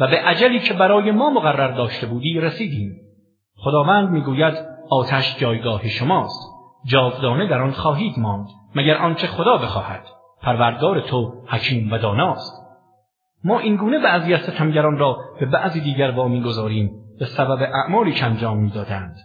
و 0.00 0.06
به 0.06 0.16
عجلی 0.16 0.58
که 0.58 0.74
برای 0.74 1.10
ما 1.10 1.30
مقرر 1.30 1.76
داشته 1.76 2.06
بودی 2.06 2.40
رسیدیم. 2.40 2.92
خداوند 3.56 4.10
می‌گوید 4.10 4.54
آتش 4.90 5.38
جایگاه 5.38 5.88
شماست. 5.88 6.53
جاودانه 6.86 7.46
در 7.46 7.62
آن 7.62 7.70
خواهید 7.70 8.18
ماند 8.18 8.46
مگر 8.74 8.96
آنچه 8.96 9.26
خدا 9.26 9.56
بخواهد. 9.56 10.04
پروردگار 10.42 11.00
تو 11.00 11.32
حکیم 11.46 11.92
و 11.92 11.98
داناست. 11.98 12.64
ما 13.44 13.58
اینگونه 13.58 13.98
بعضی 13.98 14.34
از 14.34 14.40
ستمگران 14.40 14.98
را 14.98 15.16
به 15.40 15.46
بعضی 15.46 15.80
دیگر 15.80 16.10
وامی 16.10 16.42
گذاریم 16.42 16.90
به 17.18 17.24
سبب 17.24 17.68
اعمالی 17.74 18.12
که 18.12 18.26
انجام 18.26 18.58
می‌دادند. 18.58 19.16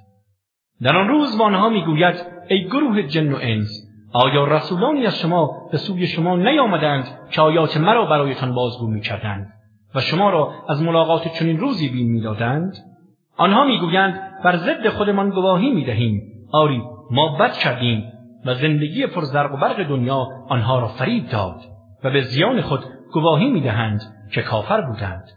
در 0.82 0.98
آن 0.98 1.08
روز 1.08 1.38
به 1.38 1.44
آنها 1.44 1.70
می‌گوید 1.70 2.26
ای 2.50 2.66
گروه 2.66 3.04
جن 3.04 3.34
و 3.34 3.38
انس 3.42 3.86
آیا 4.14 4.46
رسولانی 4.46 5.06
از 5.06 5.20
شما 5.20 5.70
به 5.72 5.78
سوی 5.78 6.08
شما 6.08 6.36
نیامدند 6.36 7.08
که 7.32 7.42
آیات 7.42 7.78
مرا 7.78 8.06
برایتان 8.06 8.54
بازگو 8.54 8.88
می‌کردند 8.88 9.54
و 9.96 10.00
شما 10.00 10.30
را 10.30 10.52
از 10.70 10.84
ملاقات 10.84 11.28
چنین 11.28 11.58
روزی 11.58 11.90
بین 11.90 12.12
می‌دادند؟ 12.12 12.74
آنها 13.38 13.64
می‌گویند 13.64 14.42
بر 14.44 14.56
ضد 14.56 14.88
خودمان 14.88 15.30
گواهی 15.30 15.72
می‌دهیم. 15.72 16.22
آری 16.52 16.82
ما 17.12 17.38
بد 17.38 17.54
کردیم 17.54 18.12
و 18.46 18.54
زندگی 18.54 19.08
پرزرق 19.08 19.54
و 19.54 19.58
برق 19.58 19.84
دنیا 19.84 20.28
آنها 20.50 20.80
را 20.80 20.88
فریب 20.88 21.30
داد 21.30 21.62
و 22.04 22.12
به 22.12 22.22
زیان 22.22 22.62
خود 22.62 22.86
گواهی 23.14 23.50
می‌دهند 23.50 24.02
که 24.32 24.42
کافر 24.42 24.82
بودند. 24.82 25.30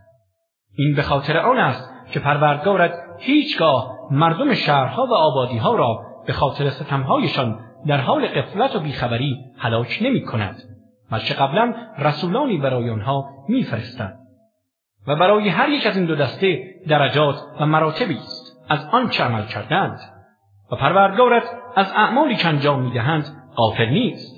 این 0.78 0.94
به 0.94 1.02
خاطر 1.02 1.38
آن 1.38 1.58
است 1.58 1.90
که 2.12 2.20
پروردگارت 2.20 2.94
هیچگاه 3.18 3.92
مردم 4.10 4.54
شهرها 4.54 5.06
و 5.06 5.14
آبادیها 5.14 5.74
را 5.74 6.00
به 6.26 6.32
خاطر 6.32 6.68
ستمهایشان 6.68 7.60
در 7.86 8.00
حال 8.00 8.26
قفلت 8.26 8.76
و 8.76 8.80
بیخبری 8.80 9.36
هلاک 9.58 9.98
نمی 10.02 10.24
کند 10.24 10.62
بلکه 11.10 11.34
قبلا 11.34 11.74
رسولانی 11.98 12.58
برای 12.58 12.90
آنها 12.90 13.24
میفرستند 13.48 14.18
و 15.06 15.16
برای 15.16 15.48
هر 15.48 15.68
یک 15.68 15.86
از 15.86 15.96
این 15.96 16.06
دو 16.06 16.16
دسته 16.16 16.74
درجات 16.88 17.36
و 17.60 17.66
مراتبی 17.66 18.14
است 18.14 18.66
از 18.68 18.88
آنچه 18.92 19.24
عمل 19.24 19.46
کردند. 19.46 20.00
و 20.72 20.76
پروردگارت 20.76 21.42
از 21.76 21.92
اعمالی 21.92 22.36
که 22.36 22.48
انجام 22.48 22.82
می‌دهند 22.82 23.52
غافل 23.56 23.88
نیست. 23.88 24.36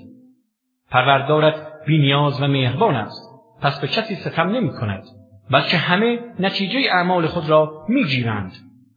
پروردگارت 0.91 1.55
بینیاز 1.87 2.43
و 2.43 2.47
مهربان 2.47 2.95
است. 2.95 3.31
پس 3.61 3.81
به 3.81 3.87
کسی 3.87 4.15
ستم 4.15 4.49
نمی 4.49 4.73
کند 4.73 5.05
بلکه 5.51 5.77
همه 5.77 6.19
نتیجه 6.41 6.81
اعمال 6.93 7.27
خود 7.27 7.49
را 7.49 7.85
می‌گیرند. 7.89 8.53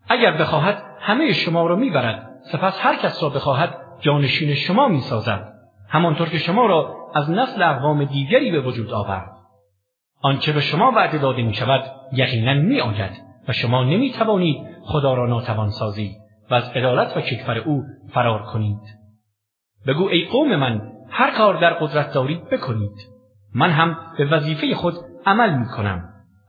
اگر 0.10 0.32
بخواهد 0.32 0.84
همه 1.00 1.34
شما 1.34 1.68
را 1.68 1.76
می‌برد. 1.76 2.30
سپس 2.52 2.86
هر 2.86 2.96
کس 2.96 3.24
را 3.24 3.30
بخواهد 3.30 3.78
جانشین 4.00 4.54
شما 4.54 4.88
می‌سازد. 4.88 5.54
همانطور 5.90 6.30
که 6.30 6.38
شما 6.38 6.66
را 6.66 6.96
از 7.16 7.32
نسل 7.32 7.64
اقوام 7.64 8.04
دیگری 8.04 8.52
به 8.52 8.62
وجود 8.62 8.92
آورد. 8.92 9.32
آنچه 10.22 10.54
به 10.54 10.60
شما 10.60 10.92
وعده 10.92 11.18
داده 11.18 11.42
می 11.42 11.54
شود 11.54 11.84
یقینا 12.14 12.54
می 12.54 12.82
آید 12.82 13.24
و 13.48 13.52
شما 13.52 13.84
نمی 13.84 14.12
توانید 14.12 14.58
خدا 14.84 15.14
را 15.14 15.28
ناتوان 15.28 15.70
سازی 15.70 16.18
و 16.52 16.56
از 16.56 16.70
عدالت 16.70 17.18
و 17.18 17.22
کفر 17.22 17.58
او 17.58 17.84
فرار 18.14 18.43
کنید. 18.43 18.80
بگو 19.88 20.08
ای 20.08 20.26
قوم 20.26 20.56
من 20.56 20.91
هر 21.10 21.32
کار 21.32 21.62
در 21.62 21.74
قدرت 21.74 22.14
دارید 22.14 22.50
بکنید. 22.50 23.18
من 23.56 23.70
هم 23.70 23.98
به 24.18 24.26
وظیفه 24.26 24.76
خود 24.76 24.93
عمل 25.26 25.54
می 25.54 25.66
کنم 25.66 26.04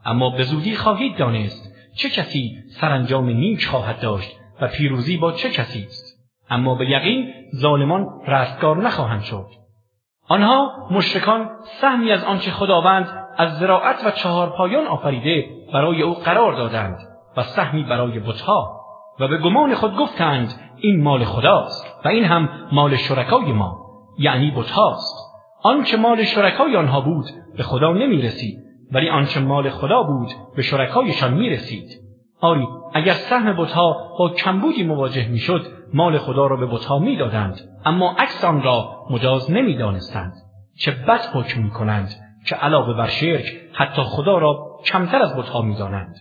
اما 0.04 0.30
به 0.30 0.42
زودی 0.42 0.76
خواهید 0.76 1.16
دانست 1.16 1.74
چه 1.96 2.10
کسی 2.10 2.56
سرانجام 2.80 3.28
نیک 3.28 3.66
خواهد 3.66 4.00
داشت 4.00 4.36
و 4.60 4.68
پیروزی 4.68 5.16
با 5.16 5.32
چه 5.32 5.50
کسی 5.50 5.84
است. 5.84 6.18
اما 6.50 6.74
به 6.74 6.90
یقین 6.90 7.34
ظالمان 7.56 8.06
رستگار 8.26 8.76
نخواهند 8.76 9.22
شد. 9.22 9.46
آنها 10.28 10.88
مشرکان 10.90 11.50
سهمی 11.80 12.12
از 12.12 12.24
آنچه 12.24 12.50
خداوند 12.50 13.08
از 13.36 13.58
زراعت 13.58 14.06
و 14.06 14.10
چهار 14.10 14.56
پایان 14.56 14.86
آفریده 14.86 15.44
برای 15.72 16.02
او 16.02 16.14
قرار 16.14 16.52
دادند 16.52 16.98
و 17.36 17.42
سهمی 17.42 17.82
برای 17.82 18.20
بتها 18.20 18.77
و 19.20 19.28
به 19.28 19.38
گمان 19.38 19.74
خود 19.74 19.96
گفتند 19.96 20.60
این 20.80 21.02
مال 21.02 21.24
خداست 21.24 21.86
و 22.04 22.08
این 22.08 22.24
هم 22.24 22.48
مال 22.72 22.96
شرکای 22.96 23.52
ما 23.52 23.78
یعنی 24.18 24.50
بتهاست. 24.50 25.28
آنچه 25.62 25.96
مال 25.96 26.24
شرکای 26.24 26.76
آنها 26.76 27.00
بود 27.00 27.24
به 27.56 27.62
خدا 27.62 27.92
نمی 27.92 28.22
رسید 28.22 28.58
ولی 28.92 29.08
آنچه 29.08 29.40
مال 29.40 29.70
خدا 29.70 30.02
بود 30.02 30.28
به 30.56 30.62
شرکایشان 30.62 31.34
می 31.34 31.50
رسید 31.50 31.88
آری 32.40 32.66
اگر 32.94 33.12
سهم 33.12 33.56
بتها 33.56 34.16
با 34.18 34.28
کمبودی 34.28 34.84
مواجه 34.84 35.28
می‌شد 35.28 35.66
مال 35.94 36.18
خدا 36.18 36.46
را 36.46 36.56
به 36.56 36.66
بتها 36.66 36.98
می‌دادند 36.98 37.60
اما 37.84 38.14
عکس 38.18 38.44
آن 38.44 38.62
را 38.62 39.06
مجاز 39.10 39.50
نمی‌دانستند. 39.50 40.32
چه 40.78 40.90
بد 40.90 41.20
حکم 41.34 41.62
می‌کنند 41.62 42.10
که 42.46 42.54
علاوه 42.54 42.94
بر 42.94 43.06
شرک 43.06 43.44
حتی 43.72 44.02
خدا 44.02 44.38
را 44.38 44.78
کمتر 44.84 45.22
از 45.22 45.36
بتها 45.36 45.62
می‌دانند. 45.62 46.14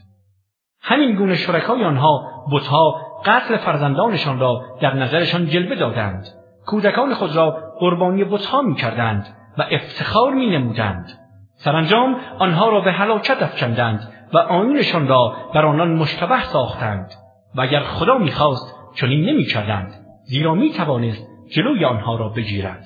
همین 0.82 1.15
گونه 1.15 1.36
شرکای 1.36 1.84
آنها 1.84 2.28
بتها 2.51 2.95
قتل 3.25 3.57
فرزندانشان 3.57 4.39
را 4.39 4.61
در 4.82 4.93
نظرشان 4.95 5.45
جلوه 5.45 5.75
دادند. 5.75 6.28
کودکان 6.65 7.13
خود 7.13 7.36
را 7.36 7.57
قربانی 7.80 8.23
بتها 8.23 8.61
می‌کردند 8.61 9.28
و 9.57 9.65
افتخار 9.71 10.34
می 10.34 10.49
نمودند. 10.49 11.09
سرانجام 11.55 12.15
آنها 12.39 12.69
را 12.69 12.82
به 12.82 12.91
هلاکت 12.91 13.43
افکندند 13.43 14.13
و 14.34 14.38
آینشان 14.38 15.07
را 15.07 15.36
بر 15.53 15.65
آنان 15.65 15.93
مشتبه 15.93 16.43
ساختند 16.43 17.13
و 17.55 17.61
اگر 17.61 17.80
خدا 17.80 18.17
می‌خواست 18.17 18.75
چنین 18.95 19.30
نمی‌کردند 19.30 19.93
زیرا 20.23 20.53
می 20.53 20.69
توانست 20.69 21.28
جلوی 21.55 21.86
آنها 21.86 22.15
را 22.15 22.30
بگیرد. 22.30 22.84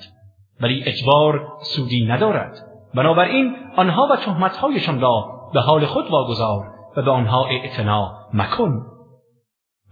ولی 0.60 0.82
اجبار 0.86 1.48
سودی 1.60 2.06
ندارد. 2.06 2.58
بنابراین 2.94 3.56
آنها 3.76 4.08
و 4.12 4.16
تهمتهایشان 4.16 5.00
را 5.00 5.24
به 5.54 5.60
حال 5.60 5.86
خود 5.86 6.10
واگذار. 6.10 6.71
و 6.96 7.02
به 7.02 7.10
آنها 7.10 7.46
اعتنا 7.46 8.12
مکن. 8.34 8.82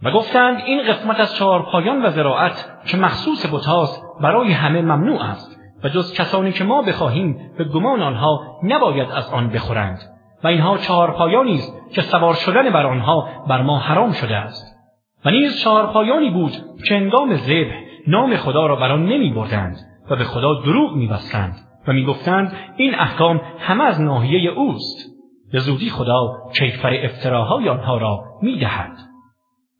و 0.03 0.11
گفتند 0.11 0.61
این 0.65 0.83
قسمت 0.83 1.19
از 1.19 1.35
چهارپایان 1.35 2.05
و 2.05 2.09
زراعت 2.09 2.81
که 2.85 2.97
مخصوص 2.97 3.53
بتاست 3.53 4.03
برای 4.21 4.51
همه 4.51 4.81
ممنوع 4.81 5.21
است 5.23 5.59
و 5.83 5.89
جز 5.89 6.13
کسانی 6.13 6.51
که 6.51 6.63
ما 6.63 6.81
بخواهیم 6.81 7.51
به 7.57 7.63
گمان 7.63 8.01
آنها 8.01 8.59
نباید 8.63 9.11
از 9.11 9.33
آن 9.33 9.49
بخورند. 9.49 9.99
و 10.43 10.47
اینها 10.47 10.77
چهارپایانی 10.77 11.55
است 11.55 11.93
که 11.93 12.01
سوار 12.01 12.33
شدن 12.33 12.69
بر 12.69 12.85
آنها 12.85 13.27
بر 13.47 13.61
ما 13.61 13.79
حرام 13.79 14.11
شده 14.11 14.35
است. 14.35 14.77
و 15.25 15.29
نیز 15.29 15.61
چهارپایانی 15.63 16.29
بود 16.29 16.51
که 16.87 16.95
انگام 16.95 17.35
ذبح 17.35 17.75
نام 18.07 18.35
خدا 18.35 18.65
را 18.65 18.75
بر 18.75 18.91
آن 18.91 19.05
نمی 19.05 19.33
بردند 19.33 19.75
و 20.09 20.15
به 20.15 20.23
خدا 20.23 20.53
دروغ 20.53 20.95
می 20.95 21.07
بستند 21.07 21.55
و 21.87 21.93
می 21.93 22.05
گفتند 22.05 22.53
این 22.77 22.95
احکام 22.95 23.41
همه 23.59 23.83
از 23.83 24.01
ناحیه 24.01 24.51
اوست. 24.51 25.11
به 25.51 25.59
زودی 25.59 25.89
خدا 25.89 26.33
کیفر 26.53 26.93
افتراهای 27.03 27.69
آنها 27.69 27.97
را 27.97 28.23
می 28.41 28.59
دهد. 28.59 28.91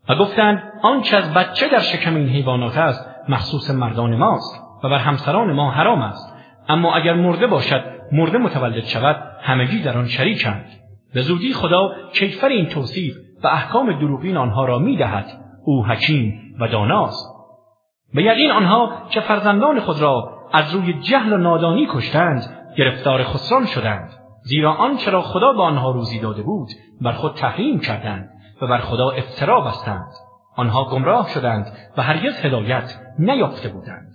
و 0.09 0.15
گفتند 0.15 0.63
آنچه 0.83 1.17
از 1.17 1.33
بچه 1.33 1.67
در 1.67 1.79
شکم 1.79 2.15
این 2.15 2.29
حیوانات 2.29 2.77
است 2.77 3.09
مخصوص 3.29 3.71
مردان 3.71 4.15
ماست 4.15 4.61
و 4.83 4.89
بر 4.89 4.97
همسران 4.97 5.53
ما 5.53 5.71
حرام 5.71 6.01
است. 6.01 6.35
اما 6.69 6.95
اگر 6.95 7.13
مرده 7.13 7.47
باشد 7.47 7.83
مرده 8.11 8.37
متولد 8.37 8.85
شود 8.85 9.15
همگی 9.41 9.81
در 9.81 9.97
آن 9.97 10.07
شریکند. 10.07 10.65
به 11.13 11.21
زودی 11.21 11.53
خدا 11.53 11.91
کیفر 12.13 12.47
این 12.47 12.65
توصیف 12.65 13.15
و 13.43 13.47
احکام 13.47 13.99
دروغین 13.99 14.37
آنها 14.37 14.65
را 14.65 14.79
می‌دهد. 14.79 15.25
او 15.65 15.85
حکیم 15.85 16.55
و 16.59 16.67
داناست. 16.67 17.31
به 18.13 18.23
یقین 18.23 18.51
آنها 18.51 18.91
که 19.09 19.21
فرزندان 19.21 19.79
خود 19.79 20.01
را 20.01 20.29
از 20.53 20.75
روی 20.75 20.93
جهل 20.93 21.33
و 21.33 21.37
نادانی 21.37 21.87
کشتند 21.89 22.41
گرفتار 22.77 23.23
خسران 23.23 23.65
شدند. 23.65 24.20
زیرا 24.43 24.73
آنچه 24.73 25.11
را 25.11 25.21
خدا 25.21 25.53
به 25.53 25.61
آنها 25.61 25.91
روزی 25.91 26.19
داده 26.19 26.41
بود 26.41 26.67
بر 27.01 27.11
خود 27.11 27.33
تحریم 27.33 27.79
کردند 27.79 28.29
و 28.61 28.67
بر 28.67 28.77
خدا 28.77 29.09
افترا 29.09 29.61
بستند. 29.61 30.11
آنها 30.57 30.85
گمراه 30.85 31.29
شدند 31.29 31.71
و 31.97 32.01
هرگز 32.01 32.45
هدایت 32.45 32.99
نیافته 33.19 33.69
بودند. 33.69 34.13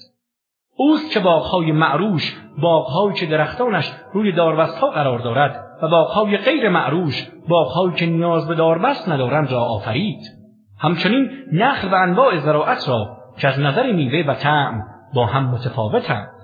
اوست 0.76 1.12
که 1.12 1.20
باغهای 1.20 1.72
معروش 1.72 2.36
باغهایی 2.58 3.14
که 3.14 3.26
درختانش 3.26 3.92
روی 4.12 4.32
داربستها 4.32 4.90
قرار 4.90 5.18
دارد 5.18 5.64
و 5.82 5.88
باغهای 5.88 6.36
غیر 6.36 6.68
معروش 6.68 7.28
باغهایی 7.48 7.94
که 7.94 8.06
نیاز 8.06 8.48
به 8.48 8.54
داربست 8.54 9.08
ندارند 9.08 9.52
را 9.52 9.60
آفرید. 9.60 10.20
همچنین 10.78 11.30
نخل 11.52 11.88
و 11.88 11.94
انواع 11.94 12.38
زراعت 12.38 12.88
را 12.88 13.16
که 13.38 13.48
از 13.48 13.60
نظر 13.60 13.92
میوه 13.92 14.30
و 14.30 14.34
طعم 14.34 14.82
با 15.14 15.26
هم 15.26 15.44
متفاوتند. 15.50 16.35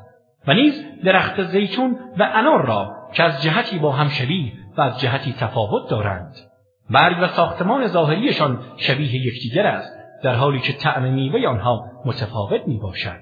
و 0.46 0.54
نیز 0.54 0.84
درخت 1.04 1.42
زیتون 1.42 1.98
و 2.18 2.30
انار 2.34 2.66
را 2.66 2.96
که 3.14 3.22
از 3.22 3.42
جهتی 3.42 3.78
با 3.78 3.92
هم 3.92 4.08
شبیه 4.08 4.52
و 4.76 4.80
از 4.80 5.00
جهتی 5.00 5.32
تفاوت 5.32 5.90
دارند 5.90 6.34
برگ 6.90 7.16
و 7.20 7.26
ساختمان 7.26 7.86
ظاهریشان 7.86 8.58
شبیه 8.76 9.14
یکدیگر 9.14 9.66
است 9.66 10.02
در 10.22 10.34
حالی 10.34 10.58
که 10.58 10.72
طعم 10.72 11.02
میوه 11.02 11.48
آنها 11.48 11.84
متفاوت 12.04 12.68
می 12.68 12.78
باشد. 12.78 13.20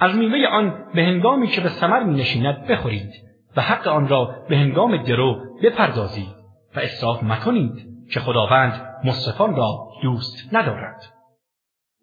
از 0.00 0.16
میوه 0.16 0.48
آن 0.48 0.84
به 0.94 1.02
هنگامی 1.02 1.46
که 1.48 1.60
به 1.60 1.68
ثمر 1.68 2.02
می 2.02 2.14
نشیند 2.14 2.66
بخورید 2.66 3.12
و 3.56 3.60
حق 3.60 3.88
آن 3.88 4.08
را 4.08 4.34
به 4.48 4.56
هنگام 4.56 4.96
درو 4.96 5.40
بپردازید 5.62 6.34
و 6.76 6.80
اصراف 6.80 7.22
مکنید 7.22 7.92
که 8.12 8.20
خداوند 8.20 8.86
مصرفان 9.04 9.56
را 9.56 9.88
دوست 10.02 10.54
ندارد. 10.54 11.02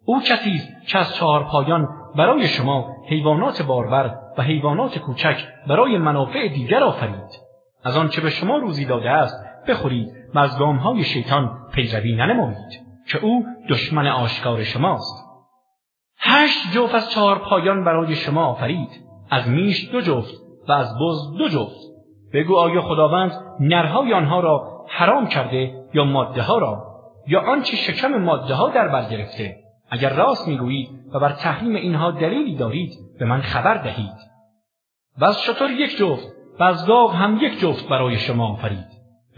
او 0.04 0.20
کسی 0.20 0.62
که 0.86 0.98
از 0.98 1.14
چهار 1.14 1.44
پایان 1.44 1.88
برای 2.16 2.48
شما 2.48 2.89
حیوانات 3.08 3.62
بارور 3.62 4.18
و 4.38 4.42
حیوانات 4.42 4.98
کوچک 4.98 5.44
برای 5.68 5.98
منافع 5.98 6.48
دیگر 6.48 6.82
آفرید. 6.82 7.40
از 7.84 7.96
آنچه 7.96 8.20
به 8.20 8.30
شما 8.30 8.56
روزی 8.56 8.84
داده 8.84 9.10
است 9.10 9.44
بخورید. 9.68 10.20
و 10.34 10.38
از 10.38 10.58
گامهای 10.58 11.04
شیطان 11.04 11.50
پیروی 11.72 12.16
ننمایید 12.16 12.80
که 13.08 13.18
او 13.18 13.44
دشمن 13.68 14.06
آشکار 14.06 14.64
شماست. 14.64 15.26
هشت 16.18 16.72
جفت 16.74 16.94
از 16.94 17.10
چهار 17.10 17.38
پایان 17.38 17.84
برای 17.84 18.14
شما 18.14 18.46
آفرید. 18.46 18.88
از 19.30 19.48
میش 19.48 19.90
دو 19.92 20.00
جفت 20.00 20.34
و 20.68 20.72
از 20.72 20.94
بز 20.94 21.38
دو 21.38 21.48
جفت. 21.48 21.90
بگو 22.32 22.56
آیا 22.56 22.80
خداوند 22.80 23.32
نرهای 23.60 24.14
آنها 24.14 24.40
را 24.40 24.86
حرام 24.88 25.26
کرده 25.26 25.74
یا 25.94 26.04
ماده 26.04 26.42
ها 26.42 26.58
را؟ 26.58 26.90
یا 27.26 27.40
آنچه 27.40 27.76
شکم 27.76 28.08
ماده 28.08 28.54
ها 28.54 28.68
در 28.68 28.88
بر 28.88 29.10
گرفته؟ 29.10 29.56
اگر 29.90 30.14
راست 30.14 30.48
می‌گویید 30.48 30.90
و 31.12 31.20
بر 31.20 31.32
تحریم 31.32 31.74
اینها 31.74 32.10
دلیلی 32.10 32.56
دارید 32.56 32.92
به 33.18 33.24
من 33.24 33.40
خبر 33.40 33.74
دهید. 33.74 34.30
و 35.18 35.24
از 35.24 35.42
شطور 35.42 35.70
یک 35.70 35.96
جفت 35.96 36.26
و 36.60 36.62
از 36.62 36.86
گاو 36.86 37.10
هم 37.10 37.38
یک 37.42 37.60
جفت 37.60 37.88
برای 37.88 38.18
شما 38.18 38.52
آفرید. 38.52 38.86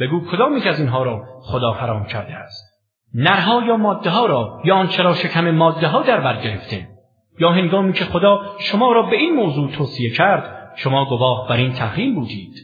بگو 0.01 0.21
کدام 0.31 0.57
یک 0.57 0.67
از 0.67 0.81
اینها 0.81 1.03
را 1.03 1.25
خدا 1.43 1.73
حرام 1.73 2.05
کرده 2.05 2.35
است؟ 2.35 2.73
نرها 3.15 3.63
یا 3.67 3.77
ماده 3.77 4.11
ها 4.11 4.27
را 4.27 4.61
یا 4.65 4.77
آنچه 4.77 5.03
را 5.03 5.15
شکم 5.15 5.51
ماده 5.51 5.89
ها 5.89 6.03
در 6.03 6.21
بر 6.21 6.43
گرفته؟ 6.43 6.89
یا 7.39 7.53
هنگامی 7.53 7.93
که 7.93 8.05
خدا 8.05 8.41
شما 8.59 8.93
را 8.93 9.03
به 9.03 9.17
این 9.17 9.35
موضوع 9.35 9.71
توصیه 9.71 10.11
کرد 10.11 10.73
شما 10.77 11.05
گواه 11.05 11.49
بر 11.49 11.57
این 11.57 11.73
تحریم 11.73 12.15
بودید. 12.15 12.55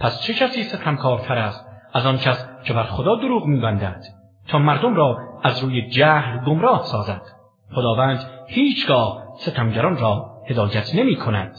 پس 0.00 0.22
چه 0.22 0.34
کسی 0.34 0.62
ستمکارتر 0.62 1.38
است 1.38 1.66
از 1.94 2.06
آن 2.06 2.18
کس 2.18 2.48
که 2.64 2.72
بر 2.72 2.82
خدا 2.82 3.16
دروغ 3.16 3.46
میبندد 3.46 4.02
تا 4.48 4.58
مردم 4.58 4.94
را 4.94 5.18
از 5.42 5.64
روی 5.64 5.88
جهل 5.88 6.44
گمراه 6.44 6.82
سازد؟ 6.82 7.35
خداوند 7.74 8.18
هیچگاه 8.48 9.22
ستمگران 9.38 9.96
را 9.96 10.26
هدایت 10.50 10.94
نمی 10.94 11.16
کند. 11.16 11.52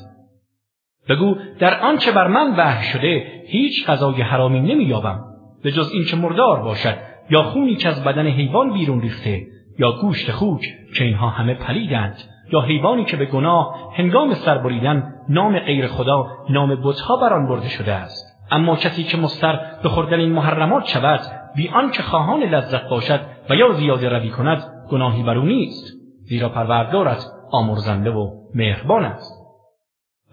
بگو 1.09 1.35
در 1.59 1.79
آنچه 1.79 2.11
بر 2.11 2.27
من 2.27 2.55
وحی 2.57 2.83
شده 2.83 3.43
هیچ 3.47 3.85
غذای 3.85 4.21
حرامی 4.21 4.59
نمییابم 4.59 5.19
به 5.63 5.71
جز 5.71 5.91
اینکه 5.93 6.15
مردار 6.15 6.63
باشد 6.63 6.97
یا 7.29 7.43
خونی 7.43 7.75
که 7.75 7.89
از 7.89 8.03
بدن 8.03 8.27
حیوان 8.27 8.73
بیرون 8.73 9.01
ریخته 9.01 9.41
یا 9.79 9.91
گوشت 9.91 10.31
خوک 10.31 10.61
که 10.97 11.03
اینها 11.03 11.29
همه 11.29 11.53
پلیدند 11.53 12.17
یا 12.53 12.61
حیوانی 12.61 13.05
که 13.05 13.17
به 13.17 13.25
گناه 13.25 13.93
هنگام 13.95 14.33
سربریدن 14.33 15.13
نام 15.29 15.59
غیر 15.59 15.87
خدا 15.87 16.27
نام 16.49 16.75
بتها 16.83 17.17
بر 17.17 17.33
آن 17.33 17.47
برده 17.47 17.69
شده 17.69 17.93
است 17.93 18.37
اما 18.51 18.75
کسی 18.75 19.03
که 19.03 19.17
مستر 19.17 19.59
به 19.83 19.89
خوردن 19.89 20.19
این 20.19 20.31
محرمات 20.31 20.85
شود 20.87 21.19
بی 21.55 21.69
آنکه 21.69 22.03
خواهان 22.03 22.43
لذت 22.43 22.89
باشد 22.89 23.19
و 23.49 23.55
یا 23.55 23.71
زیاده 23.71 24.09
روی 24.09 24.29
کند 24.29 24.76
گناهی 24.91 25.23
بر 25.23 25.37
او 25.37 25.45
نیست 25.45 25.93
زیرا 26.23 26.49
پروردگارت 26.49 27.25
آمرزنده 27.51 28.11
و 28.11 28.31
مهربان 28.55 29.05
است. 29.05 29.37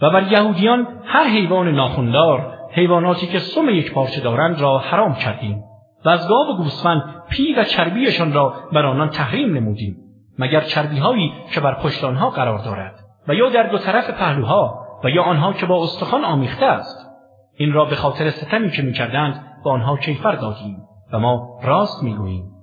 و 0.02 0.10
بر 0.10 0.32
یهودیان 0.32 0.86
هر 1.04 1.24
حیوان 1.24 1.68
ناخوندار 1.68 2.54
حیواناتی 2.70 3.26
که 3.26 3.38
سم 3.38 3.68
یک 3.68 3.92
پارچه 3.92 4.20
دارند 4.20 4.60
را 4.60 4.78
حرام 4.78 5.14
کردیم 5.14 5.64
و 6.04 6.08
از 6.08 6.28
گاو 6.28 6.46
و 6.46 6.56
گوسفند 6.56 7.02
پی 7.30 7.54
و 7.54 7.64
چربیشان 7.64 8.32
را 8.32 8.54
بر 8.72 8.86
آنان 8.86 9.08
تحریم 9.08 9.56
نمودیم 9.56 9.96
مگر 10.38 10.60
چربیهایی 10.60 11.32
که 11.54 11.60
بر 11.60 11.74
پشت 11.74 12.04
آنها 12.04 12.30
قرار 12.30 12.58
دارد 12.58 12.94
و 13.28 13.34
یا 13.34 13.48
در 13.48 13.62
دو 13.62 13.78
طرف 13.78 14.10
پهلوها 14.10 14.84
و 15.04 15.10
یا 15.10 15.22
آنها 15.22 15.52
که 15.52 15.66
با 15.66 15.82
استخوان 15.82 16.24
آمیخته 16.24 16.66
است. 16.66 17.10
این 17.56 17.72
را 17.72 17.84
به 17.84 17.96
خاطر 17.96 18.30
ستمی 18.30 18.70
که 18.70 18.82
می‌کردند 18.82 19.46
با 19.64 19.72
آنها 19.72 19.96
کیفر 19.96 20.32
دادیم 20.32 20.76
و 21.12 21.18
ما 21.18 21.60
راست 21.62 22.02
می‌گوییم. 22.02 22.53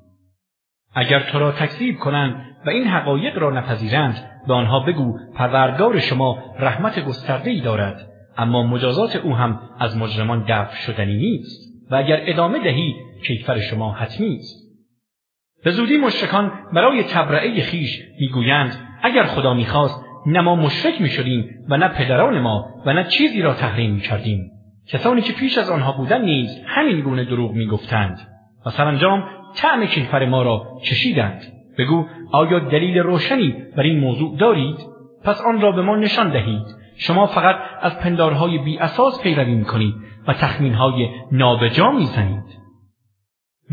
اگر 0.93 1.19
تو 1.19 1.39
را 1.39 1.51
تکذیب 1.51 1.97
کنند 1.97 2.45
و 2.65 2.69
این 2.69 2.87
حقایق 2.87 3.37
را 3.37 3.49
نپذیرند 3.49 4.31
به 4.47 4.53
آنها 4.53 4.79
بگو 4.79 5.19
پروردگار 5.35 5.99
شما 5.99 6.43
رحمت 6.59 7.05
گسترده‌ای 7.05 7.61
دارد. 7.61 8.07
اما 8.37 8.63
مجازات 8.63 9.15
او 9.15 9.35
هم 9.35 9.59
از 9.79 9.97
مجرمان 9.97 10.45
دفع 10.47 10.75
شدنی 10.75 11.17
نیست. 11.17 11.71
و 11.91 11.95
اگر 11.95 12.21
ادامه 12.25 12.59
دهی 12.59 12.95
کیفر 13.27 13.59
شما 13.59 13.91
حتمی 13.93 14.35
است. 14.35 14.61
به 15.63 15.71
زودی 15.71 15.97
مشرکان 15.97 16.51
برای 16.73 17.03
تبرعه 17.03 17.61
خیش 17.61 18.01
می‌گویند 18.19 18.75
اگر 19.03 19.23
خدا 19.23 19.53
می‌خواست 19.53 20.05
نه 20.25 20.41
ما 20.41 20.55
مشرک 20.55 21.01
می‌شدیم 21.01 21.49
و 21.69 21.77
نه 21.77 21.87
پدران 21.87 22.39
ما 22.39 22.65
و 22.85 22.93
نه 22.93 23.03
چیزی 23.03 23.41
را 23.41 23.53
تحریم 23.53 23.91
می‌کردیم. 23.91 24.51
کسانی 24.87 25.21
که 25.21 25.33
پیش 25.33 25.57
از 25.57 25.69
آنها 25.69 25.91
بودند 25.91 26.25
نیز 26.25 26.61
همین 26.65 27.01
گونه 27.01 27.23
دروغ 27.23 27.51
می‌گفتند. 27.51 28.19
و 28.65 28.69
سرانجام 28.69 29.23
طعم 29.55 29.85
کیفر 29.85 30.25
ما 30.25 30.41
را 30.41 30.67
چشیدند. 30.83 31.41
بگو 31.77 32.05
آیا 32.31 32.59
دلیل 32.59 32.97
روشنی 32.97 33.55
بر 33.77 33.83
این 33.83 33.99
موضوع 33.99 34.37
دارید؟ 34.37 34.77
پس 35.23 35.41
آن 35.41 35.61
را 35.61 35.71
به 35.71 35.81
ما 35.81 35.95
نشان 35.95 36.31
دهید. 36.31 36.65
شما 36.97 37.25
فقط 37.25 37.55
از 37.81 37.99
پندارهای 37.99 38.57
بی 38.57 38.79
اساس 38.79 39.21
پیروی 39.21 39.55
می‌کنید 39.55 39.93
و 40.27 40.33
تخمینهای 40.33 41.09
نابجا 41.31 41.91
می‌زنید. 41.91 42.61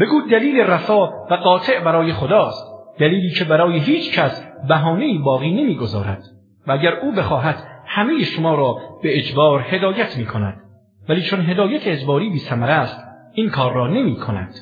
بگو 0.01 0.20
دلیل 0.31 0.61
رفا 0.61 1.07
و 1.07 1.35
قاطع 1.35 1.81
برای 1.85 2.12
خداست. 2.12 2.68
دلیلی 2.99 3.31
که 3.31 3.45
برای 3.45 3.79
هیچ 3.79 4.18
کس 4.18 4.49
بهانه 4.68 5.18
باقی 5.18 5.51
نمی‌گذارد. 5.51 6.22
و 6.66 6.72
اگر 6.72 6.93
او 6.93 7.12
بخواهد 7.12 7.57
همه 7.87 8.24
شما 8.24 8.55
را 8.55 8.76
به 9.03 9.18
اجبار 9.18 9.64
هدایت 9.68 10.16
می 10.16 10.26
کند 10.26 10.61
ولی 11.09 11.22
چون 11.22 11.41
هدایت 11.41 11.87
اجباری 11.87 12.31
بی 12.31 12.41
است 12.51 13.05
این 13.35 13.51
کار 13.51 13.72
را 13.72 13.89
نمی 13.89 14.16
کند 14.16 14.55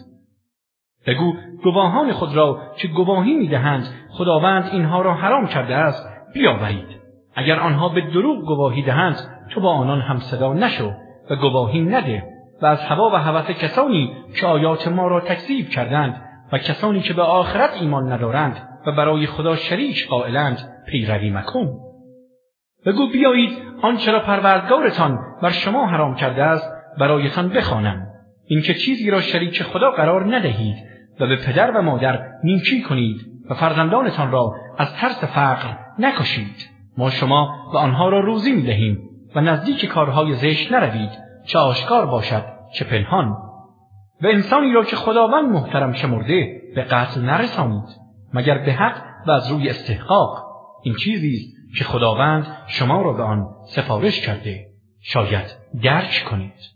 بگو 1.07 1.35
گواهان 1.63 2.13
خود 2.13 2.37
را 2.37 2.61
که 2.77 2.89
گواهی 2.89 3.35
می‌دهند 3.35 3.89
خداوند 4.11 4.69
اینها 4.73 5.03
را 5.03 5.15
حرام 5.15 5.47
کرده 5.47 5.75
است 5.77 6.09
بیاورید. 6.35 7.07
اگر 7.35 7.61
آنها 7.61 7.89
به 7.89 8.01
دروغ 8.01 8.45
گواهی 8.47 8.83
دهند 8.83 9.17
تو 9.51 9.61
با 9.61 9.73
آنان 9.73 10.01
هم 10.01 10.19
صدا 10.19 10.55
نشو 10.55 10.93
و 11.31 11.37
گواهی 11.37 11.81
نده 11.81 12.25
و 12.63 12.67
از 12.67 12.81
هوا 12.81 13.11
و 13.11 13.17
هوس 13.17 13.51
کسانی 13.51 14.13
که 14.41 14.47
آیات 14.47 14.89
ما 14.89 15.09
را 15.09 15.21
تکذیب 15.21 15.69
کردند 15.69 16.23
و 16.53 16.59
کسانی 16.59 17.01
که 17.01 17.15
به 17.15 17.23
آخرت 17.23 17.71
ایمان 17.81 18.13
ندارند 18.13 18.69
و 18.87 18.93
برای 18.93 19.27
خدا 19.27 19.57
شریک 19.57 20.09
قائلند 20.09 20.59
پیروی 20.89 21.31
مکن. 21.31 21.69
بگو 22.87 23.07
بیایید 23.13 23.59
آنچه 23.83 24.13
را 24.13 24.21
پروردگارتان 24.21 25.19
بر 25.43 25.51
شما 25.51 25.87
حرام 25.87 26.15
کرده 26.15 26.43
است 26.43 26.71
برایتان 26.99 27.49
بخوانم. 27.49 28.07
اینکه 28.47 28.75
چیزی 28.75 29.11
را 29.11 29.21
شریک 29.21 29.63
خدا 29.63 29.91
قرار 29.91 30.37
ندهید 30.37 30.96
و 31.21 31.27
به 31.27 31.37
پدر 31.37 31.71
و 31.71 31.83
مادر 31.83 32.21
نیکی 32.45 32.83
کنید 32.83 33.21
و 33.51 33.55
فرزندانتان 33.55 34.31
را 34.31 34.55
از 34.79 34.95
ترس 34.95 35.25
فقر 35.25 35.77
نکشید. 35.99 36.71
ما 36.99 37.11
شما 37.11 37.71
و 37.75 37.77
آنها 37.77 38.09
را 38.09 38.21
روزی 38.21 38.53
می 38.53 38.63
دهیم 38.63 38.99
و 39.35 39.41
نزدیک 39.41 39.85
کارهای 39.85 40.35
زشت 40.35 40.73
نروید 40.73 41.11
چه 41.47 41.59
آشکار 41.59 42.07
باشد 42.07 42.45
چه 42.75 42.85
پنهان. 42.85 43.29
و 44.23 44.27
انسانی 44.27 44.73
را 44.73 44.85
که 44.85 44.97
خداوند 44.97 45.49
محترم 45.49 45.93
شمرده 45.93 46.63
به 46.75 46.83
قتل 46.83 47.21
نرسانید 47.21 47.89
مگر 48.35 48.59
به 48.59 48.73
حق 48.73 49.03
و 49.27 49.31
از 49.31 49.51
روی 49.51 49.69
استحقاق. 49.69 50.47
این 50.85 50.95
چیزی 50.95 51.35
است 51.35 51.79
که 51.79 51.85
خداوند 51.85 52.47
شما 52.67 53.03
را 53.03 53.13
به 53.13 53.23
آن 53.23 53.47
سفارش 53.67 54.21
کرده. 54.21 54.67
شاید 55.01 55.57
درک 55.83 56.25
کنید. 56.31 56.76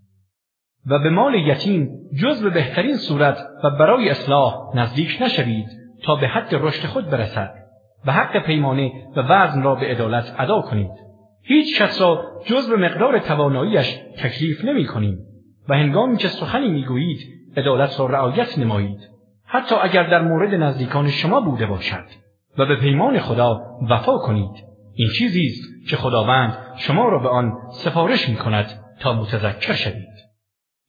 و 0.87 0.99
به 0.99 1.11
مال 1.11 1.35
یتیم 1.35 1.89
جز 2.23 2.43
به 2.43 2.51
بهترین 2.51 2.97
صورت 2.97 3.39
و 3.65 3.71
برای 3.71 4.09
اصلاح 4.09 4.55
نزدیک 4.75 5.19
نشوید 5.21 5.67
تا 6.03 6.17
به 6.17 6.29
حد 6.29 6.49
رشد 6.53 6.87
خود 6.87 7.11
برسد 7.11 7.55
و 8.07 8.13
حق 8.13 8.47
پیمانه 8.47 8.93
و 9.17 9.21
وزن 9.21 9.63
را 9.63 9.75
به 9.75 9.87
عدالت 9.87 10.35
ادا 10.39 10.61
کنید. 10.61 10.91
هیچ 11.43 11.83
کس 11.83 12.01
را 12.01 12.25
جز 12.45 12.71
به 12.71 12.77
مقدار 12.77 13.19
تواناییش 13.19 13.99
تکلیف 14.19 14.65
نمی 14.65 14.87
کنیم 14.87 15.19
و 15.69 15.75
هنگامی 15.75 16.17
که 16.17 16.29
سخنی 16.29 16.69
می‌گویید 16.69 17.19
عدالت 17.57 18.01
را 18.01 18.07
رعایت 18.07 18.59
نمایید. 18.59 19.11
حتی 19.45 19.75
اگر 19.75 20.03
در 20.03 20.23
مورد 20.23 20.55
نزدیکان 20.55 21.09
شما 21.09 21.41
بوده 21.41 21.67
باشد 21.67 22.05
و 22.59 22.67
به 22.67 22.77
پیمان 22.77 23.19
خدا 23.19 23.61
وفا 23.91 24.19
کنید. 24.19 24.65
این 24.95 25.09
چیزی 25.19 25.47
است 25.47 25.91
که 25.91 25.97
خداوند 25.97 26.59
شما 26.77 27.09
را 27.09 27.19
به 27.19 27.29
آن 27.29 27.53
سفارش 27.73 28.29
می 28.29 28.37
کند 28.37 28.67
تا 29.01 29.13
متذکر 29.13 29.73
شوید. 29.73 30.10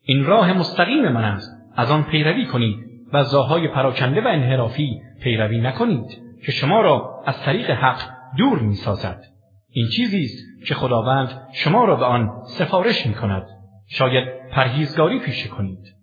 این 0.03 0.25
راه 0.25 0.53
مستقیم 0.53 1.11
من 1.11 1.23
است 1.23 1.51
از 1.75 1.91
آن 1.91 2.03
پیروی 2.03 2.45
کنید 2.45 2.77
و 3.13 3.17
از 3.17 3.33
راههای 3.33 3.67
پراکنده 3.67 4.21
و 4.21 4.27
انحرافی 4.27 5.01
پیروی 5.23 5.61
نکنید 5.61 6.21
که 6.45 6.51
شما 6.51 6.81
را 6.81 7.23
از 7.25 7.41
طریق 7.41 7.69
حق 7.69 8.01
دور 8.37 8.59
می 8.59 8.75
سازد. 8.75 9.23
این 9.69 9.87
چیزی 9.87 10.23
است 10.23 10.67
که 10.67 10.75
خداوند 10.75 11.47
شما 11.53 11.85
را 11.85 11.95
به 11.95 12.05
آن 12.05 12.29
سفارش 12.43 13.07
می 13.07 13.13
کند. 13.13 13.47
شاید 13.87 14.27
پرهیزگاری 14.51 15.19
پیشه 15.19 15.49
کنید. 15.49 15.95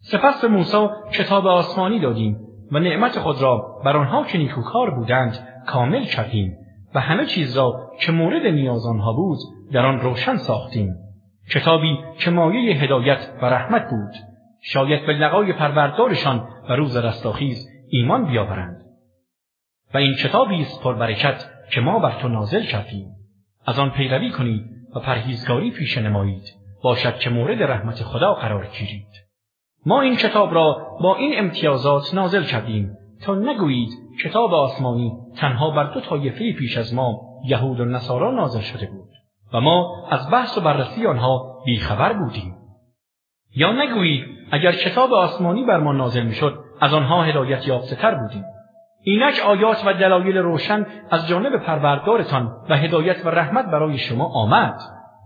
سپس 0.00 0.42
به 0.42 0.48
موسی 0.48 0.88
کتاب 1.12 1.46
آسمانی 1.46 2.00
دادیم 2.00 2.36
و 2.72 2.78
نعمت 2.78 3.18
خود 3.18 3.42
را 3.42 3.80
بر 3.84 3.96
آنها 3.96 4.24
که 4.24 4.38
نیکوکار 4.38 4.90
بودند 4.90 5.48
کامل 5.66 6.04
کردیم 6.04 6.56
و 6.94 7.00
همه 7.00 7.26
چیز 7.26 7.56
را 7.56 7.90
که 8.00 8.12
مورد 8.12 8.46
نیاز 8.46 8.86
آنها 8.86 9.12
بود 9.12 9.38
در 9.72 9.86
آن 9.86 10.00
روشن 10.00 10.36
ساختیم 10.36 10.94
کتابی 11.50 11.98
که 12.18 12.30
مایه 12.30 12.76
هدایت 12.76 13.32
و 13.42 13.46
رحمت 13.46 13.90
بود. 13.90 14.14
شاید 14.62 15.06
به 15.06 15.12
لقای 15.12 15.52
پروردگارشان 15.52 16.48
و 16.68 16.72
روز 16.72 16.96
رستاخیز 16.96 17.68
ایمان 17.90 18.26
بیاورند. 18.26 18.76
و 19.94 19.98
این 19.98 20.14
کتابی 20.14 20.60
است 20.60 20.82
پربرکت 20.82 21.50
که 21.70 21.80
ما 21.80 21.98
بر 21.98 22.20
تو 22.20 22.28
نازل 22.28 22.62
کردیم. 22.62 23.06
از 23.66 23.78
آن 23.78 23.90
پیروی 23.90 24.30
کنید 24.30 24.62
و 24.96 25.00
پرهیزگاری 25.00 25.70
پیش 25.70 25.98
نمایید. 25.98 26.64
باشد 26.84 27.18
که 27.18 27.30
مورد 27.30 27.62
رحمت 27.62 28.02
خدا 28.02 28.34
قرار 28.34 28.66
گیرید. 28.66 29.08
ما 29.86 30.00
این 30.00 30.16
کتاب 30.16 30.54
را 30.54 30.96
با 31.00 31.16
این 31.16 31.38
امتیازات 31.38 32.14
نازل 32.14 32.42
کردیم 32.42 32.96
تا 33.22 33.34
نگویید 33.34 33.90
کتاب 34.24 34.54
آسمانی 34.54 35.12
تنها 35.36 35.70
بر 35.70 35.94
دو 35.94 36.00
طایفه 36.00 36.52
پیش 36.52 36.78
از 36.78 36.94
ما 36.94 37.20
یهود 37.44 37.80
و 37.80 37.84
نصارا 37.84 38.30
نازل 38.30 38.60
شده 38.60 38.86
بود. 38.86 39.03
و 39.54 39.60
ما 39.60 40.06
از 40.10 40.30
بحث 40.30 40.58
و 40.58 40.60
بررسی 40.60 41.06
آنها 41.06 41.62
بیخبر 41.66 42.12
بودیم. 42.12 42.56
یا 43.56 43.72
نگویید 43.72 44.24
اگر 44.52 44.72
کتاب 44.72 45.12
آسمانی 45.12 45.64
بر 45.64 45.78
ما 45.78 45.92
نازل 45.92 46.22
می‌شد 46.22 46.64
از 46.80 46.94
آنها 46.94 47.22
هدایت 47.22 47.68
یافته 47.68 47.96
تر 47.96 48.14
بودیم. 48.14 48.44
اینک 49.02 49.40
آیات 49.46 49.82
و 49.86 49.92
دلایل 49.92 50.36
روشن 50.36 50.86
از 51.10 51.28
جانب 51.28 51.56
پروردگارتان 51.56 52.52
و 52.68 52.76
هدایت 52.76 53.26
و 53.26 53.28
رحمت 53.28 53.66
برای 53.66 53.98
شما 53.98 54.24
آمد. 54.24 54.80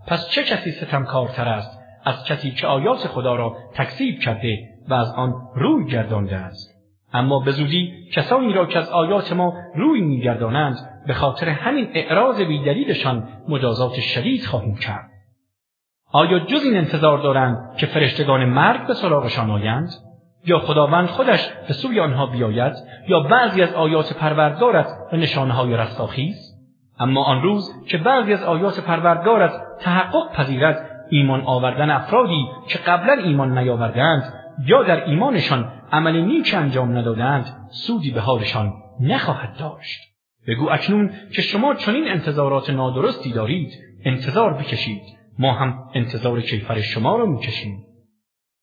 پس 0.07 0.29
چه 0.29 0.43
کسی 0.43 0.71
ستمکارتر 0.71 1.47
است 1.47 1.79
از 2.05 2.25
کسی 2.25 2.51
که 2.51 2.67
آیات 2.67 3.07
خدا 3.07 3.35
را 3.35 3.55
تکذیب 3.73 4.19
کرده 4.19 4.57
و 4.89 4.93
از 4.93 5.11
آن 5.11 5.33
روی 5.55 5.85
گردانده 5.85 6.35
است؟ 6.35 6.79
اما 7.13 7.39
به 7.39 7.51
زودی 7.51 7.93
کسانی 8.13 8.53
را 8.53 8.65
که 8.65 8.79
از 8.79 8.89
آیات 8.89 9.33
ما 9.33 9.53
روی 9.75 10.01
میگردانند 10.01 10.77
به 11.09 11.15
خاطر 11.15 11.49
همین 11.49 11.89
اعراض 11.93 12.41
بیدلیلشان 12.41 13.27
مجازات 13.47 13.93
شدید 13.93 14.45
خواهیم 14.45 14.75
کرد. 14.75 15.09
آیا 16.11 16.39
جز 16.39 16.63
این 16.63 16.77
انتظار 16.77 17.17
دارند 17.17 17.77
که 17.77 17.85
فرشتگان 17.85 18.45
مرگ 18.45 18.87
به 18.87 18.93
سراغشان 18.93 19.49
آیند؟ 19.49 19.89
یا 20.45 20.59
خداوند 20.59 21.07
خودش 21.07 21.49
به 21.67 21.73
سوی 21.73 21.99
آنها 21.99 22.25
بیاید؟ 22.25 22.73
یا 23.07 23.19
بعضی 23.19 23.61
از 23.61 23.73
آیات 23.73 24.13
پروردگارت 24.13 24.87
و 25.13 25.17
نشانهای 25.17 25.77
رستاخیز؟ 25.77 26.55
اما 26.99 27.23
آن 27.23 27.41
روز 27.41 27.85
که 27.87 27.97
بعضی 27.97 28.33
از 28.33 28.43
آیات 28.43 28.79
پروردگارت 28.79 29.51
تحقق 29.79 30.31
پذیرد 30.33 31.05
ایمان 31.09 31.41
آوردن 31.41 31.89
افرادی 31.89 32.47
که 32.67 32.79
قبلا 32.79 33.13
ایمان 33.13 33.57
نیاوردند 33.57 34.33
یا 34.65 34.83
در 34.83 35.05
ایمانشان 35.05 35.71
عمل 35.91 36.21
نیک 36.21 36.53
انجام 36.57 36.97
ندادند 36.97 37.67
سودی 37.69 38.11
به 38.11 38.21
حالشان 38.21 38.73
نخواهد 38.99 39.57
داشت. 39.59 40.08
بگو 40.49 40.69
اکنون 40.71 41.11
که 41.35 41.41
شما 41.41 41.73
چنین 41.73 42.07
انتظارات 42.07 42.69
نادرستی 42.69 43.31
دارید 43.31 43.71
انتظار 44.05 44.53
بکشید. 44.53 45.01
ما 45.39 45.53
هم 45.53 45.89
انتظار 45.95 46.41
کیفر 46.41 46.81
شما 46.81 47.15
را 47.15 47.25
می‌کشیم. 47.25 47.83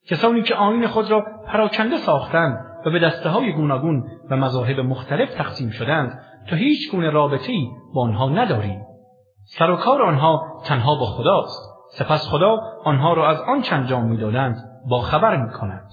کسانی 0.09 0.43
که 0.43 0.55
آین 0.55 0.87
خود 0.87 1.11
را 1.11 1.27
پراکنده 1.47 1.97
ساختند 1.97 2.59
و 2.87 2.91
به 2.91 2.99
دسته 2.99 3.29
های 3.29 3.53
گوناگون 3.53 4.05
و 4.31 4.37
مذاهب 4.37 4.81
مختلف 4.81 5.35
تقسیم 5.35 5.71
شدند 5.71 6.21
تا 6.51 6.57
هیچ 6.57 6.91
گونه 6.91 7.11
رابطه 7.11 7.53
ای 7.53 7.69
با 7.95 8.03
آنها 8.03 8.29
نداریم. 8.29 8.83
سر 9.45 9.71
و 9.71 9.77
کار 9.77 10.03
آنها 10.03 10.63
تنها 10.65 10.95
با 10.95 11.07
خداست. 11.07 11.77
سپس 11.91 12.29
خدا 12.29 12.57
آنها 12.85 13.15
را 13.15 13.29
از 13.29 13.41
آن 13.41 13.63
چند 13.63 13.89
جام 13.89 14.05
می‌دادند 14.05 14.57
با 14.89 15.01
خبر 15.01 15.37
می 15.37 15.51
کند. 15.51 15.89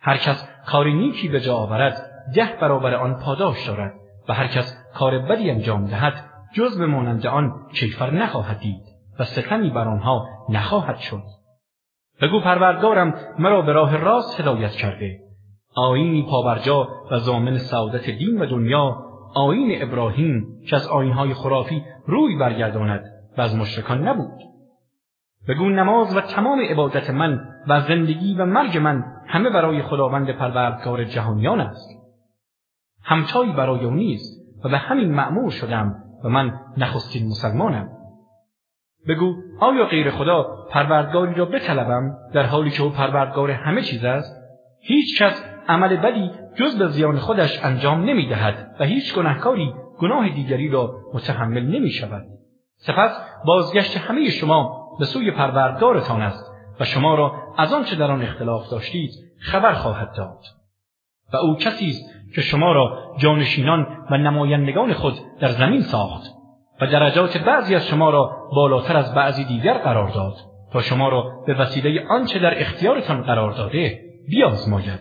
هر 0.00 0.16
کس 0.16 0.48
کاری 0.66 0.94
نیکی 0.94 1.28
به 1.28 1.40
جا 1.40 1.56
آورد 1.56 2.10
ده 2.34 2.58
برابر 2.60 2.94
آن 2.94 3.14
پاداش 3.24 3.66
دارد 3.66 3.94
و 4.28 4.34
هر 4.34 4.46
کس 4.46 4.77
کار 4.94 5.18
بدی 5.18 5.50
انجام 5.50 5.86
دهد 5.86 6.24
جز 6.54 6.78
به 6.78 6.86
مانند 6.86 7.26
آن 7.26 7.52
کیفر 7.74 8.10
نخواهد 8.10 8.58
دید 8.58 8.82
و 9.18 9.24
ستمی 9.24 9.70
بر 9.70 9.88
آنها 9.88 10.26
نخواهد 10.48 10.98
شد. 10.98 11.22
بگو 12.22 12.40
پروردگارم 12.40 13.14
مرا 13.38 13.62
به 13.62 13.72
راه 13.72 13.96
راست 13.96 14.40
هدایت 14.40 14.72
کرده. 14.72 15.18
آینی 15.76 16.26
پابرجا 16.30 16.88
و 17.10 17.18
زامن 17.18 17.56
سعادت 17.56 18.10
دین 18.10 18.40
و 18.40 18.46
دنیا. 18.46 19.04
آین 19.34 19.82
ابراهیم 19.82 20.46
که 20.68 20.76
از 20.76 20.88
آینهای 20.88 21.34
خرافی 21.34 21.84
روی 22.06 22.36
برگرداند 22.36 23.04
و 23.38 23.40
از 23.40 23.56
مشرکان 23.56 24.08
نبود. 24.08 24.40
بگو 25.48 25.68
نماز 25.68 26.16
و 26.16 26.20
تمام 26.20 26.60
عبادت 26.60 27.10
من 27.10 27.40
و 27.68 27.80
زندگی 27.80 28.34
و 28.34 28.44
مرگ 28.44 28.78
من 28.78 29.04
همه 29.26 29.50
برای 29.50 29.82
خداوند 29.82 30.30
پروردگار 30.30 31.04
جهانیان 31.04 31.60
است. 31.60 31.88
همتایی 33.02 33.52
برای 33.52 33.84
او 33.84 33.90
نیست. 33.90 34.37
و 34.64 34.68
به 34.68 34.78
همین 34.78 35.14
معمور 35.14 35.50
شدم 35.50 35.94
و 36.24 36.28
من 36.28 36.60
نخستین 36.76 37.28
مسلمانم. 37.28 37.88
بگو 39.08 39.34
آیا 39.60 39.84
غیر 39.86 40.10
خدا 40.10 40.66
پروردگاری 40.70 41.34
را 41.34 41.44
بطلبم 41.44 42.16
در 42.32 42.42
حالی 42.42 42.70
که 42.70 42.82
او 42.82 42.90
پروردگار 42.90 43.50
همه 43.50 43.82
چیز 43.82 44.04
است؟ 44.04 44.36
هیچ 44.80 45.22
کس 45.22 45.44
عمل 45.68 45.96
بدی 45.96 46.30
جز 46.54 46.78
به 46.78 46.86
زیان 46.86 47.18
خودش 47.18 47.64
انجام 47.64 48.04
نمی 48.04 48.28
دهد 48.28 48.76
و 48.80 48.84
هیچ 48.84 49.14
گناهکاری 49.14 49.74
گناه 49.98 50.28
دیگری 50.28 50.68
را 50.68 50.94
متحمل 51.14 51.62
نمی 51.62 51.90
شود. 51.90 52.22
سپس 52.76 53.20
بازگشت 53.46 53.96
همه 53.96 54.30
شما 54.30 54.88
به 54.98 55.04
سوی 55.04 55.30
پروردگارتان 55.30 56.22
است 56.22 56.52
و 56.80 56.84
شما 56.84 57.14
را 57.14 57.34
از 57.56 57.72
آنچه 57.72 57.96
در 57.96 58.10
آن 58.10 58.22
اختلاف 58.22 58.70
داشتید 58.70 59.10
خبر 59.40 59.72
خواهد 59.72 60.12
داد. 60.16 60.38
و 61.32 61.36
او 61.36 61.56
کسی 61.56 61.90
است 61.90 62.17
که 62.34 62.40
شما 62.40 62.72
را 62.72 62.98
جانشینان 63.16 63.86
و 64.10 64.16
نمایندگان 64.16 64.92
خود 64.92 65.14
در 65.40 65.48
زمین 65.48 65.80
ساخت 65.80 66.22
و 66.80 66.86
درجات 66.86 67.38
بعضی 67.38 67.74
از 67.74 67.86
شما 67.86 68.10
را 68.10 68.30
بالاتر 68.54 68.96
از 68.96 69.14
بعضی 69.14 69.44
دیگر 69.44 69.78
قرار 69.78 70.08
داد 70.08 70.34
تا 70.72 70.80
شما 70.80 71.08
را 71.08 71.30
به 71.46 71.54
وسیله 71.54 72.06
آنچه 72.10 72.38
در 72.38 72.60
اختیارتان 72.60 73.22
قرار 73.22 73.52
داده 73.52 74.00
بیازماید. 74.28 75.00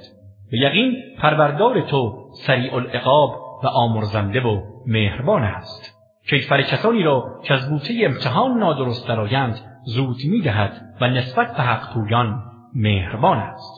به 0.51 0.57
یقین 0.57 0.95
پروردگار 1.17 1.81
تو 1.81 2.29
سریع 2.33 2.75
العقاب 2.75 3.29
و 3.63 3.67
آمرزنده 3.67 4.41
و 4.41 4.61
مهربان 4.85 5.43
است. 5.43 5.97
کیفر 6.29 6.61
کسانی 6.61 7.03
را 7.03 7.23
که 7.43 7.53
از 7.53 7.69
بوته 7.69 7.93
امتحان 8.03 8.57
نادرست 8.57 9.07
درآیند 9.07 9.59
زود 9.85 10.17
می‌دهد 10.29 10.81
و 11.01 11.07
نسبت 11.07 11.57
به 11.57 11.63
حق 11.63 11.97
مهربان 12.75 13.37
است. 13.37 13.76